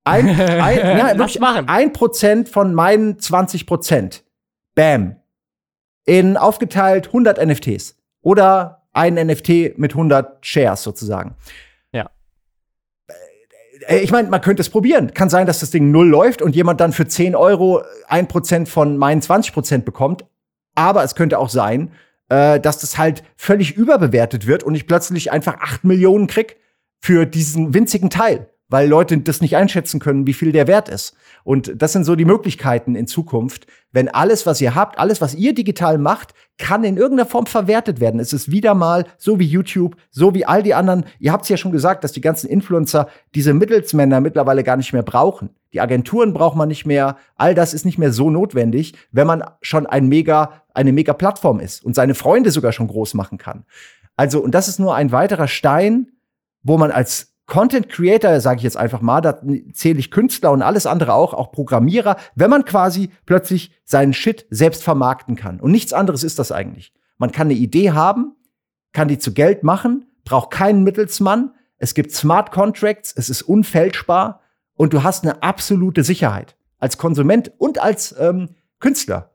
[0.06, 0.78] ein, ein,
[1.18, 4.24] ja, ein Prozent von meinen 20 Prozent,
[4.76, 5.18] bam,
[6.06, 11.36] in aufgeteilt 100 NFTs oder ein NFT mit 100 Shares sozusagen.
[13.88, 15.14] Äh, ich meine, man könnte es probieren.
[15.14, 18.98] Kann sein, dass das Ding null läuft und jemand dann für 10 Euro 1% von
[18.98, 20.26] meinen 20% bekommt.
[20.76, 21.92] Aber es könnte auch sein,
[22.30, 26.58] äh, dass das halt völlig überbewertet wird und ich plötzlich einfach 8 Millionen krieg
[27.00, 31.16] für diesen winzigen Teil weil Leute das nicht einschätzen können, wie viel der wert ist.
[31.44, 35.36] Und das sind so die Möglichkeiten in Zukunft, wenn alles, was ihr habt, alles, was
[35.36, 38.20] ihr digital macht, kann in irgendeiner Form verwertet werden.
[38.20, 41.06] Es ist wieder mal so wie YouTube, so wie all die anderen.
[41.20, 44.94] Ihr habt es ja schon gesagt, dass die ganzen Influencer diese Mittelsmänner mittlerweile gar nicht
[44.94, 45.52] mehr brauchen.
[45.74, 47.18] Die Agenturen braucht man nicht mehr.
[47.36, 51.60] All das ist nicht mehr so notwendig, wenn man schon ein mega, eine mega Plattform
[51.60, 53.66] ist und seine Freunde sogar schon groß machen kann.
[54.18, 56.08] Also, und das ist nur ein weiterer Stein,
[56.64, 59.40] wo man als Content Creator, sage ich jetzt einfach mal, da
[59.74, 64.48] zähle ich Künstler und alles andere auch, auch Programmierer, wenn man quasi plötzlich seinen Shit
[64.50, 65.60] selbst vermarkten kann.
[65.60, 66.92] Und nichts anderes ist das eigentlich.
[67.18, 68.36] Man kann eine Idee haben,
[68.94, 74.42] kann die zu Geld machen, braucht keinen Mittelsmann, es gibt Smart Contracts, es ist unfälschbar
[74.74, 79.35] und du hast eine absolute Sicherheit als Konsument und als ähm, Künstler.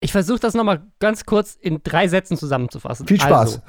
[0.00, 3.06] Ich versuche das noch mal ganz kurz in drei Sätzen zusammenzufassen.
[3.06, 3.60] Viel Spaß.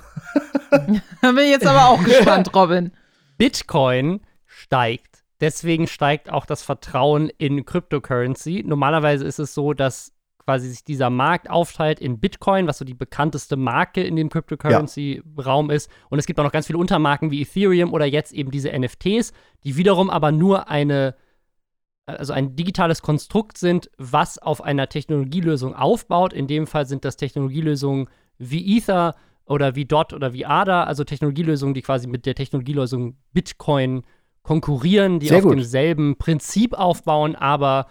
[0.71, 2.91] Also, da bin ich jetzt aber auch gespannt, Robin.
[3.37, 5.23] Bitcoin steigt.
[5.41, 8.63] Deswegen steigt auch das Vertrauen in Cryptocurrency.
[8.65, 10.13] Normalerweise ist es so, dass
[10.45, 15.69] quasi sich dieser Markt aufteilt in Bitcoin, was so die bekannteste Marke in dem Cryptocurrency-Raum
[15.69, 15.89] ist.
[16.09, 19.33] Und es gibt auch noch ganz viele Untermarken wie Ethereum oder jetzt eben diese NFTs,
[19.63, 21.15] die wiederum aber nur eine
[22.05, 26.33] also ein digitales Konstrukt sind, was auf einer Technologielösung aufbaut.
[26.33, 28.07] In dem Fall sind das Technologielösungen
[28.37, 29.15] wie Ether
[29.45, 34.03] oder wie DOT oder wie ADA, also Technologielösungen, die quasi mit der Technologielösung Bitcoin
[34.43, 35.53] konkurrieren, die Sehr auf gut.
[35.53, 37.87] demselben Prinzip aufbauen, aber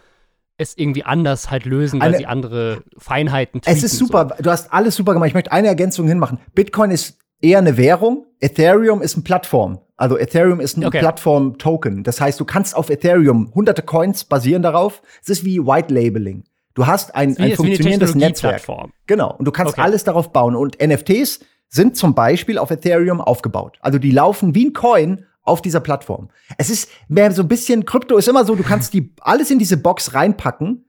[0.57, 4.37] es irgendwie anders halt lösen, weil Eine- sie andere Feinheiten Es ist super.
[4.43, 5.29] Du hast alles super gemacht.
[5.29, 6.39] Ich möchte eine Ergänzung hinmachen.
[6.55, 8.27] Bitcoin ist eher eine Währung.
[8.41, 9.79] Ethereum ist eine Plattform.
[9.97, 10.99] Also Ethereum ist ein Okay.
[11.01, 12.05] Plattform-Token.
[12.05, 15.03] Das heißt, du kannst auf Ethereum hunderte Coins basieren darauf.
[15.23, 16.45] Es ist wie White Labeling.
[16.75, 18.63] Du hast ein, ein Wie, eine funktionierendes Netzwerk.
[19.07, 19.35] Genau.
[19.37, 19.83] Und du kannst Okay.
[19.83, 20.55] alles darauf bauen.
[20.57, 23.79] Und NFTs sind zum Beispiel auf Ethereum aufgebaut.
[23.81, 26.29] Also die laufen wie ein Coin auf dieser Plattform.
[26.59, 29.59] Es ist mehr so ein bisschen, Krypto ist immer so, du kannst die alles in
[29.59, 30.85] diese Box reinpacken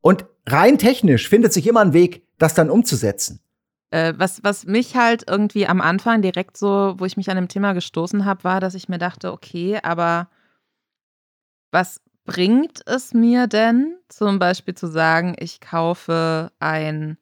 [0.00, 3.40] und rein technisch findet sich immer ein Weg, das dann umzusetzen.
[3.90, 7.48] Äh, was, was mich halt irgendwie am Anfang direkt so, wo ich mich an dem
[7.48, 10.28] Thema gestoßen habe, war, dass ich mir dachte, okay, aber
[11.70, 17.16] was bringt es mir denn, zum Beispiel zu sagen, ich kaufe ein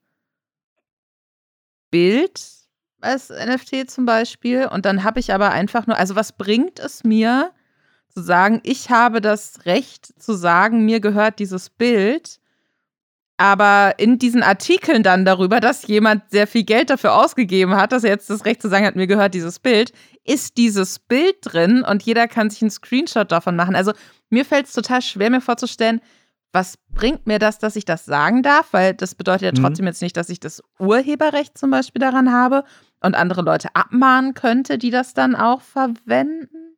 [1.93, 2.41] Bild
[3.01, 7.05] als NFT zum Beispiel und dann habe ich aber einfach nur, also was bringt es
[7.05, 7.53] mir
[8.09, 12.41] zu sagen, ich habe das Recht zu sagen, mir gehört dieses Bild,
[13.39, 18.05] aber in diesen Artikeln dann darüber, dass jemand sehr viel Geld dafür ausgegeben hat, dass
[18.05, 19.93] er jetzt das Recht zu sagen hat, mir gehört dieses Bild,
[20.25, 23.77] ist dieses Bild drin und jeder kann sich einen Screenshot davon machen.
[23.77, 23.93] Also
[24.31, 26.01] mir fällt es total schwer, mir vorzustellen,
[26.53, 28.69] was bringt mir das, dass ich das sagen darf?
[28.73, 29.63] Weil das bedeutet ja Mhm.
[29.67, 32.65] trotzdem jetzt nicht, dass ich das Urheberrecht zum Beispiel daran habe
[33.03, 36.77] und andere Leute abmahnen könnte, die das dann auch verwenden.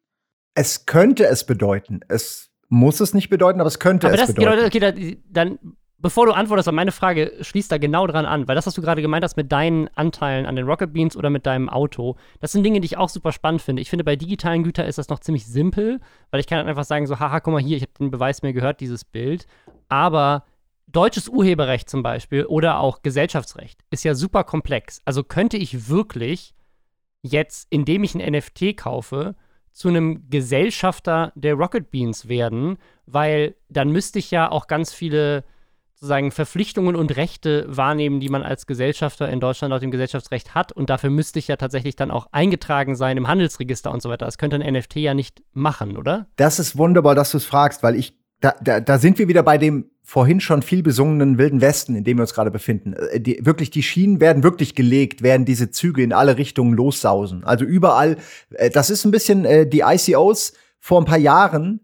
[0.55, 2.01] Es könnte es bedeuten.
[2.09, 4.69] Es muss es nicht bedeuten, aber es könnte aber es das, bedeuten.
[4.71, 5.59] Genau, okay, dann,
[5.99, 9.03] bevor du antwortest, meine Frage schließt da genau dran an, weil das, was du gerade
[9.03, 12.63] gemeint hast mit deinen Anteilen an den Rocket Beans oder mit deinem Auto, das sind
[12.63, 13.83] Dinge, die ich auch super spannend finde.
[13.83, 16.01] Ich finde, bei digitalen Gütern ist das noch ziemlich simpel,
[16.31, 18.53] weil ich kann einfach sagen, so, haha, guck mal hier, ich habe den Beweis mir
[18.53, 19.47] gehört, dieses Bild.
[19.89, 20.45] Aber
[20.87, 25.03] deutsches Urheberrecht zum Beispiel oder auch Gesellschaftsrecht ist ja super komplex.
[25.05, 26.55] Also könnte ich wirklich
[27.23, 29.35] jetzt, indem ich ein NFT kaufe,
[29.73, 35.45] zu einem Gesellschafter der Rocket Beans werden, weil dann müsste ich ja auch ganz viele
[36.01, 40.71] sozusagen Verpflichtungen und Rechte wahrnehmen, die man als Gesellschafter in Deutschland laut dem Gesellschaftsrecht hat.
[40.71, 44.25] Und dafür müsste ich ja tatsächlich dann auch eingetragen sein im Handelsregister und so weiter.
[44.25, 46.27] Das könnte ein NFT ja nicht machen, oder?
[46.37, 49.43] Das ist wunderbar, dass du es fragst, weil ich, da, da, da sind wir wieder
[49.43, 52.93] bei dem vorhin schon viel besungenen Wilden Westen, in dem wir uns gerade befinden.
[52.93, 57.43] Äh, die, wirklich, die Schienen werden wirklich gelegt, werden diese Züge in alle Richtungen lossausen.
[57.43, 58.19] Also überall,
[58.51, 61.81] äh, das ist ein bisschen äh, die ICOs vor ein paar Jahren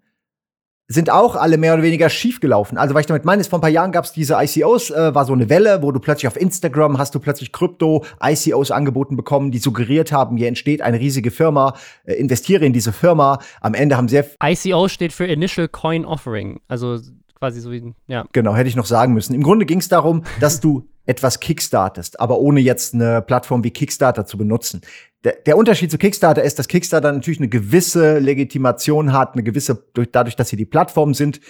[0.87, 2.77] sind auch alle mehr oder weniger schief gelaufen.
[2.77, 5.15] Also, was ich damit meine, ist, vor ein paar Jahren gab es diese ICOs, äh,
[5.15, 9.51] war so eine Welle, wo du plötzlich auf Instagram hast du plötzlich Krypto-ICOs angeboten bekommen,
[9.51, 11.75] die suggeriert haben, hier entsteht eine riesige Firma,
[12.05, 13.39] äh, investiere in diese Firma.
[13.61, 16.99] Am Ende haben sehr ICO steht für Initial Coin Offering, also
[17.35, 18.27] quasi so wie, ja.
[18.33, 19.35] Genau, hätte ich noch sagen müssen.
[19.35, 23.71] Im Grunde ging es darum, dass du etwas kickstartest, aber ohne jetzt eine Plattform wie
[23.71, 24.83] Kickstarter zu benutzen.
[25.25, 29.83] Der, der Unterschied zu Kickstarter ist, dass Kickstarter natürlich eine gewisse Legitimation hat, eine gewisse,
[29.95, 31.41] durch, dadurch, dass sie die Plattform sind,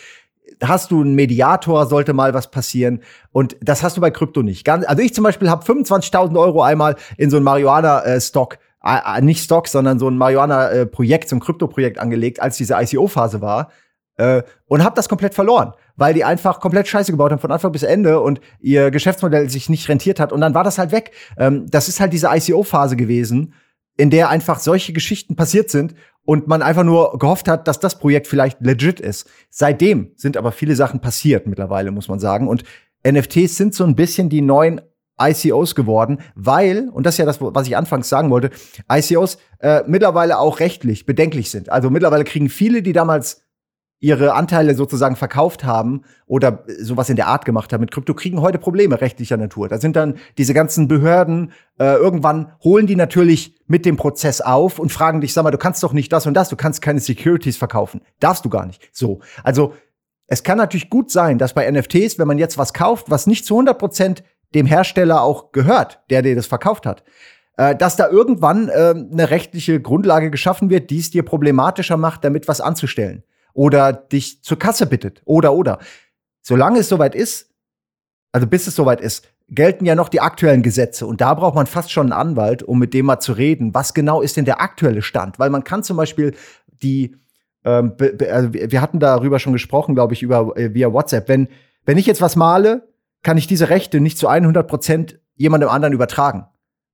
[0.63, 3.03] hast du einen Mediator, sollte mal was passieren.
[3.33, 4.65] Und das hast du bei Krypto nicht.
[4.65, 9.21] Ganz, also ich zum Beispiel habe 25.000 Euro einmal in so einen Marihuana-Stock, äh, äh,
[9.21, 13.71] nicht Stock, sondern so ein Marihuana-Projekt, so ein Krypto-Projekt angelegt, als diese ICO-Phase war.
[14.17, 17.73] Äh, und habe das komplett verloren, weil die einfach komplett Scheiße gebaut haben von Anfang
[17.73, 21.11] bis Ende und ihr Geschäftsmodell sich nicht rentiert hat und dann war das halt weg.
[21.37, 23.55] Ähm, das ist halt diese ICO-Phase gewesen,
[23.97, 25.95] in der einfach solche Geschichten passiert sind
[26.25, 29.29] und man einfach nur gehofft hat, dass das Projekt vielleicht legit ist.
[29.51, 32.49] Seitdem sind aber viele Sachen passiert mittlerweile, muss man sagen.
[32.49, 32.65] Und
[33.07, 34.81] NFTs sind so ein bisschen die neuen
[35.21, 38.51] ICOs geworden, weil, und das ist ja das, was ich anfangs sagen wollte,
[38.91, 41.71] ICOs äh, mittlerweile auch rechtlich bedenklich sind.
[41.71, 43.44] Also mittlerweile kriegen viele, die damals
[44.05, 48.43] ihre Anteile sozusagen verkauft haben oder sowas in der Art gemacht haben mit Krypto, kriegen
[48.43, 49.67] heute Probleme rechtlicher Natur.
[49.71, 54.79] Da sind dann diese ganzen Behörden, äh, irgendwann holen die natürlich mit dem Prozess auf
[54.79, 57.01] und fragen dich, sag mal, du kannst doch nicht das und das, du kannst keine
[57.01, 58.03] Securities verkaufen.
[58.21, 58.91] Darfst du gar nicht.
[58.93, 59.21] So.
[59.43, 59.73] Also,
[60.27, 63.47] es kann natürlich gut sein, dass bei NFTs, wenn man jetzt was kauft, was nicht
[63.47, 64.23] zu 100 Prozent
[64.55, 67.05] dem Hersteller auch gehört, der dir das verkauft hat,
[67.57, 72.23] äh, dass da irgendwann äh, eine rechtliche Grundlage geschaffen wird, die es dir problematischer macht,
[72.23, 73.25] damit was anzustellen
[73.55, 75.79] oder dich zur Kasse bittet oder oder.
[76.43, 77.51] Solange es soweit ist,
[78.33, 81.67] also bis es soweit ist, gelten ja noch die aktuellen Gesetze und da braucht man
[81.67, 83.75] fast schon einen Anwalt, um mit dem mal zu reden.
[83.75, 85.39] Was genau ist denn der aktuelle Stand?
[85.39, 86.35] Weil man kann zum Beispiel
[86.83, 87.17] die,
[87.65, 87.95] ähm,
[88.31, 91.29] also wir hatten darüber schon gesprochen, glaube ich, über äh, via WhatsApp.
[91.29, 91.49] Wenn
[91.85, 92.89] wenn ich jetzt was male,
[93.23, 96.47] kann ich diese Rechte nicht zu 100 Prozent jemandem anderen übertragen,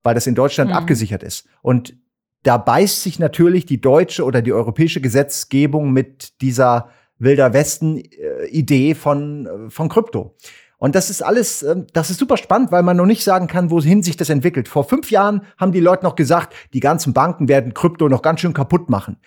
[0.03, 0.77] weil das in Deutschland mhm.
[0.77, 1.47] abgesichert ist.
[1.61, 1.95] Und
[2.43, 6.89] da beißt sich natürlich die deutsche oder die europäische Gesetzgebung mit dieser
[7.19, 10.35] Wilder Westen-Idee von, äh, von Krypto.
[10.77, 13.69] Und das ist alles, ähm, das ist super spannend, weil man noch nicht sagen kann,
[13.69, 14.67] wohin sich das entwickelt.
[14.67, 18.39] Vor fünf Jahren haben die Leute noch gesagt, die ganzen Banken werden Krypto noch ganz
[18.39, 19.17] schön kaputt machen.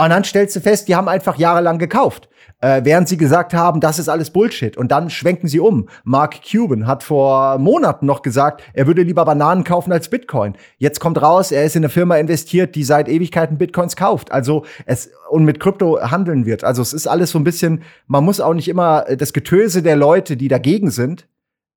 [0.00, 2.30] Und dann stellst du fest, die haben einfach jahrelang gekauft,
[2.62, 4.78] äh, während sie gesagt haben, das ist alles Bullshit.
[4.78, 5.90] Und dann schwenken sie um.
[6.04, 10.54] Mark Cuban hat vor Monaten noch gesagt, er würde lieber Bananen kaufen als Bitcoin.
[10.78, 14.32] Jetzt kommt raus, er ist in eine Firma investiert, die seit Ewigkeiten Bitcoins kauft.
[14.32, 16.64] Also es und mit Krypto handeln wird.
[16.64, 19.96] Also es ist alles so ein bisschen, man muss auch nicht immer das Getöse der
[19.96, 21.28] Leute, die dagegen sind,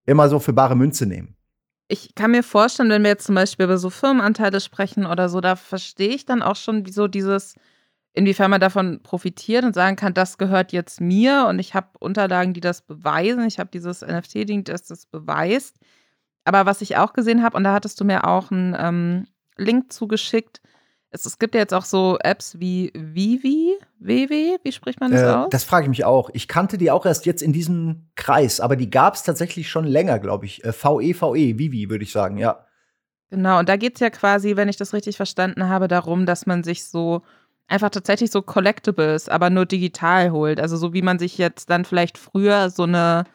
[0.05, 1.35] immer so für bare Münze nehmen
[1.89, 5.41] ich kann mir vorstellen, wenn wir jetzt zum Beispiel über so Firmenanteile sprechen oder so,
[5.41, 7.55] da verstehe ich dann auch schon, wieso dieses,
[8.13, 12.53] inwiefern man davon profitiert und sagen kann, das gehört jetzt mir und ich habe Unterlagen,
[12.53, 13.45] die das beweisen.
[13.45, 15.77] Ich habe dieses NFT-Ding, das das beweist.
[16.45, 19.27] Aber was ich auch gesehen habe, und da hattest du mir auch einen ähm,
[19.57, 20.61] Link zugeschickt,
[21.09, 25.21] es, es, gibt ja jetzt auch so Apps wie Vivi, Vivi, wie spricht man das
[25.21, 25.47] äh, aus?
[25.51, 26.31] Das frage ich mich auch.
[26.33, 29.85] Ich kannte die auch erst jetzt in diesem Kreis, aber die gab es tatsächlich schon
[29.85, 30.63] länger, glaube ich.
[30.63, 32.65] Äh, VE, VE, Vivi, würde ich sagen, ja.
[33.29, 36.47] Genau, und da geht es ja quasi, wenn ich das richtig verstanden habe, darum, dass
[36.47, 37.21] man sich so
[37.67, 40.59] einfach tatsächlich so Collectibles, aber nur digital holt.
[40.59, 43.25] Also so wie man sich jetzt dann vielleicht früher so eine,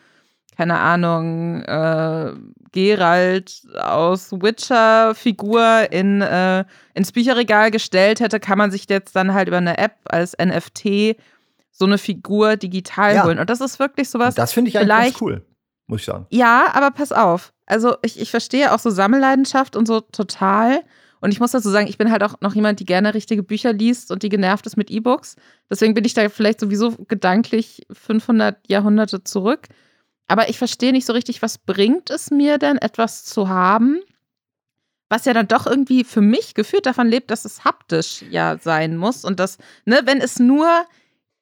[0.56, 2.32] keine Ahnung, äh,
[2.72, 6.64] Geralt aus Witcher-Figur in, äh,
[6.94, 11.16] ins Bücherregal gestellt hätte, kann man sich jetzt dann halt über eine App als NFT
[11.78, 13.24] so eine Figur digital ja.
[13.24, 13.38] holen.
[13.38, 14.34] Und das ist wirklich sowas.
[14.34, 15.46] Das finde ich eigentlich ganz cool,
[15.86, 16.26] muss ich sagen.
[16.30, 17.52] Ja, aber pass auf.
[17.66, 20.82] Also ich, ich verstehe auch so Sammelleidenschaft und so total.
[21.20, 23.72] Und ich muss dazu sagen, ich bin halt auch noch jemand, die gerne richtige Bücher
[23.72, 25.36] liest und die genervt ist mit E-Books.
[25.70, 29.68] Deswegen bin ich da vielleicht sowieso gedanklich 500 Jahrhunderte zurück.
[30.28, 34.00] Aber ich verstehe nicht so richtig, was bringt es mir denn, etwas zu haben,
[35.08, 38.96] was ja dann doch irgendwie für mich gefühlt davon lebt, dass es haptisch ja sein
[38.96, 40.68] muss und dass, ne, wenn es nur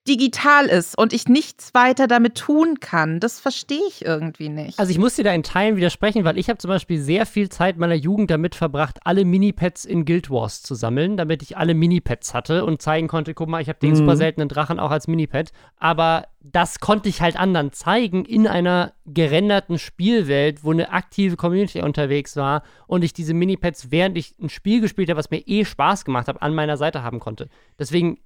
[0.08, 3.20] digital ist und ich nichts weiter damit tun kann.
[3.20, 4.78] Das verstehe ich irgendwie nicht.
[4.78, 7.48] Also ich muss dir da in Teilen widersprechen, weil ich habe zum Beispiel sehr viel
[7.48, 11.74] Zeit meiner Jugend damit verbracht, alle Minipads in Guild Wars zu sammeln, damit ich alle
[11.74, 13.96] Minipads hatte und zeigen konnte, guck mal, ich habe den mhm.
[13.96, 15.50] super seltenen Drachen auch als Minipad.
[15.78, 21.82] Aber das konnte ich halt anderen zeigen in einer gerenderten Spielwelt, wo eine aktive Community
[21.82, 25.64] unterwegs war und ich diese Minipads, während ich ein Spiel gespielt habe, was mir eh
[25.64, 27.48] Spaß gemacht hat, an meiner Seite haben konnte.
[27.78, 28.18] Deswegen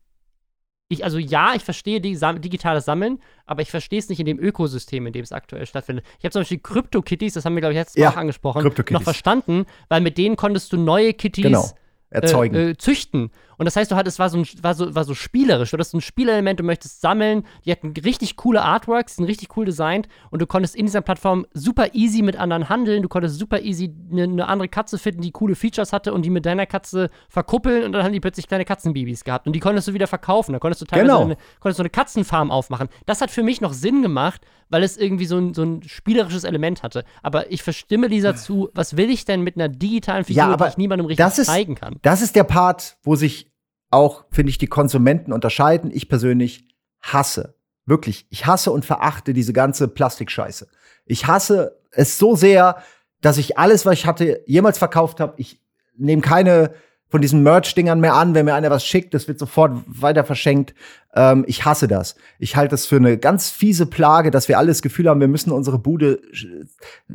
[0.90, 5.06] ich, also ja, ich verstehe digitales Sammeln, aber ich verstehe es nicht in dem Ökosystem,
[5.06, 6.04] in dem es aktuell stattfindet.
[6.18, 9.02] Ich habe zum Beispiel Crypto-Kitties, das haben wir, glaube ich, jetzt ja, auch angesprochen, noch
[9.02, 11.70] verstanden, weil mit denen konntest du neue Kitties genau.
[12.10, 12.54] Erzeugen.
[12.54, 13.30] Äh, äh, züchten.
[13.56, 15.70] Und das heißt, du hattest, war so, ein, war so, war so spielerisch.
[15.70, 17.44] Du hattest ein Spielelement, du möchtest sammeln.
[17.64, 20.08] Die hatten richtig coole Artworks, sind richtig cool designt.
[20.30, 23.02] Und du konntest in dieser Plattform super easy mit anderen handeln.
[23.02, 26.30] Du konntest super easy eine, eine andere Katze finden, die coole Features hatte und die
[26.30, 27.84] mit deiner Katze verkuppeln.
[27.84, 29.46] Und dann haben die plötzlich kleine Katzenbabys gehabt.
[29.46, 30.52] Und die konntest du wieder verkaufen.
[30.52, 31.24] Da konntest du teilweise genau.
[31.24, 32.88] eine, konntest du eine Katzenfarm aufmachen.
[33.06, 36.44] Das hat für mich noch Sinn gemacht, weil es irgendwie so ein, so ein spielerisches
[36.44, 37.04] Element hatte.
[37.22, 40.64] Aber ich verstimme Lisa zu, was will ich denn mit einer digitalen Figur, ja, die
[40.64, 41.96] ich niemandem richtig ist, zeigen kann?
[42.02, 43.50] Das ist der Part, wo sich
[43.90, 45.90] auch, finde ich, die Konsumenten unterscheiden.
[45.92, 46.68] Ich persönlich
[47.02, 50.68] hasse, wirklich, ich hasse und verachte diese ganze Plastikscheiße.
[51.06, 52.82] Ich hasse es so sehr,
[53.20, 55.60] dass ich alles, was ich hatte, jemals verkauft habe, ich
[55.96, 56.72] nehme keine
[57.10, 58.34] von diesen Merch-Dingern mehr an.
[58.34, 60.74] Wenn mir einer was schickt, das wird sofort weiter verschenkt.
[61.14, 62.14] Ähm, ich hasse das.
[62.38, 65.28] Ich halte das für eine ganz fiese Plage, dass wir alle das Gefühl haben, wir
[65.28, 66.20] müssen unsere Bude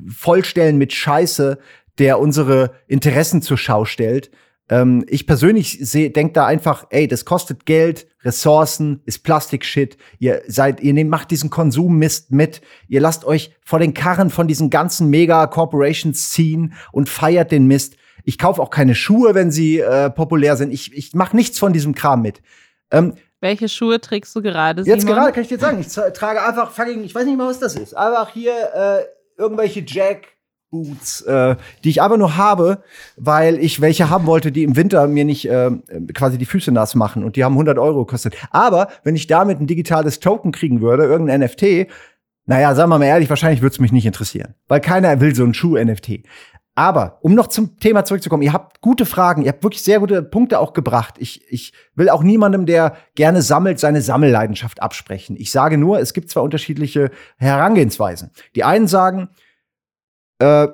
[0.10, 1.58] vollstellen mit Scheiße,
[1.98, 4.30] der unsere Interessen zur Schau stellt.
[4.68, 9.98] Ähm, ich persönlich denke da einfach, ey, das kostet Geld, Ressourcen, ist Plastik-Shit.
[10.18, 12.62] Ihr seid, ihr nehmt, macht diesen Konsummist mit.
[12.88, 17.98] Ihr lasst euch vor den Karren von diesen ganzen Mega-Corporations ziehen und feiert den Mist.
[18.26, 20.74] Ich kaufe auch keine Schuhe, wenn sie äh, populär sind.
[20.74, 22.42] Ich, ich mache nichts von diesem Kram mit.
[22.92, 24.84] Ähm, Welche Schuhe trägst du gerade?
[24.84, 24.98] Simon?
[25.00, 27.60] Jetzt gerade kann ich dir sagen, ich trage einfach fucking, ich weiß nicht mal, was
[27.60, 27.96] das ist.
[27.96, 30.36] Einfach hier äh, irgendwelche Jack
[30.72, 32.84] Boots, äh, die ich aber nur habe,
[33.16, 35.72] weil ich welche haben wollte, die im Winter mir nicht äh,
[36.14, 38.36] quasi die Füße nass machen und die haben 100 Euro gekostet.
[38.52, 41.88] Aber wenn ich damit ein digitales Token kriegen würde, irgendein NFT,
[42.46, 45.44] naja, sagen wir mal ehrlich, wahrscheinlich würde es mich nicht interessieren, weil keiner will so
[45.44, 46.24] ein Schuh-NFT.
[46.78, 50.22] Aber um noch zum Thema zurückzukommen, ihr habt gute Fragen, ihr habt wirklich sehr gute
[50.22, 51.16] Punkte auch gebracht.
[51.20, 55.38] Ich, ich will auch niemandem, der gerne sammelt, seine Sammelleidenschaft absprechen.
[55.40, 58.32] Ich sage nur, es gibt zwar unterschiedliche Herangehensweisen.
[58.56, 59.30] Die einen sagen,
[60.40, 60.68] äh,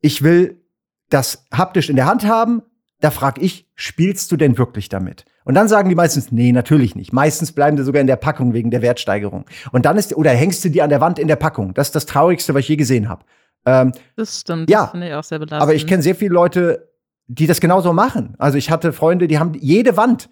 [0.00, 0.60] ich will
[1.08, 2.62] das haptisch in der Hand haben.
[3.00, 5.24] Da frage ich, spielst du denn wirklich damit?
[5.44, 7.12] Und dann sagen die meistens, nee, natürlich nicht.
[7.12, 9.44] Meistens bleiben die sogar in der Packung wegen der Wertsteigerung.
[9.70, 11.74] Und dann ist, oder hängst du die an der Wand in der Packung.
[11.74, 13.24] Das ist das Traurigste, was ich je gesehen habe.
[13.66, 15.62] Ähm, das stimmt, ja, das finde ich auch sehr belastend.
[15.62, 16.88] Aber ich kenne sehr viele Leute,
[17.26, 18.34] die das genauso machen.
[18.38, 20.30] Also ich hatte Freunde, die haben jede Wand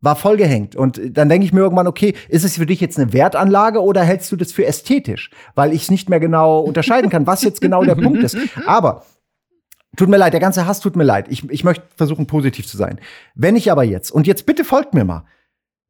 [0.00, 0.76] war vollgehängt.
[0.76, 4.02] Und dann denke ich mir irgendwann, okay, ist es für dich jetzt eine Wertanlage oder
[4.02, 5.30] hältst du das für ästhetisch?
[5.54, 8.36] Weil ich es nicht mehr genau unterscheiden kann, was jetzt genau der Punkt ist.
[8.66, 9.04] Aber
[9.96, 11.26] Tut mir leid, der ganze Hass tut mir leid.
[11.28, 12.98] Ich, ich möchte versuchen, positiv zu sein.
[13.34, 15.24] Wenn ich aber jetzt, und jetzt bitte folgt mir mal.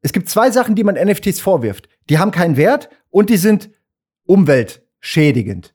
[0.01, 1.89] Es gibt zwei Sachen, die man NFTs vorwirft.
[2.09, 3.71] Die haben keinen Wert und die sind
[4.25, 5.73] umweltschädigend.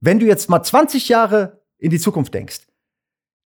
[0.00, 2.60] Wenn du jetzt mal 20 Jahre in die Zukunft denkst,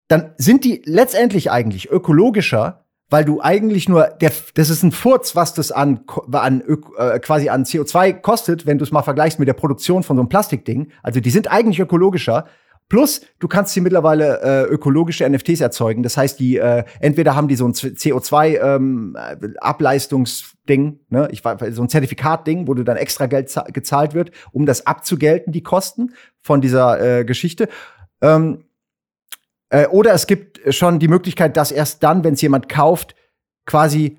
[0.09, 5.36] dann sind die letztendlich eigentlich ökologischer weil du eigentlich nur, der, das ist ein Furz,
[5.36, 6.01] was das an,
[6.32, 6.62] an
[6.97, 10.22] äh, quasi an CO2 kostet, wenn du es mal vergleichst mit der Produktion von so
[10.22, 10.90] einem Plastikding.
[11.02, 12.47] Also die sind eigentlich ökologischer.
[12.89, 16.02] Plus, du kannst hier mittlerweile äh, ökologische NFTs erzeugen.
[16.02, 21.28] Das heißt, die äh, entweder haben die so ein CO2-Ableistungsding, ähm, ne?
[21.32, 25.52] ich war so ein Zertifikatding, wo du dann extra Geld gezahlt wird, um das abzugelten,
[25.52, 26.12] die Kosten
[26.43, 27.69] von dieser äh, Geschichte.
[28.20, 28.65] Ähm,
[29.70, 33.15] äh, oder es gibt schon die Möglichkeit, dass erst dann, wenn es jemand kauft,
[33.65, 34.19] quasi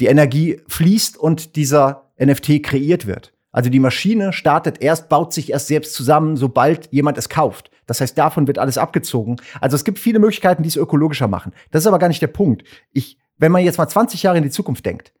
[0.00, 3.32] die Energie fließt und dieser NFT kreiert wird.
[3.52, 7.70] Also die Maschine startet erst, baut sich erst selbst zusammen, sobald jemand es kauft.
[7.86, 9.36] Das heißt, davon wird alles abgezogen.
[9.60, 11.52] Also es gibt viele Möglichkeiten, die es ökologischer machen.
[11.70, 12.64] Das ist aber gar nicht der Punkt.
[12.92, 15.12] Ich, wenn man jetzt mal 20 Jahre in die Zukunft denkt,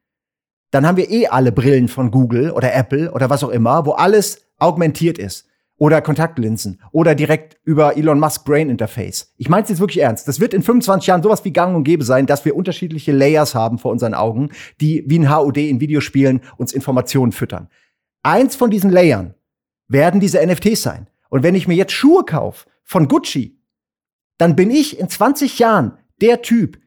[0.70, 3.92] dann haben wir eh alle Brillen von Google oder Apple oder was auch immer, wo
[3.92, 5.46] alles augmentiert ist
[5.76, 9.32] oder Kontaktlinsen oder direkt über Elon Musk Brain Interface.
[9.36, 10.28] Ich meine es jetzt wirklich ernst.
[10.28, 13.54] Das wird in 25 Jahren sowas wie gang und gäbe sein, dass wir unterschiedliche Layers
[13.54, 14.50] haben vor unseren Augen,
[14.80, 17.68] die wie ein HUD in Videospielen uns Informationen füttern.
[18.22, 19.34] Eins von diesen Layern
[19.88, 21.08] werden diese NFTs sein.
[21.34, 23.58] Und wenn ich mir jetzt Schuhe kaufe von Gucci,
[24.38, 26.78] dann bin ich in 20 Jahren der Typ,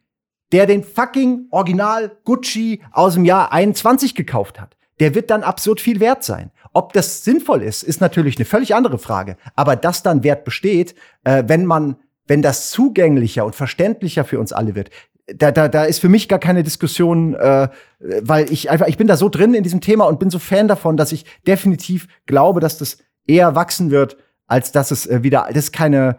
[0.54, 5.82] der den fucking Original Gucci aus dem Jahr 21 gekauft hat, der wird dann absurd
[5.82, 6.52] viel wert sein.
[6.74, 9.36] Ob das sinnvoll ist, ist natürlich eine völlig andere Frage.
[9.58, 10.96] Aber dass dann Wert besteht,
[11.26, 14.92] äh, wenn man, wenn das zugänglicher und verständlicher für uns alle wird,
[15.26, 17.68] da, da, da ist für mich gar keine Diskussion, äh,
[18.00, 20.70] weil ich einfach, ich bin da so drin in diesem Thema und bin so Fan
[20.70, 24.16] davon, dass ich definitiv glaube, dass das eher wachsen wird,
[24.48, 26.18] als dass es äh, wieder, das ist keine,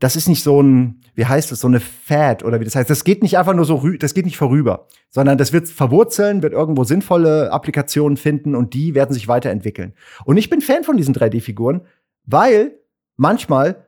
[0.00, 2.90] das ist nicht so ein, wie heißt das, so eine Fad oder wie das heißt.
[2.90, 6.52] Das geht nicht einfach nur so, das geht nicht vorüber, sondern das wird verwurzeln, wird
[6.52, 9.94] irgendwo sinnvolle Applikationen finden und die werden sich weiterentwickeln.
[10.24, 11.82] Und ich bin Fan von diesen 3D-Figuren,
[12.24, 12.78] weil
[13.16, 13.86] manchmal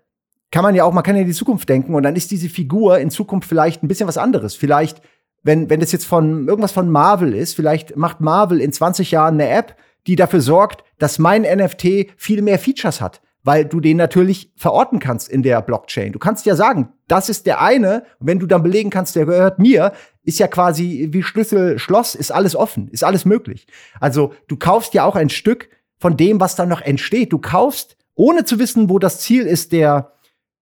[0.52, 2.48] kann man ja auch, man kann ja in die Zukunft denken und dann ist diese
[2.48, 4.54] Figur in Zukunft vielleicht ein bisschen was anderes.
[4.54, 5.02] Vielleicht,
[5.42, 9.34] wenn, wenn das jetzt von irgendwas von Marvel ist, vielleicht macht Marvel in 20 Jahren
[9.34, 9.76] eine App,
[10.06, 14.98] die dafür sorgt, dass mein NFT viel mehr Features hat weil du den natürlich verorten
[14.98, 16.12] kannst in der Blockchain.
[16.12, 19.26] Du kannst ja sagen, das ist der eine, und wenn du dann belegen kannst, der
[19.26, 19.92] gehört mir,
[20.22, 23.66] ist ja quasi wie Schlüssel Schloss, ist alles offen, ist alles möglich.
[24.00, 25.68] Also du kaufst ja auch ein Stück
[25.98, 27.32] von dem, was dann noch entsteht.
[27.32, 30.12] Du kaufst, ohne zu wissen, wo das Ziel ist der,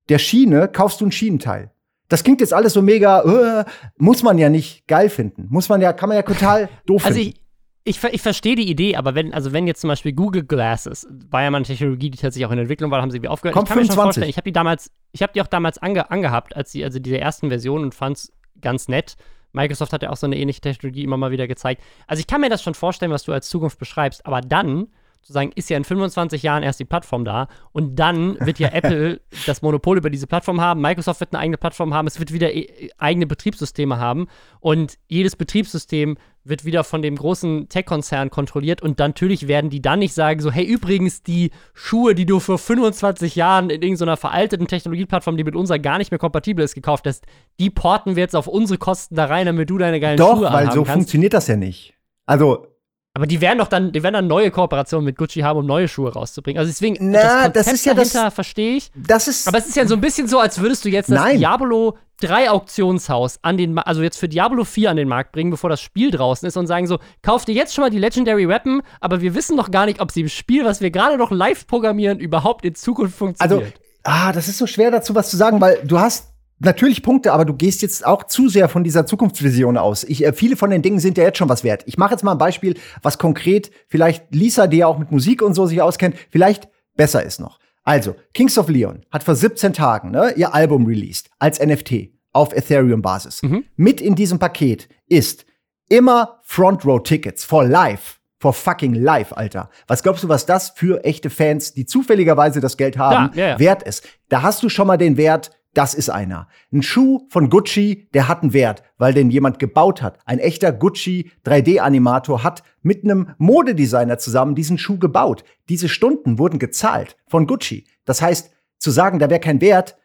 [0.08, 1.70] der Schiene, kaufst du ein Schienenteil.
[2.08, 3.64] Das klingt jetzt alles so mega, uh,
[3.96, 5.46] muss man ja nicht geil finden.
[5.48, 7.38] Muss man ja, kann man ja total doof also finden.
[7.84, 11.42] Ich ich, verstehe die Idee, aber wenn, also wenn jetzt zum Beispiel Google Glasses, war
[11.42, 13.54] ja mal eine Technologie, die tatsächlich auch in Entwicklung war, haben sie wie aufgehört.
[13.54, 13.90] Kommt ich kann 25.
[13.90, 16.70] mir schon vorstellen, ich habe die damals, ich habe die auch damals ange, angehabt, als
[16.70, 19.16] sie, also diese ersten Versionen und fand es ganz nett.
[19.52, 21.82] Microsoft hat ja auch so eine ähnliche Technologie immer mal wieder gezeigt.
[22.06, 24.86] Also ich kann mir das schon vorstellen, was du als Zukunft beschreibst, aber dann
[25.22, 29.20] sozusagen ist ja in 25 Jahren erst die Plattform da und dann wird ja Apple
[29.46, 32.52] das Monopol über diese Plattform haben, Microsoft wird eine eigene Plattform haben, es wird wieder
[32.54, 34.26] e eigene Betriebssysteme haben
[34.60, 40.00] und jedes Betriebssystem wird wieder von dem großen Tech-Konzern kontrolliert und natürlich werden die dann
[40.00, 44.66] nicht sagen so, hey übrigens die Schuhe, die du vor 25 Jahren in irgendeiner veralteten
[44.66, 47.24] Technologieplattform, die mit unserer gar nicht mehr kompatibel ist, gekauft hast,
[47.60, 50.52] die porten wir jetzt auf unsere Kosten da rein, damit du deine geilen Doch, Schuhe
[50.52, 50.92] weil so kannst.
[50.92, 51.94] funktioniert das ja nicht.
[52.26, 52.66] Also
[53.14, 55.86] Aber die werden doch dann, die werden dann neue Kooperationen mit Gucci haben, um neue
[55.86, 56.58] Schuhe rauszubringen.
[56.58, 58.90] Also deswegen, Na, das, das ist ja das- dahinter verstehe ich.
[58.96, 61.18] das ist Aber es ist ja so ein bisschen so, als würdest du jetzt das
[61.20, 61.38] Nein.
[61.38, 65.68] Diablo 3 Auktionshaus an den, also jetzt für Diablo 4 an den Markt bringen, bevor
[65.68, 68.80] das Spiel draußen ist und sagen so, kauf dir jetzt schon mal die Legendary Weapon,
[69.00, 71.66] aber wir wissen noch gar nicht, ob sie im Spiel, was wir gerade noch live
[71.66, 73.62] programmieren, überhaupt in Zukunft funktioniert.
[73.62, 73.72] Also,
[74.04, 76.31] ah, das ist so schwer dazu was zu sagen, weil du hast
[76.64, 80.04] natürlich Punkte, aber du gehst jetzt auch zu sehr von dieser Zukunftsvision aus.
[80.04, 81.82] Ich, äh, viele von den Dingen sind ja jetzt schon was wert.
[81.86, 85.42] Ich mache jetzt mal ein Beispiel, was konkret vielleicht Lisa, die ja auch mit Musik
[85.42, 87.58] und so sich auskennt, vielleicht besser ist noch.
[87.84, 92.52] Also, Kings of Leon hat vor 17 Tagen ne, ihr Album released als NFT auf
[92.52, 93.42] Ethereum-Basis.
[93.42, 93.64] Mhm.
[93.76, 95.44] Mit in diesem Paket ist
[95.88, 98.16] immer Front Row Tickets for life.
[98.38, 99.70] For fucking life, Alter.
[99.86, 103.58] Was glaubst du, was das für echte Fans, die zufälligerweise das Geld haben, Ja, ja.
[103.60, 104.04] wert ist?
[104.28, 106.48] Da hast du schon mal den Wert, das ist einer.
[106.72, 110.18] Ein Schuh von Gucci, der hat einen Wert, weil den jemand gebaut hat.
[110.26, 115.44] Ein echter Gucci 3D-Animator hat mit einem Modedesigner zusammen diesen Schuh gebaut.
[115.68, 117.86] Diese Stunden wurden gezahlt von Gucci.
[118.04, 119.96] Das heißt, zu sagen, da wäre kein Wert,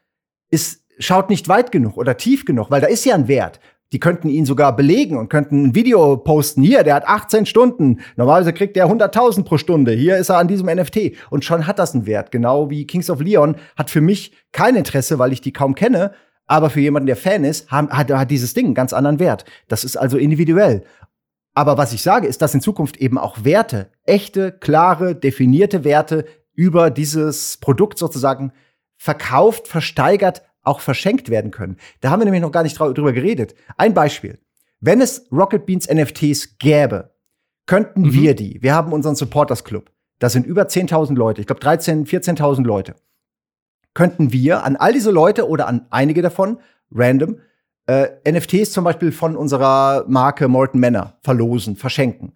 [0.50, 3.60] ist, schaut nicht weit genug oder tief genug, weil da ist ja ein Wert.
[3.94, 6.62] Die könnten ihn sogar belegen und könnten ein Video posten.
[6.62, 8.02] Hier, der hat 18 Stunden.
[8.18, 9.94] Normalerweise kriegt der 100.000 pro Stunde.
[9.94, 11.14] Hier ist er an diesem NFT.
[11.30, 12.32] Und schon hat das einen Wert.
[12.32, 16.12] Genau wie Kings of Leon hat für mich kein Interesse, weil ich die kaum kenne.
[16.48, 19.46] Aber für jemanden, der Fan ist, hat, hat, dieses Ding einen ganz anderen Wert.
[19.68, 20.84] Das ist also individuell.
[21.54, 26.26] Aber was ich sage, ist, dass in Zukunft eben auch Werte, echte, klare, definierte Werte
[26.54, 28.52] über dieses Produkt sozusagen
[28.98, 31.78] verkauft, versteigert, auch verschenkt werden können.
[32.02, 33.56] Da haben wir nämlich noch gar nicht drüber geredet.
[33.78, 34.40] Ein Beispiel.
[34.80, 37.12] Wenn es Rocket Beans NFTs gäbe,
[37.66, 38.14] könnten Mhm.
[38.14, 42.06] wir die, wir haben unseren Supporters Club, da sind über 10.000 Leute, ich glaube 13.000,
[42.08, 42.96] 14.000 Leute,
[43.94, 46.60] könnten wir an all diese Leute oder an einige davon,
[46.92, 47.40] random,
[47.88, 52.34] äh, NFTs zum Beispiel von unserer Marke Molten Manor verlosen, verschenken.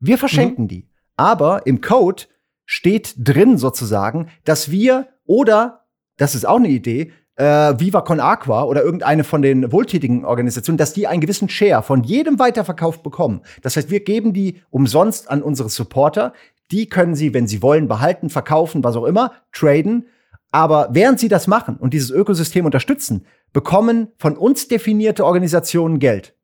[0.00, 0.88] Wir verschenken die.
[1.16, 2.24] Aber im Code
[2.64, 5.84] steht drin sozusagen, dass wir oder,
[6.16, 10.78] das ist auch eine Idee, äh, Viva Con Aqua oder irgendeine von den wohltätigen Organisationen,
[10.78, 13.42] dass die einen gewissen Share von jedem Weiterverkauf bekommen.
[13.62, 16.32] Das heißt, wir geben die umsonst an unsere Supporter.
[16.70, 20.06] Die können sie, wenn sie wollen, behalten, verkaufen, was auch immer, traden.
[20.52, 26.34] Aber während sie das machen und dieses Ökosystem unterstützen, bekommen von uns definierte Organisationen Geld.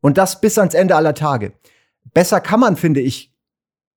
[0.00, 1.52] Und das bis ans Ende aller Tage.
[2.12, 3.32] Besser kann man, finde ich,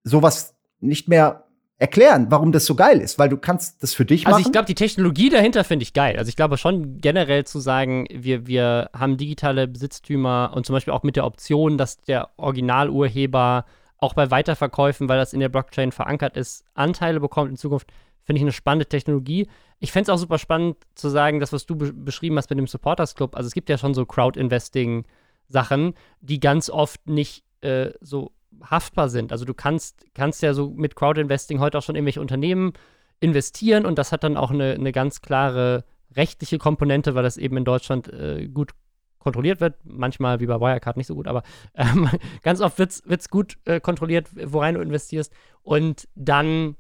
[0.03, 1.46] sowas nicht mehr
[1.79, 4.47] erklären, warum das so geil ist, weil du kannst das für dich Also machen.
[4.47, 6.17] ich glaube, die Technologie dahinter finde ich geil.
[6.17, 10.93] Also ich glaube schon generell zu sagen, wir, wir haben digitale Besitztümer und zum Beispiel
[10.93, 13.65] auch mit der Option, dass der Originalurheber
[13.99, 17.91] auch bei Weiterverkäufen, weil das in der Blockchain verankert ist, Anteile bekommt in Zukunft,
[18.27, 19.47] Finde ich eine spannende Technologie.
[19.79, 22.59] Ich fände es auch super spannend zu sagen, das, was du be beschrieben hast mit
[22.59, 23.37] dem Supporters Club.
[23.37, 28.33] Also es gibt ja schon so Crowd-Investing-Sachen, die ganz oft nicht äh, so
[28.63, 29.31] haftbar sind.
[29.31, 32.73] Also du kannst, kannst ja so mit Crowd-Investing heute auch schon irgendwelche Unternehmen
[33.19, 35.83] investieren und das hat dann auch eine, eine ganz klare
[36.15, 38.71] rechtliche Komponente, weil das eben in Deutschland äh, gut
[39.19, 39.75] kontrolliert wird.
[39.83, 41.43] Manchmal wie bei Wirecard nicht so gut, aber
[41.75, 42.09] ähm,
[42.43, 45.33] ganz oft wird es gut äh, kontrolliert, worein du investierst.
[45.63, 46.75] Und dann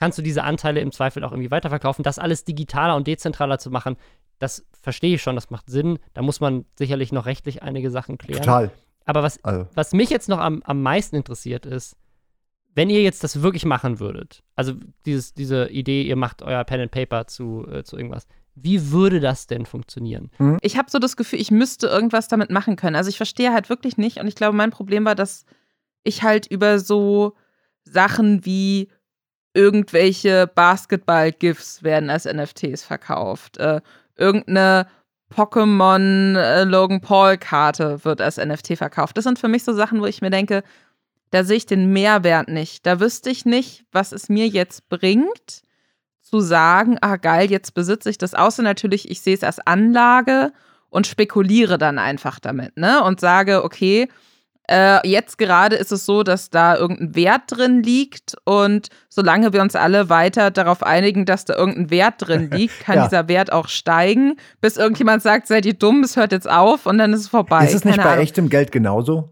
[0.00, 2.02] kannst du diese Anteile im Zweifel auch irgendwie weiterverkaufen.
[2.02, 3.96] Das alles digitaler und dezentraler zu machen,
[4.38, 5.98] das verstehe ich schon, das macht Sinn.
[6.12, 8.42] Da muss man sicherlich noch rechtlich einige Sachen klären.
[8.42, 8.70] Total.
[9.04, 9.68] Aber was, also.
[9.74, 11.96] was mich jetzt noch am, am meisten interessiert ist,
[12.74, 14.74] wenn ihr jetzt das wirklich machen würdet, also
[15.06, 18.26] dieses, diese Idee, ihr macht euer Pen and Paper zu, äh, zu irgendwas,
[18.56, 20.30] wie würde das denn funktionieren?
[20.38, 20.58] Mhm.
[20.60, 22.96] Ich habe so das Gefühl, ich müsste irgendwas damit machen können.
[22.96, 25.44] Also ich verstehe halt wirklich nicht und ich glaube, mein Problem war, dass
[26.02, 27.34] ich halt über so
[27.84, 28.88] Sachen wie
[29.54, 33.56] irgendwelche Basketball-GIFs werden als NFTs verkauft.
[33.58, 33.80] Äh,
[34.16, 34.88] irgendeine
[35.34, 39.16] Pokémon äh, Logan Paul Karte wird als NFT verkauft.
[39.16, 40.62] Das sind für mich so Sachen, wo ich mir denke,
[41.30, 42.86] da sehe ich den Mehrwert nicht.
[42.86, 45.62] Da wüsste ich nicht, was es mir jetzt bringt,
[46.22, 48.34] zu sagen, ah geil, jetzt besitze ich das.
[48.34, 50.52] Außer natürlich, ich sehe es als Anlage
[50.90, 53.02] und spekuliere dann einfach damit, ne?
[53.02, 54.08] Und sage, okay,
[54.70, 59.60] äh, jetzt gerade ist es so, dass da irgendein Wert drin liegt und solange wir
[59.60, 63.04] uns alle weiter darauf einigen, dass da irgendein Wert drin liegt, kann ja.
[63.08, 66.98] dieser Wert auch steigen, bis irgendjemand sagt, seid ihr dumm, es hört jetzt auf und
[66.98, 67.66] dann ist es vorbei.
[67.66, 68.24] Ist es nicht Keine bei Ahnung.
[68.24, 69.30] echtem Geld genauso?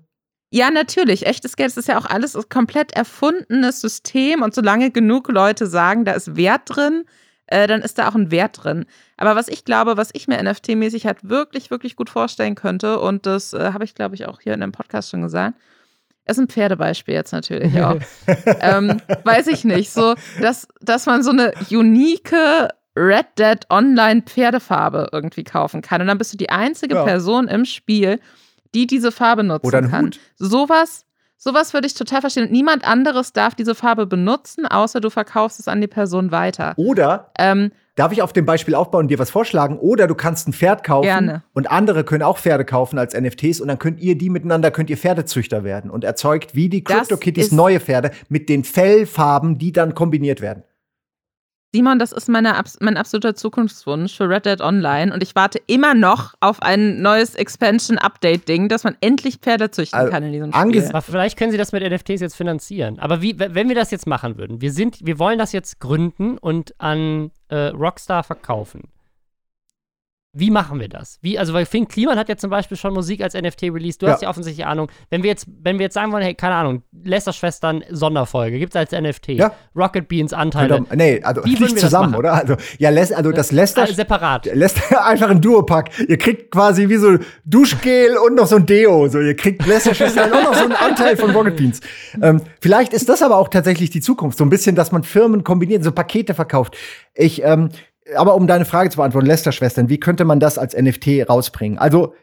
[0.54, 1.24] Ja, natürlich.
[1.24, 6.12] Echtes Geld ist ja auch alles komplett erfundenes System und solange genug Leute sagen, da
[6.12, 7.04] ist Wert drin,
[7.52, 8.86] äh, dann ist da auch ein Wert drin.
[9.16, 13.26] Aber was ich glaube, was ich mir NFT-mäßig halt wirklich, wirklich gut vorstellen könnte, und
[13.26, 15.58] das äh, habe ich, glaube ich, auch hier in dem Podcast schon gesagt,
[16.24, 17.98] ist ein Pferdebeispiel jetzt natürlich auch.
[18.60, 19.92] ähm, weiß ich nicht.
[19.92, 22.32] So, dass, dass man so eine unique
[22.96, 26.00] Red Dead Online Pferdefarbe irgendwie kaufen kann.
[26.00, 27.04] Und dann bist du die einzige ja.
[27.04, 28.20] Person im Spiel,
[28.74, 30.06] die diese Farbe nutzen kann.
[30.06, 30.20] Hut.
[30.36, 31.04] Sowas
[31.44, 32.44] Sowas würde ich total verstehen.
[32.44, 36.72] Und niemand anderes darf diese Farbe benutzen, außer du verkaufst es an die Person weiter.
[36.76, 39.76] Oder ähm, darf ich auf dem Beispiel aufbauen und dir was vorschlagen?
[39.76, 41.42] Oder du kannst ein Pferd kaufen gerne.
[41.52, 44.88] und andere können auch Pferde kaufen als NFTs und dann könnt ihr die miteinander, könnt
[44.88, 49.96] ihr Pferdezüchter werden und erzeugt wie die CryptoKitties neue Pferde mit den Fellfarben, die dann
[49.96, 50.62] kombiniert werden.
[51.74, 55.94] Simon, das ist meine, mein absoluter Zukunftswunsch für Red Dead Online und ich warte immer
[55.94, 60.88] noch auf ein neues Expansion-Update-Ding, dass man endlich Pferde züchten also, kann in diesem Spiel.
[60.90, 62.98] Aber vielleicht können sie das mit NFTs jetzt finanzieren.
[62.98, 66.36] Aber wie, wenn wir das jetzt machen würden, wir, sind, wir wollen das jetzt gründen
[66.36, 68.88] und an äh, Rockstar verkaufen.
[70.34, 71.18] Wie machen wir das?
[71.20, 74.00] Wie, also, weil Finn Kliman hat ja zum Beispiel schon Musik als NFT released.
[74.00, 74.12] Du ja.
[74.12, 74.88] hast ja offensichtlich Ahnung.
[75.10, 78.76] Wenn wir jetzt, wenn wir jetzt sagen wollen, hey, keine Ahnung, Lester-Schwestern Sonderfolge, gibt es
[78.76, 79.28] als NFT.
[79.28, 79.52] Ja.
[79.76, 80.80] Rocket Beans Anteile.
[80.80, 82.32] Doch, nee, also Wie nicht zusammen, oder?
[82.32, 83.82] Also, ja, Les, also das Lester.
[83.82, 84.46] Also separat.
[84.46, 85.90] Lester, einfach ein Duopack.
[86.08, 89.08] Ihr kriegt quasi wie so Duschgel und noch so ein Deo.
[89.08, 91.80] So, ihr kriegt Lester-Schwestern und noch so einen Anteil von Rocket Beans.
[92.22, 94.38] Ähm, vielleicht ist das aber auch tatsächlich die Zukunft.
[94.38, 96.74] So ein bisschen, dass man Firmen kombiniert, so Pakete verkauft.
[97.14, 97.68] Ich, ähm,
[98.16, 101.78] aber um deine Frage zu beantworten, Lester-Schwestern, wie könnte man das als NFT rausbringen?
[101.78, 102.14] Also,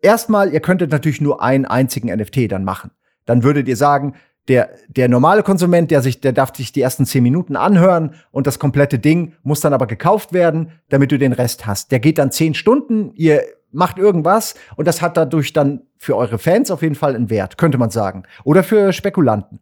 [0.00, 2.90] erstmal, ihr könntet natürlich nur einen einzigen NFT dann machen.
[3.24, 4.14] Dann würdet ihr sagen,
[4.48, 8.46] der, der normale Konsument, der sich, der darf sich die ersten zehn Minuten anhören und
[8.46, 11.90] das komplette Ding muss dann aber gekauft werden, damit du den Rest hast.
[11.90, 13.42] Der geht dann zehn Stunden, ihr
[13.72, 17.58] macht irgendwas und das hat dadurch dann für eure Fans auf jeden Fall einen Wert,
[17.58, 18.22] könnte man sagen.
[18.44, 19.60] Oder für Spekulanten.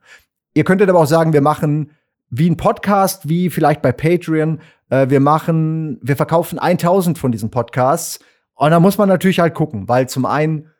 [0.52, 1.90] Ihr könntet aber auch sagen, wir machen
[2.30, 4.60] wie ein Podcast, wie vielleicht bei Patreon,
[4.90, 8.20] äh, wir machen, wir verkaufen 1000 von diesen Podcasts.
[8.54, 10.70] Und da muss man natürlich halt gucken, weil zum einen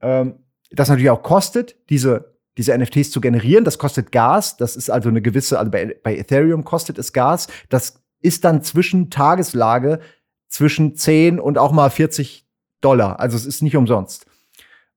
[0.00, 0.34] ähm,
[0.70, 3.64] das natürlich auch kostet, diese, diese NFTs zu generieren.
[3.64, 4.56] Das kostet Gas.
[4.56, 7.48] Das ist also eine gewisse, also bei, bei Ethereum kostet es Gas.
[7.68, 10.00] Das ist dann zwischen Tageslage
[10.48, 12.46] zwischen 10 und auch mal 40
[12.80, 13.20] Dollar.
[13.20, 14.26] Also es ist nicht umsonst.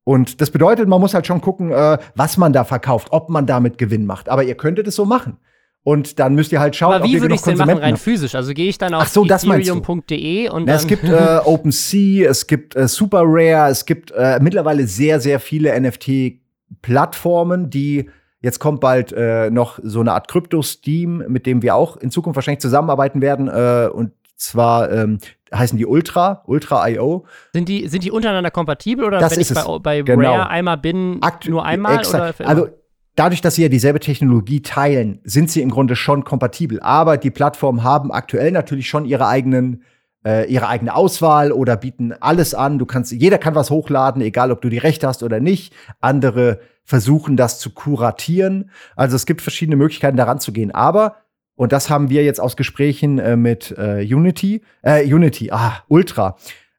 [0.04, 3.48] Und das bedeutet, man muss halt schon gucken, äh, was man da verkauft, ob man
[3.48, 4.30] damit Gewinn macht.
[4.30, 5.38] Aber ihr könntet es so machen.
[5.86, 8.34] Und dann müsst ihr halt schauen, Aber wie würde ich denn machen, rein physisch?
[8.34, 12.76] Also gehe ich dann auf so, ethereum.de und Na, Es gibt äh, OpenSea, es gibt
[12.76, 18.10] äh, Super Rare, es gibt äh, mittlerweile sehr, sehr viele NFT-Plattformen, die
[18.42, 22.36] Jetzt kommt bald äh, noch so eine Art Krypto-Steam, mit dem wir auch in Zukunft
[22.36, 23.48] wahrscheinlich zusammenarbeiten werden.
[23.48, 25.18] Äh, und zwar ähm,
[25.52, 27.26] heißen die Ultra, Ultra.io.
[27.54, 30.32] Sind die, sind die untereinander kompatibel oder das wenn ich bei, bei genau.
[30.32, 32.06] Rare einmal bin, Akt nur einmal?
[32.08, 32.68] Oder also
[33.16, 36.80] dadurch, dass sie ja dieselbe Technologie teilen, sind sie im Grunde schon kompatibel.
[36.82, 39.84] Aber die Plattformen haben aktuell natürlich schon ihre eigenen
[40.26, 42.80] äh, ihre eigene Auswahl oder bieten alles an.
[42.80, 45.74] Du kannst, jeder kann was hochladen, egal ob du die Rechte hast oder nicht.
[46.02, 48.72] Andere versuchen das zu kuratieren.
[48.96, 50.74] Also es gibt verschiedene Möglichkeiten, daran zu gehen.
[50.74, 51.18] Aber
[51.56, 56.36] und das haben wir jetzt aus Gesprächen äh, mit äh, Unity, äh, Unity, ah, Ultra,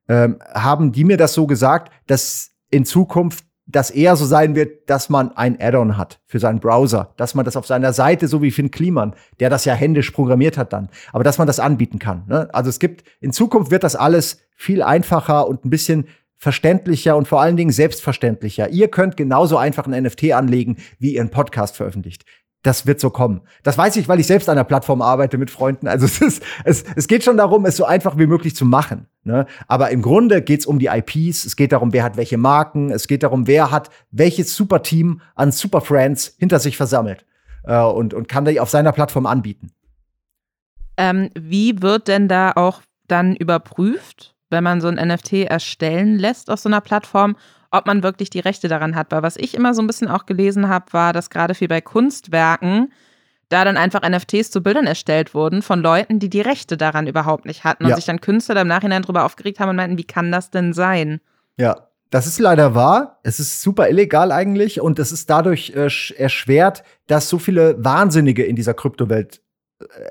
[0.08, 4.88] ähm, haben die mir das so gesagt, dass in Zukunft das eher so sein wird,
[4.88, 8.40] dass man ein Add-on hat für seinen Browser, dass man das auf seiner Seite, so
[8.40, 11.98] wie Finn Kliman, der das ja händisch programmiert hat dann, aber dass man das anbieten
[11.98, 12.24] kann.
[12.28, 12.48] Ne?
[12.54, 16.06] Also es gibt, in Zukunft wird das alles viel einfacher und ein bisschen
[16.38, 18.68] verständlicher und vor allen Dingen selbstverständlicher.
[18.68, 22.24] Ihr könnt genauso einfach ein NFT anlegen, wie ihr einen Podcast veröffentlicht
[22.62, 23.42] das wird so kommen.
[23.62, 25.86] Das weiß ich, weil ich selbst an der Plattform arbeite mit Freunden.
[25.86, 29.06] Also es, ist, es, es geht schon darum, es so einfach wie möglich zu machen.
[29.24, 29.46] Ne?
[29.68, 32.90] Aber im Grunde geht es um die IPs, es geht darum, wer hat welche Marken,
[32.90, 37.24] es geht darum, wer hat welches Superteam an Superfriends hinter sich versammelt
[37.64, 39.70] äh, und, und kann die auf seiner Plattform anbieten.
[40.96, 46.50] Ähm, wie wird denn da auch dann überprüft, wenn man so ein NFT erstellen lässt
[46.50, 47.36] auf so einer Plattform,
[47.78, 49.10] ob man wirklich die Rechte daran hat.
[49.10, 51.80] Weil was ich immer so ein bisschen auch gelesen habe, war, dass gerade viel bei
[51.80, 52.92] Kunstwerken
[53.48, 57.44] da dann einfach NFTs zu Bildern erstellt wurden von Leuten, die die Rechte daran überhaupt
[57.46, 57.96] nicht hatten und ja.
[57.96, 61.20] sich dann Künstler im Nachhinein darüber aufgeregt haben und meinten, wie kann das denn sein?
[61.56, 63.20] Ja, das ist leider wahr.
[63.22, 68.44] Es ist super illegal eigentlich und es ist dadurch äh, erschwert, dass so viele Wahnsinnige
[68.44, 69.40] in dieser Kryptowelt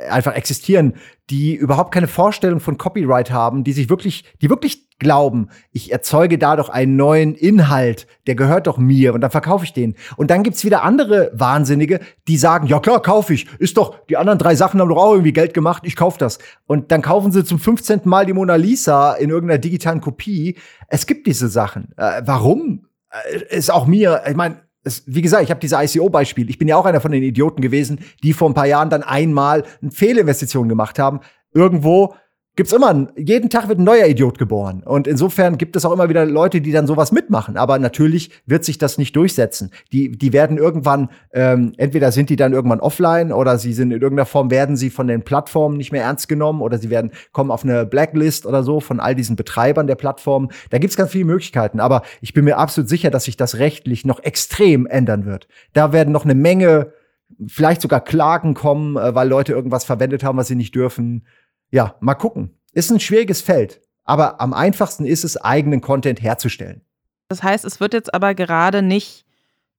[0.10, 0.94] einfach existieren,
[1.32, 6.38] die überhaupt keine Vorstellung von Copyright haben, die sich wirklich, die wirklich glauben, ich erzeuge
[6.38, 9.96] da doch einen neuen Inhalt, der gehört doch mir und dann verkaufe ich den.
[10.18, 14.18] Und dann gibt's wieder andere Wahnsinnige, die sagen, ja klar, kaufe ich, ist doch, die
[14.18, 16.38] anderen drei Sachen haben doch auch irgendwie Geld gemacht, ich kaufe das.
[16.68, 18.02] Und dann kaufen sie zum 15.
[18.04, 20.58] Mal die Mona Lisa in irgendeiner digitalen Kopie.
[20.88, 21.94] Es gibt diese Sachen.
[21.98, 22.86] Äh, warum?
[23.10, 26.50] Äh, ist auch mir, ich meine, es, wie gesagt, ich habe diese ICO-Beispiel.
[26.50, 29.04] Ich bin ja auch einer von den Idioten gewesen, die vor ein paar Jahren dann
[29.04, 31.20] einmal eine Fehlinvestition gemacht haben.
[31.54, 32.16] Irgendwo
[32.56, 34.82] gibt's immer, jeden Tag wird ein neuer Idiot geboren.
[34.84, 37.58] Und insofern gibt es auch immer wieder Leute, die dann sowas mitmachen.
[37.58, 39.72] Aber natürlich wird sich das nicht durchsetzen.
[39.92, 44.02] Die, die werden irgendwann, ähm, entweder sind die dann irgendwann offline oder sie sind in
[44.02, 47.52] irgendeiner Form, werden sie von den Plattformen nicht mehr ernst genommen oder sie werden, kommen
[47.52, 50.50] auf eine Blacklist oder so von all diesen Betreibern der Plattformen.
[50.70, 51.82] Da gibt's ganz viele Möglichkeiten.
[51.82, 55.48] Aber ich bin mir absolut sicher, dass sich das rechtlich noch extrem ändern wird.
[55.74, 56.94] Da werden noch eine Menge
[57.48, 61.26] vielleicht sogar Klagen kommen, äh, weil Leute irgendwas verwendet haben, was sie nicht dürfen
[61.76, 62.58] ja, mal gucken.
[62.72, 66.82] Ist ein schwieriges Feld, aber am einfachsten ist es, eigenen Content herzustellen.
[67.28, 69.26] Das heißt, es wird jetzt aber gerade nicht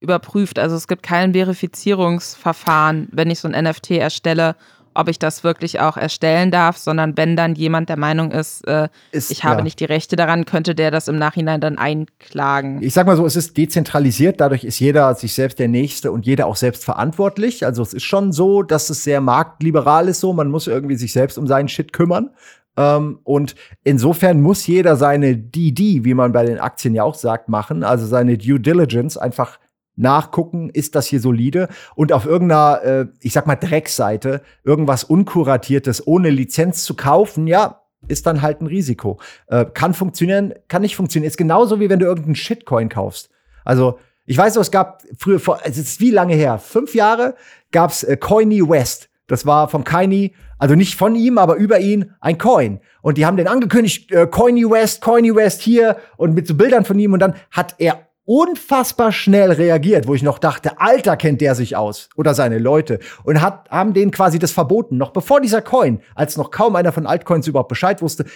[0.01, 0.59] überprüft.
[0.59, 4.57] Also es gibt kein Verifizierungsverfahren, wenn ich so ein NFT erstelle
[4.97, 8.89] ob ich das wirklich auch erstellen darf, sondern wenn dann jemand der Meinung ist, äh,
[9.13, 9.65] ist ich habe ja.
[9.65, 12.83] nicht die Rechte daran, könnte der das im Nachhinein dann einklagen.
[12.83, 16.27] Ich sag mal so, es ist dezentralisiert, dadurch ist jeder sich selbst der Nächste und
[16.27, 17.65] jeder auch selbst verantwortlich.
[17.65, 21.13] Also es ist schon so, dass es sehr marktliberal ist so, man muss irgendwie sich
[21.13, 22.31] selbst um seinen Shit kümmern.
[22.77, 23.55] Ähm, und
[23.85, 28.07] insofern muss jeder seine DD, wie man bei den Aktien ja auch sagt, machen, also
[28.07, 29.59] seine Due Diligence einfach
[29.97, 36.07] nachgucken, ist das hier solide und auf irgendeiner, äh, ich sag mal, Dreckseite irgendwas Unkuratiertes
[36.07, 39.19] ohne Lizenz zu kaufen, ja, ist dann halt ein Risiko.
[39.49, 41.29] Äh, kann funktionieren, kann nicht funktionieren.
[41.29, 43.31] Ist genauso wie wenn du irgendeinen Shitcoin kaufst.
[43.65, 46.59] Also, ich weiß noch, es gab früher, vor, es ist wie lange her?
[46.59, 47.35] Fünf Jahre
[47.73, 49.09] gab's äh, Coiny West.
[49.29, 52.81] Das war vom Kanye, also nicht von ihm, aber über ihn ein Coin.
[53.03, 56.85] Und die haben den angekündigt, äh, Coiny West, Coiny West hier und mit so Bildern
[56.85, 57.13] von ihm.
[57.13, 61.77] Und dann hat er unfassbar schnell reagiert, wo ich noch dachte, Alter, kennt der sich
[61.77, 64.99] aus oder seine Leute und hat, haben denen quasi das verboten.
[64.99, 68.27] Noch bevor dieser Coin, als noch kaum einer von Altcoins überhaupt Bescheid wusste,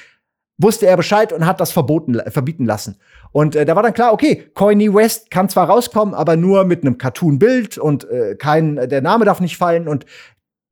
[0.58, 2.98] wusste er Bescheid und hat das verboten, verbieten lassen.
[3.32, 6.82] Und äh, da war dann klar, okay, Coiny West kann zwar rauskommen, aber nur mit
[6.82, 10.06] einem Cartoon-Bild und äh, kein, der Name darf nicht fallen und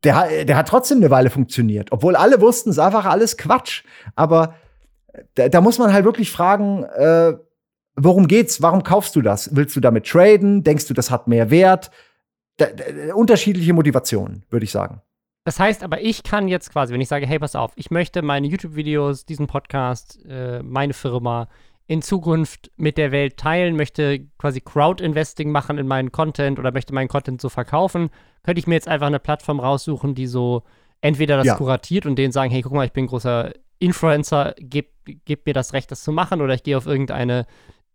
[0.05, 1.91] der, der hat trotzdem eine Weile funktioniert.
[1.91, 3.83] Obwohl alle wussten, es ist einfach alles Quatsch.
[4.15, 4.55] Aber
[5.13, 7.35] äh, da, da muss man halt wirklich fragen, äh,
[8.01, 8.63] Worum geht's?
[8.63, 9.55] Warum kaufst du das?
[9.55, 10.63] Willst du damit traden?
[10.63, 11.91] Denkst du, das hat mehr Wert?
[12.57, 12.67] Da,
[13.15, 15.03] unterschiedliche Motivationen, würde ich sagen.
[15.45, 18.23] Das heißt aber, ich kann jetzt quasi, wenn ich sage, hey, pass auf, ich möchte
[18.23, 21.49] meine YouTube-Videos, diesen Podcast, äh, meine Firma
[21.87, 26.93] in Zukunft mit der Welt teilen, möchte quasi Crowd-Investing machen in meinen Content oder möchte
[26.93, 28.11] meinen Content so verkaufen,
[28.43, 30.65] könnte ich mir jetzt einfach eine Plattform raussuchen, die so
[31.01, 31.55] entweder das ja.
[31.55, 34.91] kuratiert und denen sagen, hey, guck mal, ich bin ein großer Influencer, gib,
[35.25, 37.47] gib mir das Recht, das zu machen, oder ich gehe auf irgendeine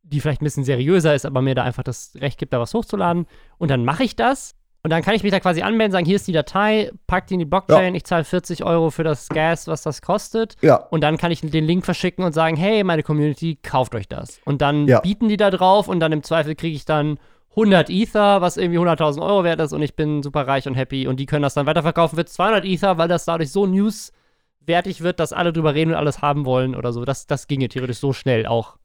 [0.04, 2.74] die vielleicht ein bisschen seriöser ist, aber mir da einfach das Recht gibt, da was
[2.74, 3.26] hochzuladen.
[3.58, 4.56] Und dann mache ich das.
[4.84, 7.36] Und dann kann ich mich da quasi anmelden, sagen, hier ist die Datei, pack die
[7.36, 7.98] in die Blockchain, ja.
[7.98, 10.58] ich zahle 40 Euro für das Gas, was das kostet.
[10.62, 10.76] Ja.
[10.76, 14.42] Und dann kann ich den Link verschicken und sagen, hey, meine Community, kauft euch das.
[14.44, 15.00] Und dann ja.
[15.00, 17.18] bieten die da drauf und dann im Zweifel kriege ich dann
[17.52, 21.08] 100 Ether, was irgendwie 100.000 Euro wert ist und ich bin super reich und happy
[21.08, 25.20] und die können das dann weiterverkaufen für 200 Ether, weil das dadurch so newswertig wird,
[25.20, 27.06] dass alle drüber reden und alles haben wollen oder so.
[27.06, 28.78] Das, das ginge theoretisch so schnell auch.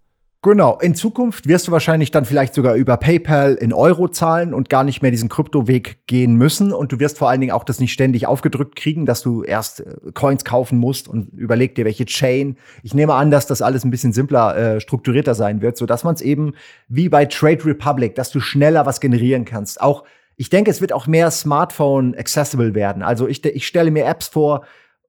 [0.42, 0.78] Genau.
[0.78, 4.84] In Zukunft wirst du wahrscheinlich dann vielleicht sogar über PayPal in Euro zahlen und gar
[4.84, 6.72] nicht mehr diesen Kryptoweg gehen müssen.
[6.72, 9.80] Und du wirst vor allen Dingen auch das nicht ständig aufgedrückt kriegen, dass du erst
[9.80, 12.56] äh, Coins kaufen musst und überleg dir, welche Chain.
[12.84, 16.04] Ich nehme an, dass das alles ein bisschen simpler, äh, strukturierter sein wird, so dass
[16.04, 16.54] man es eben
[16.86, 19.80] wie bei Trade Republic, dass du schneller was generieren kannst.
[19.80, 20.04] Auch
[20.36, 23.02] ich denke, es wird auch mehr Smartphone accessible werden.
[23.02, 24.64] Also ich, ich stelle mir Apps vor,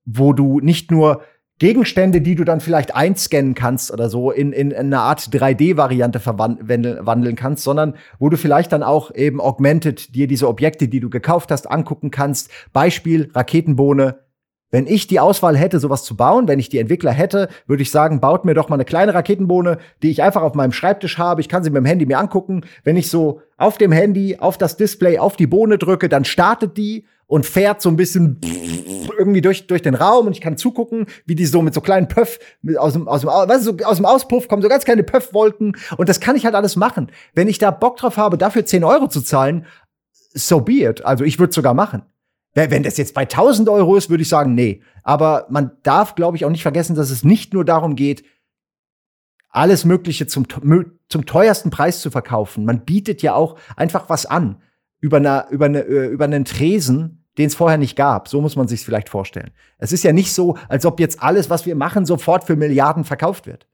[0.05, 1.21] wo du nicht nur
[1.59, 6.19] Gegenstände, die du dann vielleicht einscannen kannst oder so, in, in, in eine Art 3D-Variante
[6.19, 11.09] verwandeln kannst, sondern wo du vielleicht dann auch eben augmented dir diese Objekte, die du
[11.09, 12.49] gekauft hast, angucken kannst.
[12.71, 14.19] Beispiel Raketenbohne.
[14.71, 17.89] Wenn ich die Auswahl hätte, sowas zu bauen, wenn ich die Entwickler hätte, würde ich
[17.89, 21.41] sagen, baut mir doch mal eine kleine Raketenbohne, die ich einfach auf meinem Schreibtisch habe.
[21.41, 22.61] Ich kann sie mit dem Handy mir angucken.
[22.83, 26.77] Wenn ich so auf dem Handy, auf das Display, auf die Bohne drücke, dann startet
[26.77, 28.41] die und fährt so ein bisschen
[29.17, 32.07] irgendwie durch, durch den Raum und ich kann zugucken, wie die so mit so kleinen
[32.07, 32.39] Pöff
[32.77, 35.77] aus dem, aus dem, weißt du, so aus dem Auspuff kommen so ganz kleine Pöffwolken
[35.97, 37.11] und das kann ich halt alles machen.
[37.35, 39.67] Wenn ich da Bock drauf habe, dafür 10 Euro zu zahlen,
[40.33, 41.05] so be it.
[41.05, 42.01] Also ich würde sogar machen.
[42.55, 44.81] Wenn das jetzt bei 1000 Euro ist, würde ich sagen, nee.
[45.03, 48.23] Aber man darf, glaube ich, auch nicht vergessen, dass es nicht nur darum geht,
[49.49, 50.47] alles Mögliche zum,
[51.09, 52.65] zum teuersten Preis zu verkaufen.
[52.65, 54.63] Man bietet ja auch einfach was an
[54.99, 58.27] über, eine, über, eine, äh, über einen Tresen, den es vorher nicht gab.
[58.27, 59.51] So muss man sich vielleicht vorstellen.
[59.77, 63.03] Es ist ja nicht so, als ob jetzt alles, was wir machen, sofort für Milliarden
[63.03, 63.67] verkauft wird.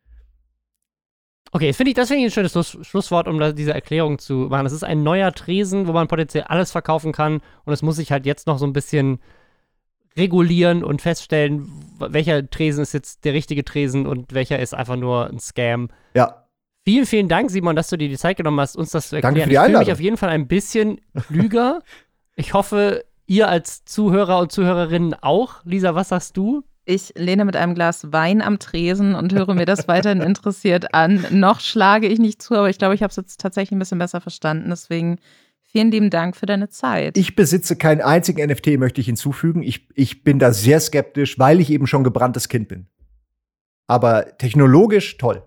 [1.51, 4.65] Okay, das finde ich, ich ein schönes Schluss, Schlusswort, um da, diese Erklärung zu machen.
[4.65, 8.11] Es ist ein neuer Tresen, wo man potenziell alles verkaufen kann und es muss sich
[8.11, 9.19] halt jetzt noch so ein bisschen
[10.17, 15.27] regulieren und feststellen, welcher Tresen ist jetzt der richtige Tresen und welcher ist einfach nur
[15.29, 15.89] ein Scam.
[16.13, 16.45] Ja.
[16.83, 19.35] Vielen, vielen Dank, Simon, dass du dir die Zeit genommen hast, uns das zu erklären.
[19.35, 19.81] Danke für die Einladung.
[19.81, 21.81] Ich fühle mich auf jeden Fall ein bisschen klüger.
[22.35, 25.63] ich hoffe, ihr als Zuhörer und Zuhörerinnen auch.
[25.63, 26.63] Lisa, was sagst du?
[26.85, 31.25] Ich lehne mit einem Glas Wein am Tresen und höre mir das weiterhin interessiert an.
[31.31, 33.97] Noch schlage ich nicht zu, aber ich glaube, ich habe es jetzt tatsächlich ein bisschen
[33.97, 34.69] besser verstanden.
[34.69, 35.17] Deswegen
[35.63, 37.17] vielen lieben Dank für deine Zeit.
[37.17, 39.63] Ich besitze keinen einzigen NFT, möchte ich hinzufügen.
[39.63, 42.87] Ich, ich bin da sehr skeptisch, weil ich eben schon gebranntes Kind bin.
[43.87, 45.43] Aber technologisch toll.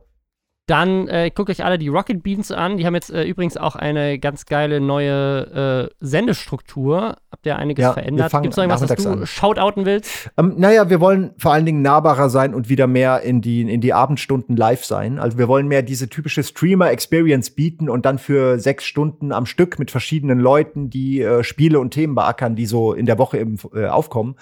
[0.69, 2.77] Dann äh, guckt euch alle die Rocket Beans an.
[2.77, 7.17] Die haben jetzt äh, übrigens auch eine ganz geile neue äh, Sendestruktur.
[7.33, 8.31] Habt ihr einiges ja, verändert?
[8.33, 9.27] Gibt es noch irgendwas, was du an.
[9.27, 10.31] shoutouten willst?
[10.37, 13.81] Ähm, naja, wir wollen vor allen Dingen nahbarer sein und wieder mehr in die, in
[13.81, 15.19] die Abendstunden live sein.
[15.19, 19.79] Also wir wollen mehr diese typische Streamer-Experience bieten und dann für sechs Stunden am Stück
[19.79, 23.57] mit verschiedenen Leuten, die äh, Spiele und Themen beackern, die so in der Woche eben
[23.75, 24.37] äh, aufkommen.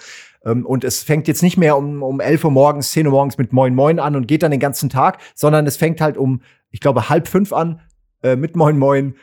[0.45, 3.37] Ähm, und es fängt jetzt nicht mehr um, um 11 Uhr morgens, 10 Uhr morgens
[3.37, 6.41] mit Moin Moin an und geht dann den ganzen Tag, sondern es fängt halt um,
[6.71, 7.81] ich glaube, halb fünf an
[8.23, 9.15] äh, mit Moin Moin.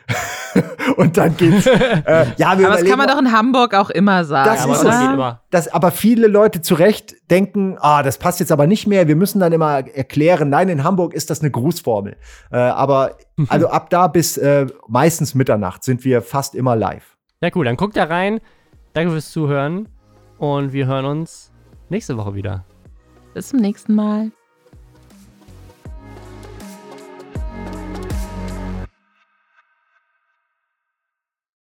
[0.97, 1.69] und dann geht's.
[2.05, 4.49] Äh, ja, wir aber das kann man doch in Hamburg auch immer sagen.
[4.49, 5.01] Das ist es.
[5.01, 5.41] Immer.
[5.49, 9.07] Das, aber viele Leute zu Recht denken, ah, das passt jetzt aber nicht mehr.
[9.07, 12.15] Wir müssen dann immer erklären, nein, in Hamburg ist das eine Grußformel.
[12.51, 13.17] Äh, aber
[13.47, 17.17] also ab da bis äh, meistens Mitternacht sind wir fast immer live.
[17.41, 17.65] Ja, cool.
[17.65, 18.39] Dann guckt da rein.
[18.93, 19.87] Danke fürs Zuhören.
[20.37, 21.51] Und wir hören uns
[21.89, 22.65] nächste Woche wieder.
[23.33, 24.31] Bis zum nächsten Mal.